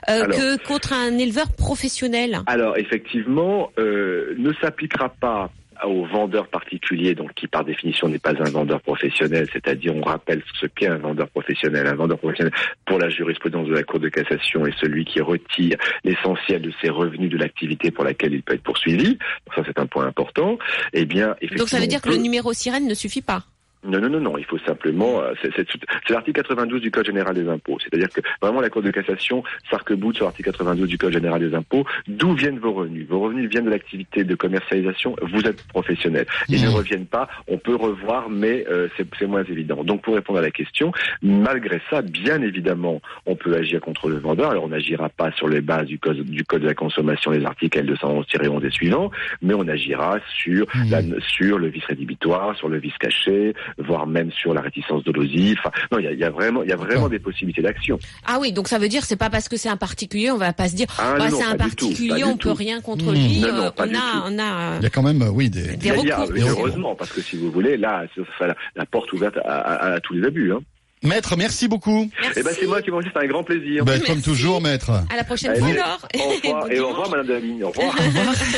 euh, 0.08 0.22
Alors. 0.24 0.36
que 0.36 0.56
contre 0.66 0.92
un 0.92 1.16
éleveur 1.18 1.52
professionnel? 1.52 2.40
Alors, 2.46 2.76
effectivement, 2.78 3.70
euh, 3.78 4.34
ne 4.38 4.52
s'appliquera 4.60 5.08
pas 5.08 5.50
au 5.86 6.04
vendeur 6.06 6.48
particulier, 6.48 7.14
donc 7.14 7.34
qui 7.34 7.46
par 7.46 7.64
définition 7.64 8.08
n'est 8.08 8.18
pas 8.18 8.34
un 8.40 8.50
vendeur 8.50 8.80
professionnel, 8.80 9.46
c'est-à-dire 9.52 9.94
on 9.94 10.02
rappelle 10.02 10.42
ce 10.60 10.66
qu'est 10.66 10.88
un 10.88 10.98
vendeur 10.98 11.28
professionnel. 11.28 11.86
Un 11.86 11.94
vendeur 11.94 12.18
professionnel 12.18 12.52
pour 12.86 12.98
la 12.98 13.08
jurisprudence 13.08 13.68
de 13.68 13.74
la 13.74 13.82
Cour 13.82 14.00
de 14.00 14.08
cassation 14.08 14.66
est 14.66 14.78
celui 14.78 15.04
qui 15.04 15.20
retire 15.20 15.76
l'essentiel 16.04 16.62
de 16.62 16.72
ses 16.82 16.90
revenus 16.90 17.30
de 17.30 17.38
l'activité 17.38 17.90
pour 17.90 18.04
laquelle 18.04 18.34
il 18.34 18.42
peut 18.42 18.54
être 18.54 18.62
poursuivi. 18.62 19.10
Donc 19.10 19.54
ça 19.54 19.62
c'est 19.66 19.78
un 19.78 19.86
point 19.86 20.06
important. 20.06 20.58
Eh 20.92 21.04
bien, 21.04 21.36
donc 21.56 21.68
ça 21.68 21.78
veut 21.78 21.86
dire 21.86 22.00
que 22.00 22.10
le 22.10 22.16
numéro 22.16 22.52
sirène 22.52 22.86
ne 22.86 22.94
suffit 22.94 23.22
pas. 23.22 23.44
Non, 23.84 23.98
non, 23.98 24.10
non, 24.10 24.20
non. 24.20 24.38
Il 24.38 24.44
faut 24.44 24.58
simplement. 24.58 25.22
Euh, 25.22 25.32
c'est 25.42 26.10
l'article 26.10 26.42
92 26.42 26.80
du 26.80 26.90
Code 26.90 27.06
général 27.06 27.34
des 27.34 27.48
impôts. 27.48 27.78
C'est-à-dire 27.80 28.10
que 28.10 28.20
vraiment 28.40 28.60
la 28.60 28.68
Cour 28.68 28.82
de 28.82 28.90
cassation 28.90 29.42
s'arc-boute 29.70 30.16
sur 30.16 30.26
l'article 30.26 30.50
92 30.50 30.88
du 30.88 30.98
Code 30.98 31.12
général 31.12 31.40
des 31.40 31.54
impôts. 31.54 31.84
D'où 32.06 32.34
viennent 32.34 32.58
vos 32.58 32.72
revenus? 32.72 33.06
Vos 33.08 33.20
revenus 33.20 33.48
viennent 33.48 33.64
de 33.64 33.70
l'activité 33.70 34.24
de 34.24 34.34
commercialisation. 34.34 35.16
Vous 35.22 35.42
êtes 35.42 35.62
professionnel. 35.68 36.26
Ils 36.48 36.62
ne 36.62 36.68
reviennent 36.68 37.06
pas. 37.06 37.28
On 37.48 37.58
peut 37.58 37.74
revoir, 37.74 38.28
mais 38.28 38.66
euh, 38.70 38.88
c'est 38.96 39.26
moins 39.26 39.44
évident. 39.44 39.82
Donc, 39.82 40.02
pour 40.02 40.14
répondre 40.14 40.38
à 40.38 40.42
la 40.42 40.50
question, 40.50 40.92
malgré 41.22 41.80
ça, 41.88 42.02
bien 42.02 42.42
évidemment, 42.42 43.00
on 43.26 43.36
peut 43.36 43.54
agir 43.54 43.80
contre 43.80 44.08
le 44.08 44.18
vendeur. 44.18 44.50
Alors, 44.50 44.64
on 44.64 44.68
n'agira 44.68 45.08
pas 45.08 45.32
sur 45.32 45.48
les 45.48 45.60
bases 45.60 45.86
du 45.86 45.98
Code, 45.98 46.22
du 46.22 46.44
code 46.44 46.62
de 46.62 46.66
la 46.66 46.74
consommation, 46.74 47.30
des 47.30 47.44
articles 47.44 47.78
L211-11 47.82 48.66
et 48.66 48.70
suivants, 48.70 49.10
mais 49.42 49.54
on 49.54 49.66
agira 49.68 50.18
sur, 50.34 50.66
mmh. 50.74 50.90
la, 50.90 51.00
sur 51.20 51.58
le 51.58 51.68
vice 51.68 51.84
rédhibitoire, 51.84 52.56
sur 52.56 52.68
le 52.68 52.78
vice 52.78 52.96
caché, 52.98 53.54
voire 53.78 54.06
même 54.06 54.30
sur 54.32 54.54
la 54.54 54.60
réticence 54.60 55.04
dolosive. 55.04 55.58
Enfin, 55.58 55.70
non, 55.92 55.98
il 55.98 56.18
y 56.18 56.24
a, 56.24 56.30
vraiment, 56.30 56.62
il 56.62 56.68
y 56.68 56.72
a 56.72 56.76
vraiment 56.76 57.08
des 57.08 57.18
possibilités 57.18 57.62
d'action. 57.62 57.98
Ah 58.26 58.38
oui, 58.40 58.52
donc 58.52 58.68
ça 58.68 58.78
veut 58.78 58.88
dire 58.88 59.04
c'est 59.04 59.16
pas 59.16 59.30
parce 59.30 59.48
que 59.48 59.56
c'est 59.56 59.68
un 59.68 59.76
particulier, 59.76 60.30
on 60.30 60.36
va 60.36 60.52
pas 60.52 60.68
se 60.68 60.76
dire 60.76 60.86
ah, 60.98 61.16
bah, 61.18 61.30
c'est 61.30 61.44
un 61.44 61.56
particulier, 61.56 62.24
on 62.24 62.36
peut 62.36 62.52
rien 62.52 62.80
contre 62.80 63.12
lui. 63.12 63.40
Non, 63.40 63.52
non, 63.52 63.72
on 63.76 63.94
a, 63.94 64.24
on 64.26 64.38
a. 64.38 64.76
Il 64.78 64.82
y 64.82 64.86
a 64.86 64.90
quand 64.90 65.02
même, 65.02 65.22
oui, 65.32 65.50
des, 65.50 65.76
des 65.76 65.90
recours. 65.90 66.30
heureusement, 66.36 66.94
parce 66.94 67.12
que 67.12 67.20
si 67.20 67.36
vous 67.36 67.50
voulez, 67.50 67.76
là, 67.76 68.04
ça 68.14 68.22
sera 68.38 68.54
la, 68.76 68.86
porte 68.86 69.12
ouverte 69.12 69.36
à, 69.44 69.98
tous 70.02 70.14
les 70.14 70.26
abus. 70.26 70.52
Hein. 70.52 70.60
Maître, 71.02 71.34
merci 71.36 71.66
beaucoup. 71.66 72.10
Eh 72.36 72.42
ben, 72.42 72.52
c'est 72.58 72.66
moi 72.66 72.82
qui 72.82 72.90
vous 72.90 72.96
remercie, 72.96 73.12
c'est 73.14 73.24
un 73.24 73.28
grand 73.28 73.42
plaisir. 73.42 73.86
Ben, 73.86 74.02
comme 74.02 74.20
toujours, 74.20 74.60
maître. 74.60 74.90
À 74.90 75.16
la 75.16 75.24
prochaine 75.24 75.56
fois, 75.56 75.68
alors. 75.68 76.06
Au 76.14 76.28
revoir, 76.28 76.66
et 76.70 76.80
au 76.80 76.88
revoir, 76.88 77.10
madame 77.10 77.26
Delavigne. 77.26 77.64
Au 77.64 77.68
revoir. 77.70 77.94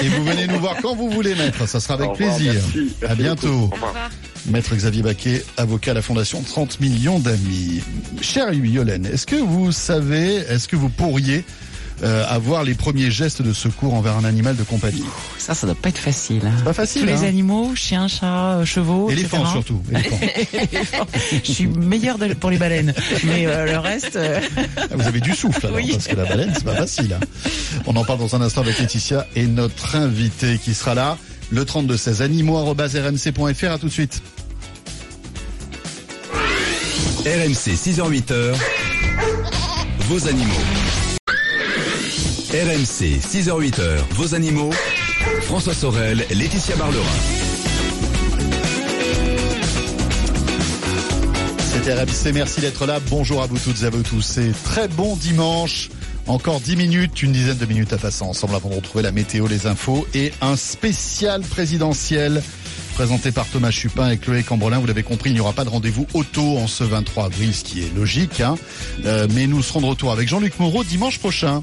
et 0.02 0.08
vous 0.08 0.24
venez 0.24 0.48
nous 0.48 0.58
voir 0.58 0.76
quand 0.82 0.96
vous 0.96 1.08
voulez, 1.08 1.36
maître. 1.36 1.68
Ça 1.68 1.78
sera 1.78 1.94
avec 1.94 2.14
plaisir. 2.14 2.54
Merci, 2.54 2.96
à 3.08 3.14
bientôt. 3.14 3.48
Au 3.48 3.66
revoir. 3.66 4.10
Maître 4.46 4.74
Xavier 4.74 5.02
Baquet, 5.02 5.44
avocat 5.56 5.92
à 5.92 5.94
la 5.94 6.02
Fondation 6.02 6.42
30 6.42 6.80
millions 6.80 7.20
d'amis. 7.20 7.80
Cher 8.20 8.52
Yolène, 8.52 9.06
est-ce 9.06 9.24
que 9.24 9.36
vous 9.36 9.70
savez, 9.70 10.38
est-ce 10.38 10.66
que 10.66 10.74
vous 10.74 10.88
pourriez 10.88 11.44
euh, 12.02 12.24
avoir 12.28 12.64
les 12.64 12.74
premiers 12.74 13.10
gestes 13.10 13.42
de 13.42 13.52
secours 13.52 13.94
envers 13.94 14.16
un 14.16 14.24
animal 14.24 14.56
de 14.56 14.64
compagnie 14.64 15.04
Ça, 15.38 15.54
ça 15.54 15.66
doit 15.66 15.76
pas 15.76 15.88
être 15.88 15.98
facile. 15.98 16.42
Hein. 16.44 16.54
C'est 16.58 16.64
pas 16.64 16.72
facile. 16.72 17.02
Tous 17.02 17.06
les 17.06 17.24
hein. 17.24 17.28
animaux, 17.28 17.74
chiens, 17.76 18.08
chats, 18.08 18.58
euh, 18.58 18.64
chevaux, 18.64 19.08
éléphants 19.10 19.46
surtout. 19.46 19.80
Éléphants. 19.90 21.06
Je 21.44 21.52
suis 21.52 21.66
meilleur 21.68 22.18
pour 22.40 22.50
les 22.50 22.56
baleines, 22.56 22.92
mais 23.24 23.46
euh, 23.46 23.66
le 23.66 23.78
reste. 23.78 24.18
Ah, 24.18 24.82
vous 24.90 25.06
avez 25.06 25.20
du 25.20 25.32
souffle 25.32 25.66
alors, 25.66 25.78
parce 25.78 26.08
que 26.08 26.16
la 26.16 26.24
baleine, 26.24 26.52
c'est 26.54 26.64
pas 26.64 26.74
facile. 26.74 27.16
Hein. 27.20 27.50
On 27.86 27.94
en 27.94 28.04
parle 28.04 28.18
dans 28.18 28.34
un 28.34 28.40
instant 28.40 28.62
avec 28.62 28.78
Laetitia 28.78 29.26
et 29.36 29.46
notre 29.46 29.94
invité 29.96 30.58
qui 30.58 30.74
sera 30.74 30.94
là 30.94 31.18
le 31.50 31.64
3216 31.64 32.22
animaux.rmc.fr. 32.22 33.70
À 33.70 33.78
tout 33.78 33.86
de 33.86 33.92
suite. 33.92 34.22
RMC 37.24 37.76
6h-8h. 37.76 38.54
Vos 40.08 40.26
animaux. 40.26 40.52
RMC 42.52 43.18
6h-8h. 43.18 43.96
Vos 44.10 44.34
animaux. 44.34 44.68
François 45.40 45.72
Sorel, 45.72 46.26
Laetitia 46.30 46.76
Barlerin. 46.76 47.02
C'était 51.60 51.94
RMC, 51.94 52.34
merci 52.34 52.60
d'être 52.60 52.84
là. 52.84 53.00
Bonjour 53.08 53.42
à 53.42 53.46
vous 53.46 53.58
toutes 53.58 53.82
et 53.82 53.86
à 53.86 53.90
vous 53.90 54.02
tous. 54.02 54.20
C'est 54.20 54.52
très 54.64 54.86
bon 54.86 55.16
dimanche. 55.16 55.88
Encore 56.26 56.60
10 56.60 56.76
minutes, 56.76 57.22
une 57.22 57.32
dizaine 57.32 57.56
de 57.56 57.64
minutes 57.64 57.94
à 57.94 57.96
passer 57.96 58.22
ensemble 58.22 58.54
avant 58.54 58.68
de 58.68 58.74
retrouver 58.74 59.02
la 59.02 59.12
météo, 59.12 59.46
les 59.46 59.66
infos 59.66 60.06
et 60.12 60.30
un 60.42 60.56
spécial 60.56 61.40
présidentiel 61.40 62.42
présenté 62.92 63.32
par 63.32 63.46
Thomas 63.46 63.70
Chupin 63.70 64.10
et 64.10 64.18
Chloé 64.18 64.42
Cambrelin. 64.42 64.78
Vous 64.78 64.86
l'avez 64.86 65.02
compris, 65.02 65.30
il 65.30 65.34
n'y 65.34 65.40
aura 65.40 65.54
pas 65.54 65.64
de 65.64 65.70
rendez-vous 65.70 66.06
auto 66.12 66.58
en 66.58 66.66
ce 66.66 66.84
23 66.84 67.24
avril, 67.24 67.54
ce 67.54 67.64
qui 67.64 67.80
est 67.80 67.94
logique. 67.96 68.42
Hein. 68.42 68.56
Euh, 69.06 69.26
mais 69.32 69.46
nous 69.46 69.62
serons 69.62 69.80
de 69.80 69.86
retour 69.86 70.12
avec 70.12 70.28
Jean-Luc 70.28 70.58
Moreau 70.60 70.84
dimanche 70.84 71.18
prochain. 71.18 71.62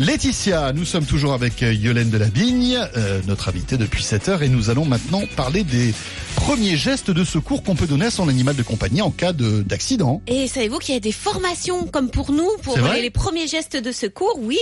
Laetitia, 0.00 0.72
nous 0.72 0.86
sommes 0.86 1.04
toujours 1.04 1.34
avec 1.34 1.62
euh, 1.62 1.74
Yolène 1.74 2.08
Delabigne, 2.08 2.78
euh, 2.96 3.20
notre 3.26 3.50
invitée 3.50 3.76
depuis 3.76 4.02
7 4.02 4.28
heures, 4.30 4.42
et 4.42 4.48
nous 4.48 4.70
allons 4.70 4.86
maintenant 4.86 5.20
parler 5.36 5.62
des 5.62 5.92
premiers 6.36 6.78
gestes 6.78 7.10
de 7.10 7.22
secours 7.22 7.62
qu'on 7.62 7.74
peut 7.74 7.86
donner 7.86 8.06
à 8.06 8.10
son 8.10 8.26
animal 8.30 8.56
de 8.56 8.62
compagnie 8.62 9.02
en 9.02 9.10
cas 9.10 9.34
d'accident. 9.34 10.22
Et 10.26 10.48
savez-vous 10.48 10.78
qu'il 10.78 10.94
y 10.94 10.96
a 10.96 11.00
des 11.00 11.12
formations 11.12 11.86
comme 11.86 12.08
pour 12.08 12.32
nous, 12.32 12.48
pour 12.62 12.78
les, 12.78 13.10
premiers 13.10 13.46
gestes 13.46 13.76
de 13.76 13.92
secours, 13.92 14.38
oui, 14.40 14.56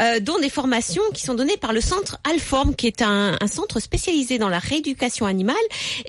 euh, 0.00 0.20
dont 0.20 0.38
des 0.38 0.48
formations 0.48 1.02
qui 1.12 1.22
sont 1.22 1.34
données 1.34 1.56
par 1.56 1.72
le 1.72 1.80
centre 1.80 2.20
Alform, 2.22 2.76
qui 2.76 2.86
est 2.86 3.02
un, 3.02 3.36
un 3.40 3.48
centre 3.48 3.80
spécialisé 3.80 4.38
dans 4.38 4.48
la 4.48 4.60
rééducation 4.60 5.26
animale 5.26 5.56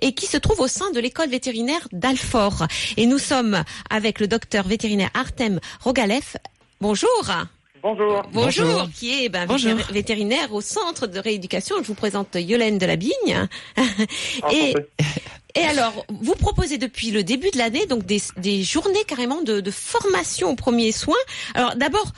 et 0.03 0.13
qui 0.13 0.27
se 0.27 0.37
trouve 0.37 0.59
au 0.59 0.67
sein 0.67 0.91
de 0.91 0.99
l'école 0.99 1.29
vétérinaire 1.29 1.87
d'Alfort. 1.91 2.67
Et 2.97 3.07
nous 3.07 3.17
sommes 3.17 3.63
avec 3.89 4.19
le 4.19 4.27
docteur 4.27 4.67
vétérinaire 4.67 5.09
Artem 5.15 5.59
Rogalev. 5.81 6.37
Bonjour. 6.81 7.47
Bonjour. 7.85 8.23
Bonjour. 8.33 8.89
qui 8.95 9.25
est 9.25 9.29
ben, 9.29 9.45
vétérinaire 9.91 10.51
au 10.51 10.61
centre 10.61 11.05
de 11.05 11.19
rééducation. 11.19 11.75
Je 11.83 11.83
vous 11.83 11.93
présente 11.93 12.29
Yolène 12.33 12.79
de 12.79 12.85
la 12.87 12.95
Bigne. 12.95 13.47
et, 14.51 14.73
et 15.53 15.61
alors, 15.61 16.03
vous 16.09 16.33
proposez 16.33 16.79
depuis 16.79 17.11
le 17.11 17.23
début 17.23 17.51
de 17.51 17.59
l'année 17.59 17.85
donc 17.85 18.03
des, 18.03 18.23
des, 18.37 18.63
journées 18.63 19.03
carrément 19.07 19.43
de, 19.43 19.59
de 19.59 19.69
formation 19.69 20.49
aux 20.49 20.55
premiers 20.55 20.91
soins. 20.91 21.13
Alors 21.53 21.75
d'abord, 21.75 22.11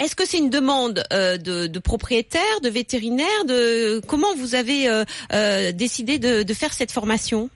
est-ce 0.00 0.16
que 0.16 0.26
c'est 0.26 0.38
une 0.38 0.50
demande 0.50 1.04
euh, 1.12 1.36
de, 1.36 1.68
de, 1.68 1.78
propriétaires, 1.78 2.60
de 2.64 2.68
vétérinaires, 2.68 3.44
de 3.46 4.02
comment 4.08 4.34
vous 4.34 4.56
avez 4.56 4.88
euh, 4.88 5.04
euh, 5.32 5.70
décidé 5.70 6.18
de, 6.18 6.42
de 6.42 6.54
faire 6.54 6.72
cette 6.72 6.90
formation? 6.90 7.50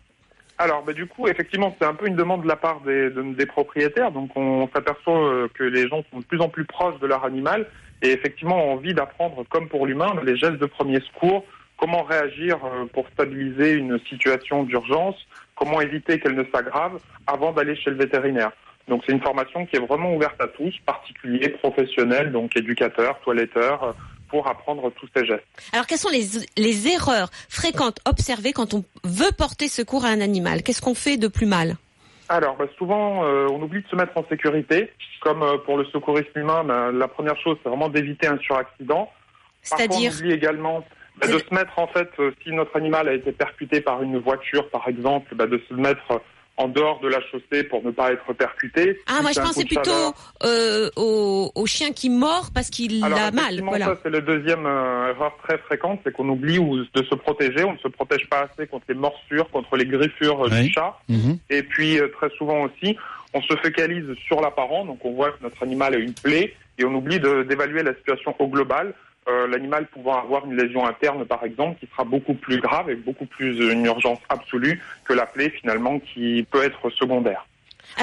Alors, 0.59 0.83
bah, 0.85 0.95
du 0.95 1.07
coup, 1.07 1.29
effectivement, 1.29 1.77
c'est 1.79 1.87
un 1.87 1.95
peu 1.95 2.07
une 2.07 2.17
demande 2.17 2.43
de 2.43 2.49
la 2.49 2.57
part 2.57 2.81
des, 2.81 3.11
des 3.11 3.47
propriétaires. 3.47 4.11
Donc, 4.11 4.31
on 4.37 4.69
s'aperçoit 4.75 5.29
euh, 5.29 5.49
que 5.53 5.65
les 5.65 5.87
gens 5.87 6.03
sont 6.11 6.21
de 6.21 6.25
plus 6.25 6.41
en 6.41 6.49
plus 6.49 6.65
proches 6.65 6.99
de 6.99 7.07
leur 7.07 7.25
animal 7.25 7.67
et 8.03 8.13
effectivement 8.13 8.57
ont 8.65 8.73
envie 8.73 8.95
d'apprendre, 8.95 9.45
comme 9.51 9.69
pour 9.69 9.87
l'humain, 9.87 10.15
les 10.25 10.37
gestes 10.37 10.59
de 10.59 10.67
premier 10.67 11.01
secours, 11.01 11.45
comment 11.77 12.03
réagir 12.03 12.59
euh, 12.65 12.87
pour 12.87 13.07
stabiliser 13.09 13.75
une 13.75 13.99
situation 14.09 14.63
d'urgence, 14.63 15.17
comment 15.57 15.81
éviter 15.83 16.19
qu'elle 16.21 16.35
ne 16.35 16.45
s'aggrave 16.45 17.01
avant 17.27 17.53
d'aller 17.53 17.77
chez 17.77 17.91
le 17.91 17.97
vétérinaire. 17.97 18.53
Donc, 18.89 19.03
c'est 19.05 19.13
une 19.13 19.21
formation 19.21 19.67
qui 19.67 19.77
est 19.77 19.87
vraiment 19.87 20.15
ouverte 20.15 20.41
à 20.41 20.47
tous, 20.47 20.75
particuliers, 20.87 21.51
professionnels, 21.51 22.33
donc 22.33 22.57
éducateurs, 22.57 23.19
toiletteurs, 23.21 23.95
pour 24.29 24.49
apprendre 24.49 24.91
tous 24.99 25.09
ces 25.17 25.25
gestes. 25.25 25.45
Alors, 25.73 25.87
quelles 25.87 25.99
sont 25.99 26.11
les, 26.11 26.27
les 26.57 26.89
erreurs 26.89 27.31
fréquentes 27.49 27.99
observées 28.07 28.53
quand 28.53 28.75
on 28.75 28.85
veut 29.05 29.33
porter 29.37 29.69
secours 29.69 30.05
à 30.05 30.09
un 30.09 30.21
animal? 30.21 30.63
Qu'est-ce 30.63 30.83
qu'on 30.83 30.95
fait 30.95 31.17
de 31.17 31.29
plus 31.29 31.47
mal? 31.47 31.77
Alors, 32.29 32.57
bah, 32.57 32.67
souvent, 32.77 33.25
euh, 33.25 33.47
on 33.51 33.63
oublie 33.63 33.83
de 33.83 33.89
se 33.89 33.97
mettre 33.97 34.17
en 34.17 34.25
sécurité. 34.29 34.91
Comme 35.21 35.43
euh, 35.43 35.59
pour 35.59 35.77
le 35.79 35.85
secourisme 35.87 36.39
humain, 36.39 36.65
bah, 36.65 36.91
la 36.93 37.09
première 37.09 37.41
chose, 37.41 37.57
c'est 37.63 37.69
vraiment 37.69 37.89
d'éviter 37.89 38.27
un 38.27 38.39
suraccident. 38.39 39.11
C'est-à-dire? 39.63 40.13
On 40.15 40.19
oublie 40.19 40.33
également 40.33 40.85
bah, 41.19 41.27
de 41.29 41.39
se 41.39 41.55
mettre, 41.55 41.79
en 41.79 41.87
fait, 41.89 42.11
euh, 42.19 42.33
si 42.43 42.51
notre 42.51 42.77
animal 42.77 43.09
a 43.09 43.15
été 43.15 43.33
percuté 43.33 43.81
par 43.81 44.03
une 44.03 44.19
voiture, 44.19 44.69
par 44.71 44.87
exemple, 44.89 45.37
de 45.37 45.63
se 45.69 45.75
mettre 45.75 46.21
en 46.57 46.69
dehors 46.69 47.01
de 47.01 47.09
la 47.09 47.21
chaussée 47.31 47.65
pour 47.65 47.85
ne 47.85 47.91
pas 47.91 48.13
être 48.13 48.33
percuté. 48.33 48.99
Ah, 49.07 49.21
moi 49.21 49.33
je 49.35 49.41
pensais 49.41 49.65
plutôt 49.65 50.15
euh, 50.45 50.91
au, 50.97 51.53
au, 51.55 51.67
chien 51.67 51.93
qui 51.93 52.09
mord 52.09 52.51
parce 52.55 52.71
qu'il 52.71 53.05
a 53.05 53.31
mal. 53.31 53.61
Voilà. 53.63 53.87
Ça, 53.87 53.99
c'est 54.03 54.11
la 54.11 54.21
deuxième 54.21 54.67
euh, 54.67 55.11
erreur 55.11 55.37
très 55.43 55.59
fréquente, 55.59 56.01
c'est 56.05 56.13
qu'on 56.13 56.29
oublie 56.29 56.59
de 56.59 57.03
se 57.03 57.15
protéger. 57.15 57.65
On 57.65 57.75
ne 57.75 57.79
se 57.79 57.89
protège 57.89 58.27
pas 58.29 58.49
assez 58.51 58.67
contre 58.67 58.87
les 58.89 58.95
morsures, 58.95 59.51
contre 59.51 59.77
les 59.77 59.87
griffures 59.87 60.47
euh, 60.47 60.49
du 60.49 60.73
chat. 60.73 60.99
Mhm. 61.09 61.39
Et 61.51 61.63
puis, 61.63 61.99
euh, 61.99 62.09
très 62.09 62.31
souvent 62.37 62.63
aussi, 62.63 62.97
on 63.35 63.43
se 63.43 63.55
focalise 63.57 64.07
sur 64.27 64.41
l'apparent, 64.41 64.87
donc 64.87 65.05
on 65.05 65.13
voit 65.13 65.33
que 65.33 65.43
notre 65.43 65.63
animal 65.63 65.95
a 65.95 65.99
une 65.99 66.15
plaie, 66.15 66.55
et 66.79 66.85
on 66.85 66.95
oublie 66.95 67.21
d'évaluer 67.21 67.83
la 67.83 67.95
situation 67.95 68.35
au 68.39 68.49
global. 68.49 68.95
Euh, 69.29 69.49
l'animal 69.49 69.87
pouvant 69.87 70.23
avoir 70.23 70.47
une 70.47 70.57
lésion 70.57 70.87
interne, 70.87 71.25
par 71.25 71.43
exemple, 71.43 71.81
qui 71.81 71.87
sera 71.87 72.05
beaucoup 72.05 72.35
plus 72.35 72.61
grave 72.61 72.91
et 72.91 72.95
beaucoup 72.95 73.27
plus 73.27 73.59
une 73.73 73.85
urgence 73.85 74.21
absolue 74.29 74.81
que 75.05 75.15
la 75.15 75.27
plaie, 75.27 75.51
finalement, 75.51 75.99
qui 75.99 76.47
peut 76.49 76.63
être 76.63 76.91
secondaire. 76.91 77.45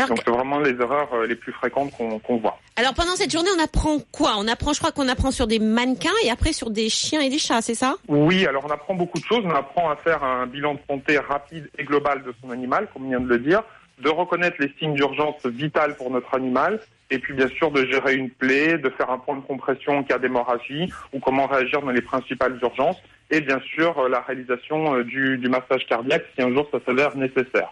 Donc 0.08 0.20
c'est 0.26 0.32
vraiment 0.32 0.60
les 0.60 0.72
erreurs 0.72 1.14
euh, 1.14 1.28
les 1.28 1.36
plus 1.36 1.52
fréquentes 1.52 1.92
qu'on 1.92 2.38
voit. 2.38 2.58
Alors 2.78 2.94
pendant 2.94 3.16
cette 3.16 3.32
journée, 3.32 3.50
on 3.58 3.64
apprend 3.64 4.00
quoi? 4.12 4.36
On 4.38 4.48
apprend, 4.48 4.74
je 4.74 4.80
crois 4.80 4.92
qu'on 4.92 5.08
apprend 5.08 5.30
sur 5.30 5.46
des 5.46 5.60
mannequins 5.60 6.10
et 6.24 6.32
après 6.32 6.52
sur 6.52 6.72
des 6.72 6.90
chiens 6.90 7.22
et 7.22 7.30
des 7.30 7.38
chats, 7.38 7.62
c'est 7.62 7.76
ça? 7.76 7.96
Oui, 8.08 8.46
alors 8.48 8.66
on 8.66 8.72
apprend 8.72 8.96
beaucoup 8.96 9.20
de 9.20 9.26
choses. 9.26 9.44
On 9.46 9.56
apprend 9.56 9.90
à 9.92 9.96
faire 9.98 10.24
un 10.24 10.48
bilan 10.48 10.76
de 10.76 10.80
santé 10.90 11.18
rapide 11.20 11.70
et 11.78 11.84
global 11.84 12.24
de 12.24 12.34
son 12.42 12.50
animal, 12.50 12.88
comme 12.92 13.06
on 13.06 13.10
vient 13.10 13.20
de 13.20 13.28
le 13.28 13.40
dire, 13.40 13.62
de 14.00 14.10
reconnaître 14.10 14.58
les 14.60 14.74
signes 14.80 14.96
d'urgence 14.96 15.46
vitales 15.46 15.96
pour 15.96 16.10
notre 16.10 16.34
animal 16.34 16.80
et 17.14 17.20
puis 17.20 17.34
bien 17.34 17.48
sûr 17.48 17.70
de 17.72 17.86
gérer 17.86 18.16
une 18.16 18.30
plaie, 18.30 18.78
de 18.78 18.90
faire 18.90 19.10
un 19.12 19.20
point 19.20 19.36
de 19.36 19.42
compression 19.42 20.00
en 20.00 20.04
cas 20.04 20.18
d'hémorragie 20.18 20.92
ou 21.14 21.20
comment 21.20 21.46
réagir 21.46 21.82
dans 21.82 21.92
les 21.92 22.02
principales 22.02 22.58
urgences 22.62 23.02
et 23.30 23.40
bien 23.40 23.62
sûr 23.76 24.10
la 24.10 24.22
réalisation 24.22 25.02
du, 25.02 25.38
du 25.38 25.48
massage 25.48 25.86
cardiaque 25.88 26.26
si 26.36 26.42
un 26.42 26.52
jour 26.54 26.68
ça 26.72 26.80
s'avère 26.86 27.16
nécessaire. 27.16 27.72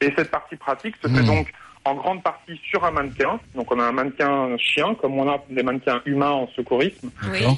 Et 0.00 0.12
cette 0.16 0.30
partie 0.30 0.56
pratique 0.56 0.96
se 1.02 1.08
fait 1.08 1.24
donc 1.24 1.52
en 1.84 1.94
grande 1.94 2.22
partie 2.22 2.60
sur 2.68 2.84
un 2.84 2.90
mannequin. 2.90 3.40
Donc 3.54 3.72
on 3.72 3.80
a 3.80 3.84
un 3.84 3.92
mannequin 3.92 4.56
chien, 4.58 4.94
comme 4.94 5.18
on 5.18 5.28
a 5.28 5.42
des 5.48 5.62
mannequins 5.62 6.00
humains 6.04 6.30
en 6.30 6.48
secourisme. 6.48 7.10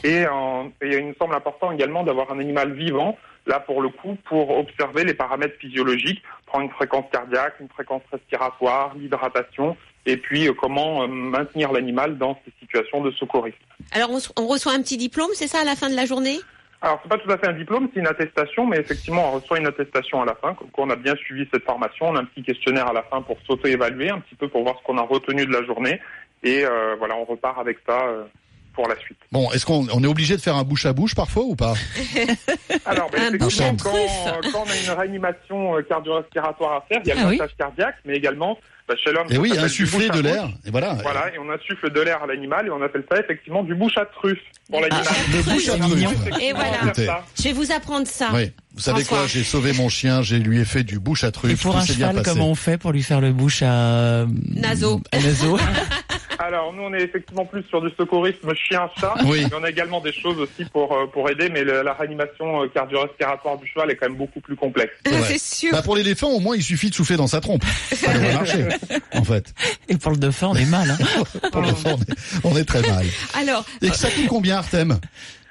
Et, 0.05 0.27
en, 0.27 0.73
et 0.81 0.97
il 0.97 1.07
me 1.07 1.15
semble 1.15 1.35
important 1.35 1.73
également 1.73 2.05
d'avoir 2.05 2.31
un 2.33 2.39
animal 2.39 2.73
vivant, 2.73 3.19
là 3.47 3.61
pour 3.61 3.83
le 3.83 3.89
coup, 3.89 4.17
pour 4.29 4.59
observer 4.59 5.05
les 5.05 5.15
paramètres 5.15 5.59
physiologiques, 5.59 6.23
prendre 6.47 6.65
une 6.65 6.71
fréquence 6.71 7.05
cardiaque, 7.11 7.57
une 7.61 7.69
fréquence 7.69 8.03
respiratoire, 8.13 8.95
l'hydratation, 8.97 9.77
et 10.07 10.17
puis 10.17 10.49
euh, 10.49 10.53
comment 10.53 11.03
euh, 11.03 11.07
maintenir 11.07 11.73
l'animal 11.73 12.19
dans 12.19 12.39
ces 12.45 12.53
situations 12.61 13.01
de 13.03 13.11
secourisme. 13.13 13.57
Alors 13.93 14.11
on, 14.11 14.19
on 14.43 14.47
reçoit 14.47 14.73
un 14.73 14.83
petit 14.83 14.97
diplôme, 14.97 15.31
c'est 15.35 15.49
ça, 15.49 15.61
à 15.61 15.65
la 15.65 15.77
fin 15.77 15.91
de 15.91 15.97
la 15.97 16.07
journée? 16.07 16.39
Alors, 16.85 17.01
c'est 17.03 17.09
pas 17.09 17.17
tout 17.17 17.31
à 17.31 17.39
fait 17.39 17.49
un 17.49 17.55
diplôme, 17.55 17.89
c'est 17.95 18.01
une 18.01 18.07
attestation, 18.07 18.67
mais 18.67 18.77
effectivement, 18.77 19.31
on 19.31 19.39
reçoit 19.39 19.59
une 19.59 19.67
attestation 19.67 20.21
à 20.21 20.27
la 20.27 20.35
fin, 20.35 20.53
comme 20.53 20.69
on 20.77 20.91
a 20.91 20.97
bien 20.97 21.17
suivi 21.17 21.49
cette 21.51 21.65
formation. 21.65 22.09
On 22.11 22.17
a 22.17 22.21
un 22.21 22.27
petit 22.27 22.43
questionnaire 22.43 22.89
à 22.89 22.93
la 22.93 23.03
fin 23.05 23.23
pour 23.23 23.39
s'auto-évaluer, 23.47 24.11
un 24.11 24.21
petit 24.21 24.35
peu 24.35 24.49
pour 24.49 24.65
voir 24.65 24.77
ce 24.79 24.85
qu'on 24.85 24.99
a 24.99 25.03
retenu 25.03 25.47
de 25.47 25.53
la 25.53 25.65
journée. 25.65 25.99
Et 26.43 26.67
euh, 26.67 26.95
voilà, 26.99 27.17
on 27.17 27.25
repart 27.25 27.59
avec 27.59 27.79
ça 27.89 28.07
euh, 28.07 28.25
pour 28.75 28.89
la 28.89 28.97
suite. 28.99 29.19
Bon, 29.33 29.51
est-ce 29.53 29.65
qu'on 29.65 29.87
on 29.93 30.03
est 30.03 30.07
obligé 30.07 30.37
de 30.37 30.41
faire 30.43 30.57
un 30.57 30.65
bouche 30.65 30.87
à 30.87 30.93
bouche 30.93 31.15
parfois 31.15 31.45
ou 31.45 31.57
pas 31.57 31.75
Alors, 32.85 33.11
ben, 33.11 33.35
effectivement, 33.35 33.77
quand, 33.83 34.51
quand, 34.53 34.65
on 34.67 34.71
a 34.71 34.77
une 34.77 34.99
réanimation 34.99 35.77
euh, 35.77 35.83
cardio-respiratoire 35.83 36.73
à 36.73 36.81
faire, 36.89 37.01
il 37.05 37.09
y 37.09 37.13
a 37.13 37.31
le 37.31 37.39
ah, 37.41 37.47
cardiaque, 37.57 37.97
mais 38.05 38.17
également 38.17 38.59
bah, 38.87 38.95
chez 39.03 39.13
l'homme. 39.13 39.27
Et 39.31 39.39
oui, 39.39 39.57
insuffler 39.57 40.11
de 40.11 40.21
l'air. 40.21 40.49
Et 40.67 40.71
voilà. 40.71 40.95
Voilà, 41.03 41.35
et 41.35 41.39
on 41.39 41.51
insuffle 41.51 41.91
de 41.91 42.01
l'air 42.01 42.23
à 42.23 42.27
l'animal 42.27 42.67
et 42.67 42.71
on 42.71 42.83
appelle 42.83 43.05
ça 43.11 43.19
effectivement 43.19 43.63
du 43.63 43.75
bouche 43.75 43.97
à 43.97 44.05
truffe 44.05 44.39
pour 44.69 44.81
ah, 44.85 44.89
l'animal. 44.89 45.15
le 45.33 45.53
bouche 45.53 45.69
à 45.69 45.79
truffe. 45.79 46.41
Et 46.43 46.53
voilà. 46.53 46.93
Je 47.39 47.43
vais 47.45 47.53
vous 47.53 47.73
apprendre 47.73 48.07
ça. 48.07 48.31
Oui. 48.35 48.53
Vous 48.75 48.81
savez 48.81 49.05
quoi 49.05 49.27
J'ai 49.27 49.45
sauvé 49.45 49.73
mon 49.73 49.89
chien, 49.89 50.23
j'ai 50.23 50.39
lui 50.39 50.61
ai 50.61 50.65
fait 50.65 50.83
du 50.83 50.99
bouche 50.99 51.25
à 51.25 51.31
truffe. 51.31 51.53
Et 51.53 51.57
pour 51.57 51.77
un 51.77 51.85
cheval, 51.85 52.23
comment 52.25 52.51
on 52.51 52.55
fait 52.55 52.77
pour 52.77 52.93
lui 52.93 53.03
faire 53.03 53.21
le 53.21 53.33
bouche 53.33 53.63
à 53.63 54.27
naso 54.55 55.01
À 55.13 55.19
naso. 55.21 55.59
Alors 56.47 56.75
nous 56.75 56.83
on 56.83 56.93
est 56.93 57.01
effectivement 57.01 57.47
plus 57.47 57.63
sur 57.65 57.81
du 57.81 57.89
secourisme 57.99 58.53
chien-chat. 58.55 59.15
Oui. 59.25 59.47
Mais 59.49 59.57
on 59.59 59.65
a 59.65 59.71
également 59.71 60.01
des 60.01 60.13
choses 60.13 60.39
aussi 60.39 60.67
pour 60.67 60.93
euh, 60.93 61.07
pour 61.07 61.31
aider, 61.31 61.49
mais 61.49 61.65
la 61.65 61.95
réanimation 61.95 62.63
euh, 62.63 62.69
cardio-respiratoire 62.69 63.57
du 63.57 63.67
cheval 63.67 63.91
est 63.91 63.97
quand 63.97 64.09
même 64.09 64.19
beaucoup 64.19 64.41
plus 64.41 64.55
complexe. 64.55 64.93
C'est 65.27 65.39
sûr. 65.39 65.73
Bah 65.73 65.81
pour 65.83 65.97
l'éléphant 65.97 66.29
au 66.29 66.41
moins 66.41 66.55
il 66.55 66.63
suffit 66.63 66.91
de 66.91 66.95
souffler 66.95 67.17
dans 67.17 67.27
sa 67.27 67.41
trompe. 67.41 67.65
Ça 67.65 68.13
devrait 68.13 68.35
marcher 68.35 68.69
en 69.15 69.25
fait. 69.25 69.55
Et 69.89 69.97
pour 69.97 70.11
le 70.11 70.19
dauphin 70.19 70.49
on 70.49 70.55
est 70.55 70.69
mal. 70.69 70.91
Hein. 70.91 70.99
pour 71.51 71.63
le 71.63 71.69
dauphin 71.69 71.97
on 72.45 72.57
est, 72.57 72.65
très 72.65 72.83
mal. 72.83 73.07
Alors. 73.35 73.65
Et 73.81 73.89
ça 73.89 74.11
coûte 74.11 74.27
combien 74.29 74.59
Artem? 74.59 74.99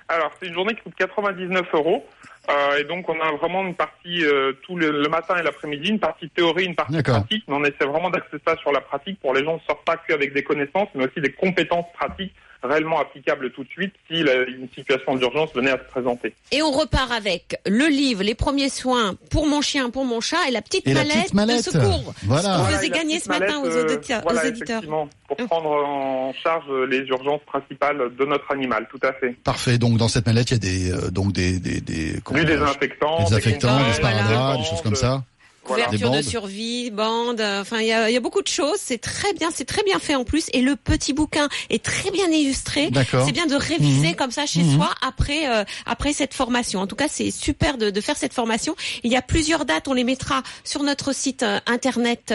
Alors 0.10 0.32
c'est 0.40 0.48
une 0.48 0.54
journée 0.54 0.76
qui 0.76 0.82
coûte 0.82 0.94
99 0.98 1.66
euros. 1.74 2.06
Euh, 2.50 2.78
et 2.78 2.84
donc 2.84 3.08
on 3.08 3.20
a 3.22 3.32
vraiment 3.32 3.66
une 3.66 3.76
partie 3.76 4.26
euh, 4.26 4.52
tout 4.64 4.76
le, 4.76 5.08
matin 5.08 5.38
et 5.38 5.44
l'après-midi, 5.44 5.90
une 5.90 6.00
partie 6.00 6.30
théorie, 6.30 6.66
une 6.66 6.76
partie 6.76 7.02
pratique, 7.02 7.46
mais 7.48 7.56
on 7.56 7.64
essaie 7.64 7.86
vraiment 7.86 8.10
d'axer 8.10 8.38
ça 8.46 8.58
sur 8.58 8.74
la 8.74 8.82
pratique 8.82 9.20
pour 9.22 9.34
les 9.34 9.46
gens 9.46 9.54
ne 9.54 9.62
sortent 9.62 9.86
pas 9.86 9.96
qu'avec 9.96 10.34
des 10.34 10.44
connaissances, 10.44 10.90
mais 10.94 11.06
aussi 11.06 11.22
des 11.22 11.32
compétences 11.32 11.86
pratiques 11.94 12.34
réellement 12.64 13.00
applicable 13.00 13.52
tout 13.52 13.64
de 13.64 13.70
suite 13.70 13.94
si 14.10 14.22
une 14.22 14.68
situation 14.74 15.16
d'urgence 15.16 15.54
venait 15.54 15.72
à 15.72 15.78
se 15.78 15.90
présenter. 15.90 16.34
Et 16.52 16.62
on 16.62 16.72
repart 16.72 17.12
avec 17.12 17.60
le 17.66 17.88
livre, 17.88 18.24
les 18.24 18.36
premiers 18.36 18.70
soins 18.70 19.16
pour 19.30 19.48
mon 19.48 19.62
chien, 19.62 19.90
pour 19.90 20.06
mon 20.06 20.22
chat 20.22 20.48
et 20.48 20.52
la 20.52 20.62
petite, 20.62 20.88
mallette, 20.88 21.34
de 21.34 21.62
secours. 21.62 22.14
Voilà. 22.24 22.42
Ce 22.42 22.58
qu'on 22.58 22.78
faisait 22.78 22.90
gagner 22.90 23.20
ce 23.20 23.30
matin 23.30 23.60
aux, 23.60 23.68
euh, 23.68 23.84
auditeurs. 23.84 24.22
Voilà, 24.24 24.46
Effectivement, 24.48 25.10
pour 25.28 25.40
hum. 25.40 25.48
prendre 25.48 25.70
en 25.70 26.34
charge 26.34 26.66
les 26.90 27.00
urgences 27.00 27.42
principales 27.46 28.16
de 28.18 28.26
notre 28.26 28.52
animal, 28.52 28.88
tout 28.90 29.00
à 29.04 29.14
fait. 29.14 29.36
Parfait. 29.44 29.78
Donc 29.78 29.98
dans 29.98 30.08
cette 30.08 30.26
mallette, 30.26 30.52
il 30.52 30.54
y 30.54 30.56
a 30.56 30.60
des 30.60 30.92
euh, 30.92 31.12
donc 31.12 31.34
des 31.34 31.60
des 31.60 31.82
des, 31.82 32.14
des 32.14 32.46
désinfectants, 32.46 33.24
des, 33.26 33.34
infectants, 33.34 33.78
des, 33.78 33.84
des, 33.84 34.58
des 34.58 34.66
choses 34.66 34.82
comme 34.82 34.96
ça. 34.96 35.24
Couverture 35.64 36.12
de 36.12 36.22
survie, 36.22 36.92
bande, 36.92 37.40
euh, 37.40 37.62
enfin 37.62 37.80
il 37.80 37.88
y 37.88 37.94
a, 37.94 38.10
y 38.10 38.18
a, 38.18 38.20
beaucoup 38.20 38.42
de 38.42 38.48
choses. 38.48 38.78
C'est 38.78 39.00
très 39.00 39.34
bien, 39.34 39.50
c'est 39.54 39.66
très 39.66 39.84
bien 39.84 40.00
fait 40.00 40.16
en 40.16 40.24
plus. 40.24 40.48
Et 40.54 40.62
le 40.62 40.76
petit 40.76 41.14
bouquin 41.14 41.48
est 41.70 41.84
très 41.84 42.12
bien 42.12 42.28
illustré. 42.30 42.90
C'est 43.26 43.32
bien 43.32 43.46
de 43.46 43.56
réviser 43.56 44.10
mhm. 44.10 44.16
comme 44.16 44.32
ça 44.32 44.46
chez 44.46 44.64
mhm. 44.64 44.76
soi 44.76 44.90
après 45.02 45.48
euh, 45.48 45.64
après 45.86 46.14
cette 46.14 46.34
formation. 46.34 46.82
En 46.82 46.88
tout 46.88 46.96
cas, 46.96 47.08
c'est 47.10 47.32
super 47.32 47.78
de, 47.78 47.90
de, 47.90 48.02
faire 48.02 48.18
cette 48.18 48.34
formation. 48.34 48.76
Il 49.04 49.12
y 49.12 49.16
a 49.16 49.22
plusieurs 49.22 49.66
dates, 49.66 49.88
on 49.88 49.94
les 49.94 50.04
mettra 50.04 50.44
sur 50.64 50.84
notre 50.84 51.14
site 51.14 51.44
euh, 51.44 51.60
internet, 51.66 52.34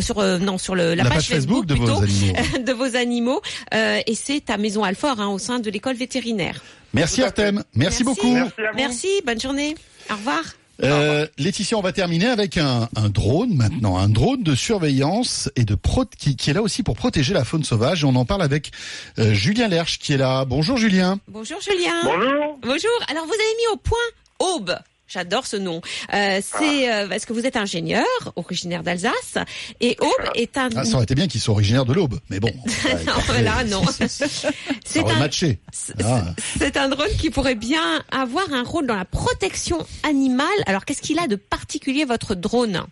sur, 0.00 0.22
non 0.40 0.58
sur 0.58 0.74
le, 0.74 0.94
la, 0.94 1.04
page, 1.04 1.28
Facebook, 1.28 1.66
de, 1.66 1.74
vos 1.74 1.90
animaux. 1.90 2.58
de 2.66 2.72
vos 2.72 2.96
animaux. 2.96 3.40
et 3.72 4.14
c'est 4.14 4.50
à 4.50 4.58
Maison 4.58 4.84
Alfort, 4.84 5.20
hein, 5.20 5.28
au 5.28 5.38
sein 5.38 5.60
de 5.60 5.70
l'école 5.70 5.96
vétérinaire. 5.96 6.62
Merci 6.92 7.22
Artem, 7.22 7.62
merci, 7.74 8.04
beaucoup. 8.04 8.32
Merci, 8.32 8.52
merci, 8.74 9.08
bonne 9.24 9.40
journée. 9.40 9.76
Au 10.10 10.14
revoir. 10.14 10.42
Euh, 10.82 11.26
Laetitia, 11.38 11.76
on 11.76 11.82
va 11.82 11.92
terminer 11.92 12.26
avec 12.26 12.56
un, 12.56 12.88
un, 12.96 13.08
drone 13.08 13.54
maintenant, 13.54 13.98
un 13.98 14.08
drone 14.08 14.42
de 14.42 14.54
surveillance 14.54 15.50
et 15.56 15.64
de 15.64 15.74
pro 15.74 16.04
qui, 16.04 16.36
qui, 16.36 16.50
est 16.50 16.54
là 16.54 16.62
aussi 16.62 16.82
pour 16.82 16.96
protéger 16.96 17.34
la 17.34 17.44
faune 17.44 17.64
sauvage. 17.64 18.02
Et 18.02 18.06
on 18.06 18.16
en 18.16 18.24
parle 18.24 18.42
avec 18.42 18.70
euh, 19.18 19.32
Julien 19.34 19.68
Lerche 19.68 19.98
qui 19.98 20.14
est 20.14 20.16
là. 20.16 20.44
Bonjour 20.44 20.76
Julien. 20.76 21.18
Bonjour 21.28 21.60
Julien. 21.60 21.94
Bonjour. 22.04 22.58
Bonjour. 22.62 22.90
Alors 23.08 23.26
vous 23.26 23.34
avez 23.34 23.56
mis 23.58 23.72
au 23.72 23.76
point 23.76 23.98
Aube. 24.38 24.78
J'adore 25.12 25.44
ce 25.44 25.56
nom. 25.56 25.80
Euh, 26.14 26.40
c'est 26.40 26.92
euh, 26.92 27.08
parce 27.08 27.26
que 27.26 27.32
vous 27.32 27.44
êtes 27.44 27.56
ingénieur, 27.56 28.06
originaire 28.36 28.84
d'Alsace, 28.84 29.38
et 29.80 29.96
Aube 30.00 30.30
est 30.36 30.56
un. 30.56 30.68
Ah, 30.76 30.84
ça 30.84 30.94
aurait 30.94 31.02
été 31.02 31.16
bien 31.16 31.26
qu'ils 31.26 31.40
soient 31.40 31.54
originaires 31.54 31.84
de 31.84 31.92
l'Aube, 31.92 32.20
mais 32.30 32.38
bon. 32.38 32.52
non, 33.06 33.42
là, 33.42 33.64
non. 33.64 33.82
C'est 34.06 35.00
un 35.00 35.18
matché. 35.18 35.58
Ah. 36.04 36.26
C'est 36.58 36.76
un 36.76 36.88
drone 36.88 37.10
qui 37.18 37.30
pourrait 37.30 37.56
bien 37.56 38.04
avoir 38.12 38.52
un 38.52 38.62
rôle 38.62 38.86
dans 38.86 38.94
la 38.94 39.04
protection 39.04 39.84
animale. 40.04 40.46
Alors, 40.66 40.84
qu'est-ce 40.84 41.02
qu'il 41.02 41.18
a 41.18 41.26
de 41.26 41.36
particulier 41.36 42.04
votre 42.04 42.36
drone? 42.36 42.84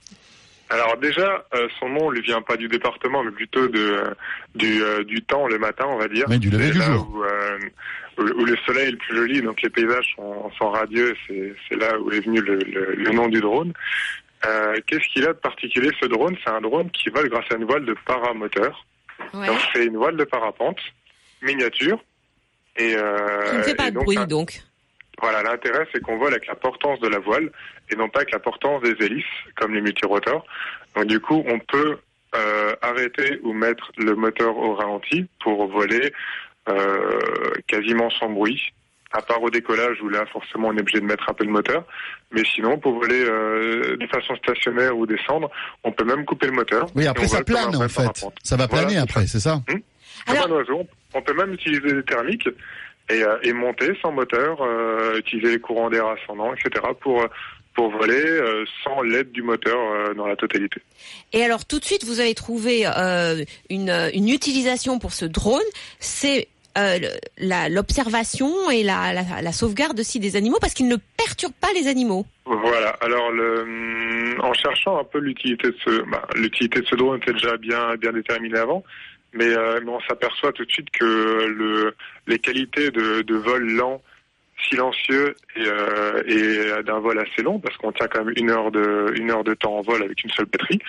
Alors 0.70 0.96
déjà, 0.98 1.46
euh, 1.54 1.68
son 1.80 1.88
nom 1.88 2.10
ne 2.10 2.20
vient 2.20 2.42
pas 2.42 2.56
du 2.56 2.68
département, 2.68 3.22
mais 3.24 3.30
plutôt 3.30 3.68
de 3.68 4.02
du, 4.54 4.82
euh, 4.82 5.02
du 5.04 5.22
temps 5.22 5.46
le 5.46 5.58
matin, 5.58 5.84
on 5.88 5.96
va 5.96 6.08
dire. 6.08 6.26
Mais 6.28 6.38
du 6.38 6.50
lever 6.50 6.70
du 6.70 6.82
jour. 6.82 7.08
Où, 7.10 7.22
euh, 7.22 7.58
où, 8.18 8.44
le 8.44 8.56
soleil 8.66 8.88
est 8.88 8.90
le 8.90 8.96
plus 8.96 9.16
joli, 9.16 9.40
donc 9.40 9.62
les 9.62 9.70
paysages 9.70 10.14
sont, 10.16 10.50
sont 10.58 10.70
radieux. 10.70 11.14
C'est 11.26 11.76
là 11.76 11.98
où 11.98 12.10
est 12.10 12.20
venu 12.20 12.40
le, 12.40 12.56
le, 12.58 13.10
nom 13.12 13.28
du 13.28 13.40
drone. 13.40 13.72
Euh, 14.46 14.76
Qu'est-ce 14.86 15.08
qu'il 15.12 15.24
a 15.24 15.32
de 15.32 15.38
particulier 15.38 15.90
ce 16.00 16.06
drone? 16.06 16.36
C'est 16.44 16.50
un 16.50 16.60
drone 16.60 16.90
qui 16.90 17.08
vole 17.08 17.28
grâce 17.30 17.46
à 17.50 17.56
une 17.56 17.64
voile 17.64 17.84
de 17.84 17.94
paramoteur. 18.06 18.84
Donc 19.32 19.58
c'est 19.72 19.84
une 19.84 19.96
voile 19.96 20.16
de 20.16 20.24
parapente 20.24 20.78
miniature. 21.42 21.98
Et, 22.76 22.94
euh, 22.94 23.50
qui 23.50 23.56
ne 23.56 23.62
fait 23.62 23.74
pas 23.74 23.90
de 23.90 23.96
bruit 23.96 24.18
donc. 24.28 24.60
Voilà, 25.20 25.42
l'intérêt 25.42 25.86
c'est 25.92 26.00
qu'on 26.00 26.18
vole 26.18 26.32
avec 26.32 26.46
la 26.46 26.54
portance 26.54 27.00
de 27.00 27.08
la 27.08 27.18
voile 27.18 27.50
et 27.90 27.96
non 27.96 28.08
pas 28.08 28.20
avec 28.20 28.32
la 28.32 28.38
portance 28.38 28.82
des 28.82 28.94
hélices 29.04 29.24
comme 29.56 29.74
les 29.74 29.80
multirotors. 29.80 30.44
Donc 30.94 31.06
du 31.06 31.20
coup, 31.20 31.42
on 31.46 31.58
peut 31.58 31.98
euh, 32.36 32.74
arrêter 32.82 33.40
ou 33.42 33.52
mettre 33.52 33.90
le 33.96 34.14
moteur 34.14 34.56
au 34.56 34.74
ralenti 34.74 35.26
pour 35.42 35.66
voler 35.68 36.12
euh, 36.68 37.18
quasiment 37.66 38.10
sans 38.10 38.28
bruit, 38.28 38.60
à 39.12 39.22
part 39.22 39.42
au 39.42 39.50
décollage 39.50 40.00
où 40.02 40.08
là 40.08 40.26
forcément 40.26 40.68
on 40.68 40.76
est 40.76 40.80
obligé 40.80 41.00
de 41.00 41.06
mettre 41.06 41.28
un 41.28 41.32
peu 41.32 41.44
le 41.44 41.50
moteur. 41.50 41.84
Mais 42.30 42.44
sinon, 42.44 42.78
pour 42.78 42.98
voler 42.98 43.24
euh, 43.24 43.96
de 43.96 44.06
façon 44.08 44.36
stationnaire 44.36 44.96
ou 44.96 45.06
descendre, 45.06 45.50
on 45.84 45.92
peut 45.92 46.04
même 46.04 46.24
couper 46.26 46.46
le 46.46 46.52
moteur. 46.52 46.86
Oui, 46.94 47.06
après 47.06 47.26
ça 47.26 47.42
plane 47.42 47.74
en 47.74 47.88
fait. 47.88 48.26
Ça 48.42 48.56
va 48.56 48.68
planer 48.68 48.98
après, 48.98 49.26
c'est 49.26 49.40
ça 49.40 49.62
hum 49.68 49.80
Alors... 50.26 50.48
on 51.14 51.22
peut 51.22 51.34
même 51.34 51.54
utiliser 51.54 51.94
des 51.94 52.02
thermiques 52.02 52.48
et, 53.10 53.22
euh, 53.22 53.38
et 53.42 53.52
monter 53.52 53.92
sans 54.02 54.12
moteur, 54.12 54.62
euh, 54.62 55.18
utiliser 55.18 55.52
les 55.52 55.60
courants 55.60 55.90
d'air 55.90 56.06
ascendants, 56.06 56.52
etc. 56.54 56.84
pour 57.00 57.26
pour 57.78 57.90
voler 57.90 58.24
euh, 58.24 58.64
sans 58.82 59.02
l'aide 59.02 59.30
du 59.30 59.44
moteur 59.44 59.78
euh, 59.78 60.12
dans 60.12 60.26
la 60.26 60.34
totalité. 60.34 60.82
Et 61.32 61.44
alors 61.44 61.64
tout 61.64 61.78
de 61.78 61.84
suite, 61.84 62.04
vous 62.04 62.18
avez 62.18 62.34
trouvé 62.34 62.82
euh, 62.84 63.44
une, 63.70 64.10
une, 64.14 64.28
utilisation 64.28 64.98
pour 64.98 65.12
ce 65.12 65.24
drone, 65.24 65.62
c'est 66.00 66.48
l'observation 67.70 68.68
et 68.70 68.82
la, 68.82 69.12
la, 69.12 69.42
la, 69.42 69.52
sauvegarde 69.52 69.98
aussi 70.00 70.18
des 70.18 70.34
animaux 70.34 70.58
parce 70.60 70.74
qu'il 70.74 70.88
ne 70.88 70.96
perturbe 71.16 71.52
pas 71.60 71.72
les 71.72 71.86
animaux. 71.86 72.26
Voilà. 72.46 72.90
Alors, 73.00 73.30
le, 73.30 74.36
en 74.40 74.52
cherchant 74.54 74.98
un 74.98 75.04
peu 75.04 75.18
l'utilité 75.18 75.68
de 75.68 75.76
ce, 75.84 76.02
bah, 76.10 76.22
l'utilité 76.34 76.80
de 76.80 76.86
ce 76.86 76.96
drone 76.96 77.18
était 77.18 77.32
déjà 77.32 77.56
bien 77.56 77.94
bien 77.96 78.12
déterminée 78.12 78.58
avant, 78.58 78.82
mais, 79.32 79.48
mais 79.84 79.90
on 79.90 80.00
s'aperçoit 80.00 80.52
tout 80.52 80.64
de 80.64 80.70
suite 80.70 80.90
que 80.90 81.04
le, 81.04 81.94
les 82.26 82.38
qualités 82.38 82.90
de, 82.90 83.22
de 83.22 83.34
vol 83.36 83.70
lent 83.72 84.02
silencieux 84.68 85.34
et, 85.56 85.66
euh, 85.66 86.22
et 86.26 86.82
d'un 86.82 86.98
vol 86.98 87.18
assez 87.18 87.42
long 87.42 87.58
parce 87.58 87.76
qu'on 87.76 87.92
tient 87.92 88.08
quand 88.08 88.24
même 88.24 88.34
une 88.36 88.50
heure 88.50 88.70
de 88.70 89.12
une 89.16 89.30
heure 89.30 89.44
de 89.44 89.54
temps 89.54 89.76
en 89.76 89.82
vol 89.82 90.02
avec 90.02 90.22
une 90.24 90.30
seule 90.30 90.46
batterie. 90.46 90.80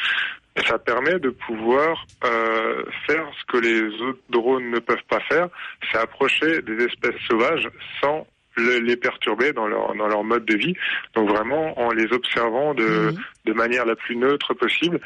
Ça 0.67 0.77
permet 0.77 1.19
de 1.19 1.29
pouvoir 1.29 2.05
euh, 2.25 2.83
faire 3.07 3.25
ce 3.39 3.45
que 3.45 3.57
les 3.57 4.01
autres 4.01 4.19
drones 4.29 4.69
ne 4.71 4.79
peuvent 4.79 4.97
pas 5.07 5.21
faire, 5.21 5.47
c'est 5.89 5.97
approcher 5.97 6.61
des 6.61 6.83
espèces 6.83 7.19
sauvages 7.29 7.69
sans 8.01 8.27
les 8.57 8.97
perturber 8.97 9.53
dans 9.53 9.67
leur 9.67 9.95
dans 9.95 10.07
leur 10.07 10.23
mode 10.23 10.45
de 10.45 10.55
vie. 10.55 10.75
Donc 11.15 11.29
vraiment 11.29 11.79
en 11.79 11.91
les 11.91 12.11
observant 12.11 12.73
de 12.73 13.11
mhm. 13.11 13.17
de 13.45 13.53
manière 13.53 13.85
la 13.85 13.95
plus 13.95 14.15
neutre 14.15 14.53
possible. 14.53 14.99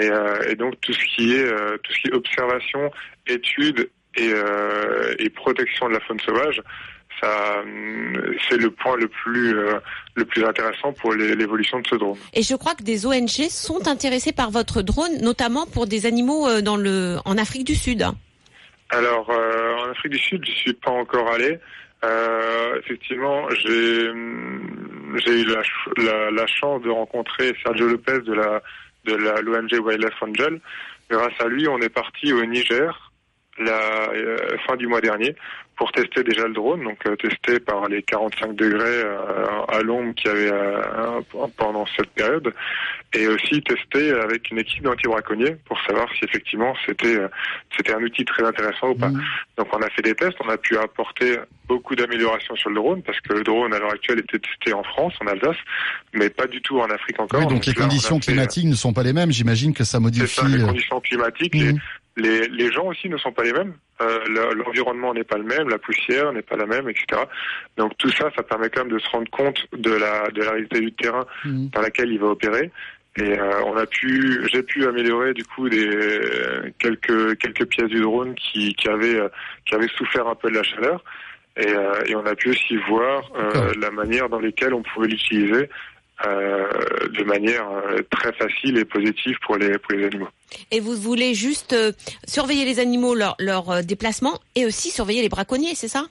Et, 0.00 0.10
euh, 0.10 0.48
et 0.48 0.54
donc 0.54 0.80
tout 0.80 0.92
ce 0.92 1.04
qui 1.04 1.34
est 1.34 1.46
euh, 1.46 1.76
tout 1.82 1.92
ce 1.92 2.00
qui 2.00 2.08
est 2.08 2.14
observation, 2.14 2.90
étude 3.26 3.90
et, 4.16 4.30
euh, 4.32 5.14
et 5.18 5.30
protection 5.30 5.88
de 5.88 5.94
la 5.94 6.00
faune 6.00 6.20
sauvage 6.20 6.62
ça, 7.20 7.64
c'est 8.48 8.58
le 8.58 8.70
point 8.70 8.94
le 8.94 9.08
plus 9.08 9.52
le 10.14 10.24
plus 10.24 10.44
intéressant 10.44 10.92
pour 10.92 11.12
l'évolution 11.12 11.80
de 11.80 11.86
ce 11.88 11.96
drone. 11.96 12.16
Et 12.32 12.44
je 12.44 12.54
crois 12.54 12.76
que 12.76 12.84
des 12.84 13.06
ONG 13.06 13.48
sont 13.50 13.88
intéressées 13.88 14.30
par 14.30 14.52
votre 14.52 14.82
drone, 14.82 15.20
notamment 15.20 15.66
pour 15.66 15.88
des 15.88 16.06
animaux 16.06 16.60
dans 16.60 16.76
le 16.76 17.16
en 17.24 17.36
Afrique 17.36 17.64
du 17.64 17.74
Sud. 17.74 18.04
Alors 18.90 19.28
en 19.30 19.90
Afrique 19.90 20.12
du 20.12 20.18
Sud, 20.18 20.44
je 20.46 20.52
suis 20.52 20.74
pas 20.74 20.92
encore 20.92 21.28
allé. 21.32 21.58
Euh, 22.04 22.78
effectivement, 22.78 23.48
j'ai 23.50 24.10
j'ai 25.16 25.40
eu 25.40 25.44
la, 25.46 25.62
la, 25.96 26.30
la, 26.30 26.46
chance 26.46 26.82
de 26.82 26.90
rencontrer 26.90 27.54
Sergio 27.62 27.88
Lopez 27.88 28.20
de 28.20 28.34
la 28.34 28.62
de 29.04 29.14
la 29.14 29.40
l'ONG 29.40 29.72
Wildlife 29.84 30.22
Angel. 30.22 30.60
Grâce 31.10 31.32
à 31.40 31.46
lui, 31.46 31.66
on 31.66 31.78
est 31.80 31.88
parti 31.88 32.32
au 32.32 32.44
Niger 32.44 33.07
la 33.58 34.10
euh, 34.12 34.36
fin 34.66 34.76
du 34.76 34.86
mois 34.86 35.00
dernier 35.00 35.34
pour 35.76 35.92
tester 35.92 36.24
déjà 36.24 36.48
le 36.48 36.54
drone, 36.54 36.82
donc 36.82 36.98
euh, 37.06 37.14
tester 37.14 37.60
par 37.60 37.88
les 37.88 38.02
45 38.02 38.56
degrés 38.56 38.80
euh, 38.82 39.46
à 39.68 39.80
l'ombre 39.80 40.12
qu'il 40.14 40.28
y 40.28 40.34
avait 40.34 40.50
pendant 41.56 41.86
cette 41.96 42.10
période, 42.10 42.52
et 43.14 43.28
aussi 43.28 43.62
tester 43.62 44.10
avec 44.10 44.50
une 44.50 44.58
équipe 44.58 44.82
d'anti-braconniers 44.82 45.56
pour 45.66 45.78
savoir 45.86 46.08
si 46.18 46.24
effectivement 46.24 46.74
c'était 46.84 47.18
c'était 47.76 47.94
un 47.94 48.02
outil 48.02 48.24
très 48.24 48.44
intéressant 48.44 48.88
ou 48.88 48.94
pas. 48.96 49.08
Mmh. 49.08 49.22
Donc 49.56 49.68
on 49.72 49.80
a 49.80 49.88
fait 49.90 50.02
des 50.02 50.14
tests, 50.14 50.36
on 50.44 50.48
a 50.48 50.58
pu 50.58 50.76
apporter 50.76 51.36
beaucoup 51.68 51.94
d'améliorations 51.94 52.56
sur 52.56 52.70
le 52.70 52.76
drone 52.76 53.02
parce 53.02 53.20
que 53.20 53.34
le 53.34 53.44
drone 53.44 53.72
à 53.72 53.78
l'heure 53.78 53.92
actuelle 53.92 54.18
était 54.18 54.38
testé 54.38 54.72
en 54.72 54.82
France, 54.82 55.14
en 55.20 55.26
Alsace, 55.28 55.56
mais 56.12 56.28
pas 56.28 56.46
du 56.46 56.60
tout 56.60 56.80
en 56.80 56.86
Afrique 56.86 57.20
encore. 57.20 57.46
donc, 57.46 57.66
les 57.66 57.74
conditions 57.74 58.18
climatiques 58.18 58.66
ne 58.66 58.74
sont 58.74 58.92
pas 58.92 59.02
les 59.02 59.12
mêmes. 59.12 59.30
J'imagine 59.30 59.74
que 59.74 59.84
ça 59.84 60.00
modifie. 60.00 60.26
Ça, 60.26 60.48
les 60.48 60.62
conditions 60.62 61.00
climatiques, 61.00 61.54
mmh. 61.54 61.58
Les, 61.58 61.74
les, 62.18 62.72
gens 62.72 62.86
aussi 62.86 63.08
ne 63.08 63.16
sont 63.16 63.32
pas 63.32 63.42
les 63.42 63.52
mêmes. 63.52 63.74
Euh, 64.00 64.52
L'environnement 64.54 65.14
n'est 65.14 65.24
pas 65.24 65.38
le 65.38 65.44
même, 65.44 65.68
la 65.68 65.78
poussière 65.78 66.32
n'est 66.32 66.42
pas 66.42 66.56
la 66.56 66.66
même, 66.66 66.88
etc. 66.88 67.22
Donc 67.76 67.96
tout 67.98 68.10
ça, 68.10 68.30
ça 68.36 68.42
permet 68.42 68.68
quand 68.70 68.84
même 68.84 68.92
de 68.92 68.98
se 68.98 69.08
rendre 69.10 69.30
compte 69.30 69.66
de 69.72 69.92
la, 69.92 70.28
de 70.30 70.42
la 70.42 70.50
réalité 70.52 70.80
du 70.80 70.92
terrain 70.92 71.26
mmh. 71.44 71.68
dans 71.68 71.80
laquelle 71.80 72.10
il 72.10 72.18
va 72.18 72.26
opérer. 72.26 72.70
Et 73.16 73.38
euh, 73.38 73.62
on 73.64 73.76
a 73.76 73.86
pu, 73.86 74.46
j'ai 74.52 74.62
pu 74.62 74.86
améliorer 74.86 75.34
du 75.34 75.44
coup 75.44 75.68
des 75.68 76.20
quelques 76.78 77.36
quelques 77.38 77.66
pièces 77.66 77.88
du 77.88 78.00
drone 78.00 78.34
qui, 78.36 78.74
qui 78.74 78.88
avaient 78.88 79.20
qui 79.66 79.74
avaient 79.74 79.88
souffert 79.88 80.28
un 80.28 80.36
peu 80.36 80.50
de 80.50 80.56
la 80.56 80.62
chaleur. 80.62 81.02
Et, 81.58 81.66
euh, 81.66 82.04
et 82.06 82.14
on 82.14 82.24
a 82.24 82.36
pu 82.36 82.50
aussi 82.50 82.76
voir 82.88 83.32
euh, 83.36 83.72
la 83.80 83.90
manière 83.90 84.28
dans 84.28 84.38
laquelle 84.38 84.74
on 84.74 84.82
pouvait 84.82 85.08
l'utiliser 85.08 85.64
euh, 85.64 85.66
de 86.24 87.24
manière 87.24 87.68
euh, 87.68 88.00
très 88.10 88.32
facile 88.32 88.78
et 88.78 88.84
positive 88.84 89.36
pour 89.42 89.56
les, 89.56 89.78
pour 89.78 89.92
les 89.92 90.06
animaux. 90.06 90.28
Et 90.70 90.80
vous 90.80 90.96
voulez 90.96 91.34
juste 91.34 91.72
euh, 91.72 91.92
surveiller 92.26 92.64
les 92.64 92.80
animaux, 92.80 93.14
leur, 93.14 93.36
leur 93.38 93.84
déplacement, 93.84 94.38
et 94.54 94.66
aussi 94.66 94.90
surveiller 94.90 95.22
les 95.22 95.28
braconniers, 95.28 95.74
c'est 95.74 95.88
ça? 95.88 96.04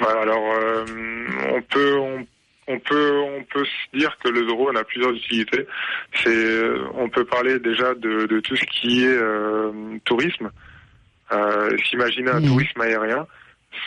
Voilà, 0.00 0.20
Alors, 0.22 0.42
on 1.52 1.62
peut... 1.62 1.98
On, 1.98 2.26
on 2.68 2.80
peut 2.80 3.20
on 3.20 3.44
peut 3.44 3.64
se 3.64 3.96
dire 3.96 4.18
que 4.24 4.28
le 4.28 4.44
drone 4.44 4.76
a 4.76 4.82
plusieurs 4.82 5.12
utilités. 5.12 5.68
C'est 6.14 6.60
on 6.94 7.08
peut 7.08 7.24
parler 7.24 7.60
déjà 7.60 7.94
de, 7.94 8.26
de 8.26 8.40
tout 8.40 8.56
ce 8.56 8.64
qui 8.64 9.04
est 9.04 9.18
tourisme. 10.04 10.50
S'imaginer 11.88 12.30
un 12.30 12.40
mmh. 12.40 12.46
tourisme 12.48 12.80
aérien 12.80 13.28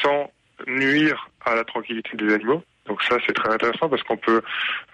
sans 0.02 0.32
nuire 0.66 1.30
à 1.46 1.56
la 1.56 1.66
tranquillité 1.66 2.12
des 2.16 2.34
animaux. 2.34 2.64
Donc 2.90 3.02
ça, 3.04 3.18
c'est 3.26 3.34
très 3.34 3.50
intéressant 3.50 3.88
parce 3.88 4.02
qu'on 4.04 4.18
peut. 4.18 4.42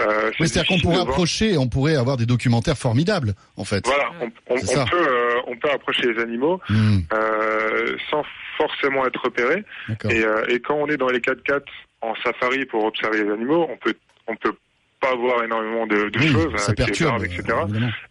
Euh, 0.02 0.32
c'est-à-dire 0.38 0.68
qu'on 0.68 0.80
pourrait 0.80 1.02
approcher, 1.02 1.58
on 1.58 1.68
pourrait 1.68 1.96
avoir 1.96 2.18
des 2.18 2.26
documentaires 2.26 2.78
formidables, 2.78 3.34
en 3.56 3.64
fait. 3.64 3.86
Voilà, 3.86 4.12
on, 4.22 4.26
on, 4.26 4.56
on 4.56 4.86
peut, 4.86 5.08
euh, 5.10 5.41
on 5.48 5.56
peut 5.56 5.72
approcher 5.72 6.12
les 6.12 6.22
animaux 6.22 6.60
hmm. 6.70 7.00
euh, 7.14 7.96
sans 8.12 8.24
forcément 8.58 9.06
être 9.06 9.22
repéré. 9.24 9.64
Et, 10.10 10.24
euh, 10.24 10.46
et, 10.50 10.60
quand 10.60 10.76
on 10.76 10.88
est 10.88 10.98
dans 10.98 11.10
les 11.10 11.20
4x4 11.20 11.62
en 12.02 12.14
safari 12.16 12.66
pour 12.66 12.84
observer 12.84 13.24
les 13.24 13.32
animaux, 13.32 13.68
on 13.70 13.78
peut, 13.78 13.96
on 14.28 14.36
peut 14.36 14.56
pas 15.00 15.12
avoir 15.12 15.43
énormément 15.43 15.88
de, 15.88 16.10
de 16.10 16.20
choses, 16.20 16.56
ça 16.58 16.74
perturbe, 16.74 17.24
etc. 17.24 17.43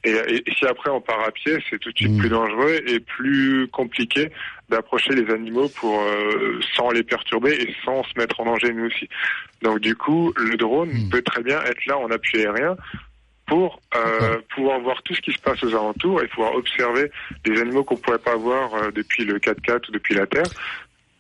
Et, 0.05 0.11
et, 0.11 0.45
si 0.57 0.67
après 0.67 0.91
on 0.91 1.01
part 1.01 1.21
à 1.21 1.31
pied, 1.31 1.59
c'est 1.69 1.79
tout 1.79 1.91
de 1.93 1.97
suite 1.97 2.13
hmm. 2.13 2.19
plus 2.19 2.29
dangereux 2.29 2.81
et 2.87 3.01
plus 3.01 3.69
compliqué 3.69 4.31
d'approcher 4.69 5.15
les 5.15 5.33
animaux 5.33 5.69
pour 5.69 6.01
euh, 6.01 6.61
sans 6.77 6.91
les 6.91 7.03
perturber 7.03 7.53
et 7.53 7.75
sans 7.85 8.03
se 8.05 8.19
mettre 8.19 8.41
en 8.41 8.47
danger 8.47 8.73
nous 8.73 8.87
aussi. 8.87 9.09
Donc 9.63 9.81
du 9.81 9.95
coup, 9.95 10.33
le 10.37 10.57
drone 10.57 10.91
hmm. 10.91 11.11
peut 11.11 11.23
très 11.23 11.43
bien 11.43 11.61
être 11.63 11.85
là 11.87 11.99
en 11.99 12.11
appui 12.11 12.41
aérien 12.41 12.77
pour 13.47 13.81
euh, 13.95 14.39
pouvoir 14.55 14.81
voir 14.81 15.03
tout 15.03 15.15
ce 15.15 15.21
qui 15.21 15.33
se 15.33 15.39
passe 15.39 15.63
aux 15.63 15.75
alentours 15.75 16.23
et 16.23 16.29
pouvoir 16.29 16.55
observer 16.55 17.11
des 17.45 17.61
animaux 17.61 17.85
qu'on 17.85 17.97
pourrait 17.97 18.19
pas 18.19 18.37
voir 18.37 18.73
euh, 18.75 18.91
depuis 18.91 19.25
le 19.25 19.39
4x4 19.39 19.89
ou 19.89 19.93
depuis 19.93 20.15
la 20.15 20.27
Terre 20.27 20.47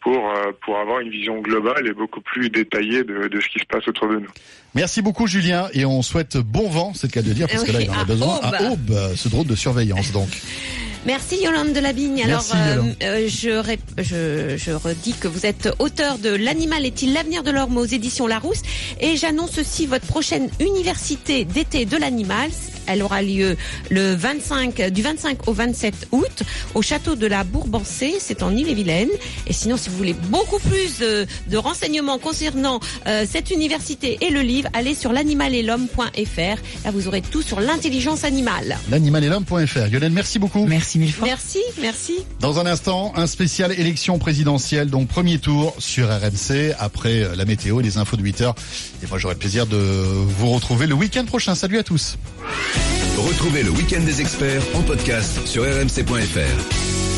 pour, 0.05 0.31
euh, 0.31 0.53
pour 0.65 0.79
avoir 0.79 1.01
une 1.01 1.11
vision 1.11 1.41
globale 1.41 1.89
et 1.89 1.95
beaucoup 1.95 2.21
plus 2.21 2.51
détaillée 2.51 3.03
de, 3.03 3.27
de, 3.27 3.41
ce 3.41 3.49
qui 3.49 3.59
se 3.59 3.65
passe 3.65 3.89
autour 3.89 4.09
de 4.09 4.17
nous. 4.17 4.29
Merci 4.75 5.03
beaucoup 5.03 5.27
Julien 5.27 5.69
et 5.73 5.85
on 5.87 6.03
souhaite 6.03 6.37
bon 6.37 6.69
vent, 6.69 6.93
c'est 6.95 7.09
le 7.09 7.13
cas 7.13 7.23
de 7.23 7.33
dire, 7.33 7.49
parce 7.49 7.65
que 7.65 7.73
là 7.73 7.81
il 7.81 7.91
en 7.91 7.99
a 7.99 8.05
besoin 8.05 8.39
à 8.43 8.71
aube, 8.71 8.93
ce 9.17 9.29
drone 9.29 9.47
de 9.47 9.57
surveillance 9.57 10.13
donc. 10.13 10.29
Merci 11.07 11.43
Yolande 11.43 11.75
de 11.75 11.81
la 11.81 11.93
Bigne. 11.93 12.23
Alors, 12.23 12.45
euh, 12.55 12.83
euh, 13.03 13.29
je, 13.29 13.77
je, 13.99 14.57
je, 14.57 14.71
redis 14.71 15.13
que 15.13 15.29
vous 15.29 15.45
êtes 15.45 15.69
auteur 15.79 16.17
de 16.17 16.31
L'animal 16.31 16.87
est-il 16.87 17.13
l'avenir 17.13 17.43
de 17.43 17.51
l'homme 17.51 17.77
aux 17.77 17.85
éditions 17.85 18.27
Larousse 18.27 18.63
et 19.01 19.17
j'annonce 19.17 19.59
aussi 19.59 19.87
votre 19.87 20.07
prochaine 20.07 20.49
université 20.61 21.45
d'été 21.45 21.85
de 21.85 21.99
l'animal. 21.99 22.51
Elle 22.87 23.03
aura 23.03 23.22
lieu 23.22 23.57
le 23.91 24.14
25, 24.14 24.91
du 24.91 25.03
25 25.03 25.49
au 25.49 25.53
27 25.53 26.09
août 26.12 26.43
au 26.74 26.82
château 26.82 27.14
de 27.16 27.26
la 27.26 27.45
Bourbancée, 27.45 28.14
c'est 28.18 28.43
en 28.43 28.55
Ille-et-Vilaine. 28.55 29.09
Et 29.47 29.53
sinon, 29.53 29.76
si 29.76 29.91
vous 29.91 29.97
voulez 29.97 30.14
beaucoup 30.14 30.59
plus 30.59 30.99
de, 30.99 31.26
de 31.51 31.57
renseignements 31.57 32.18
concernant 32.18 32.80
euh, 33.07 33.24
cette 33.30 33.51
université 33.51 34.18
et 34.20 34.30
le 34.30 34.41
livre, 34.41 34.68
allez 34.72 34.95
sur 34.95 35.12
l'animaletl'homme.fr. 35.12 36.85
Là, 36.85 36.91
vous 36.93 37.09
aurez 37.09 37.22
tout 37.22 37.43
sur 37.43 37.61
l'intelligence 37.61 38.24
animale. 38.24 38.78
L'animaletl'homme.fr. 38.91 39.87
Yolène, 39.91 40.12
merci 40.12 40.39
beaucoup. 40.39 40.66
Merci 40.66 40.99
mille 40.99 41.12
fois. 41.12 41.26
Merci, 41.26 41.61
merci. 41.80 42.14
Dans 42.41 42.59
un 42.59 42.66
instant, 42.66 43.12
un 43.16 43.26
spécial 43.26 43.72
élection 43.72 44.18
présidentielle, 44.18 44.91
donc 44.91 45.09
premier 45.09 45.39
tour 45.39 45.74
sur 45.78 46.09
RMC, 46.09 46.74
après 46.78 47.22
euh, 47.22 47.37
la 47.37 47.45
météo 47.45 47.80
et 47.80 47.82
les 47.82 47.99
infos 47.99 48.16
de 48.16 48.22
8 48.22 48.41
heures. 48.43 48.55
Et 49.03 49.07
moi, 49.07 49.18
j'aurai 49.18 49.35
le 49.35 49.39
plaisir 49.39 49.66
de 49.66 49.76
vous 49.76 50.51
retrouver 50.51 50.87
le 50.87 50.95
week-end 50.95 51.24
prochain. 51.24 51.55
Salut 51.55 51.78
à 51.78 51.82
tous. 51.82 52.16
Retrouvez 53.16 53.62
le 53.62 53.70
week-end 53.70 54.03
des 54.05 54.20
experts 54.20 54.62
en 54.75 54.83
podcast 54.83 55.47
sur 55.47 55.62
rmc.fr. 55.64 57.04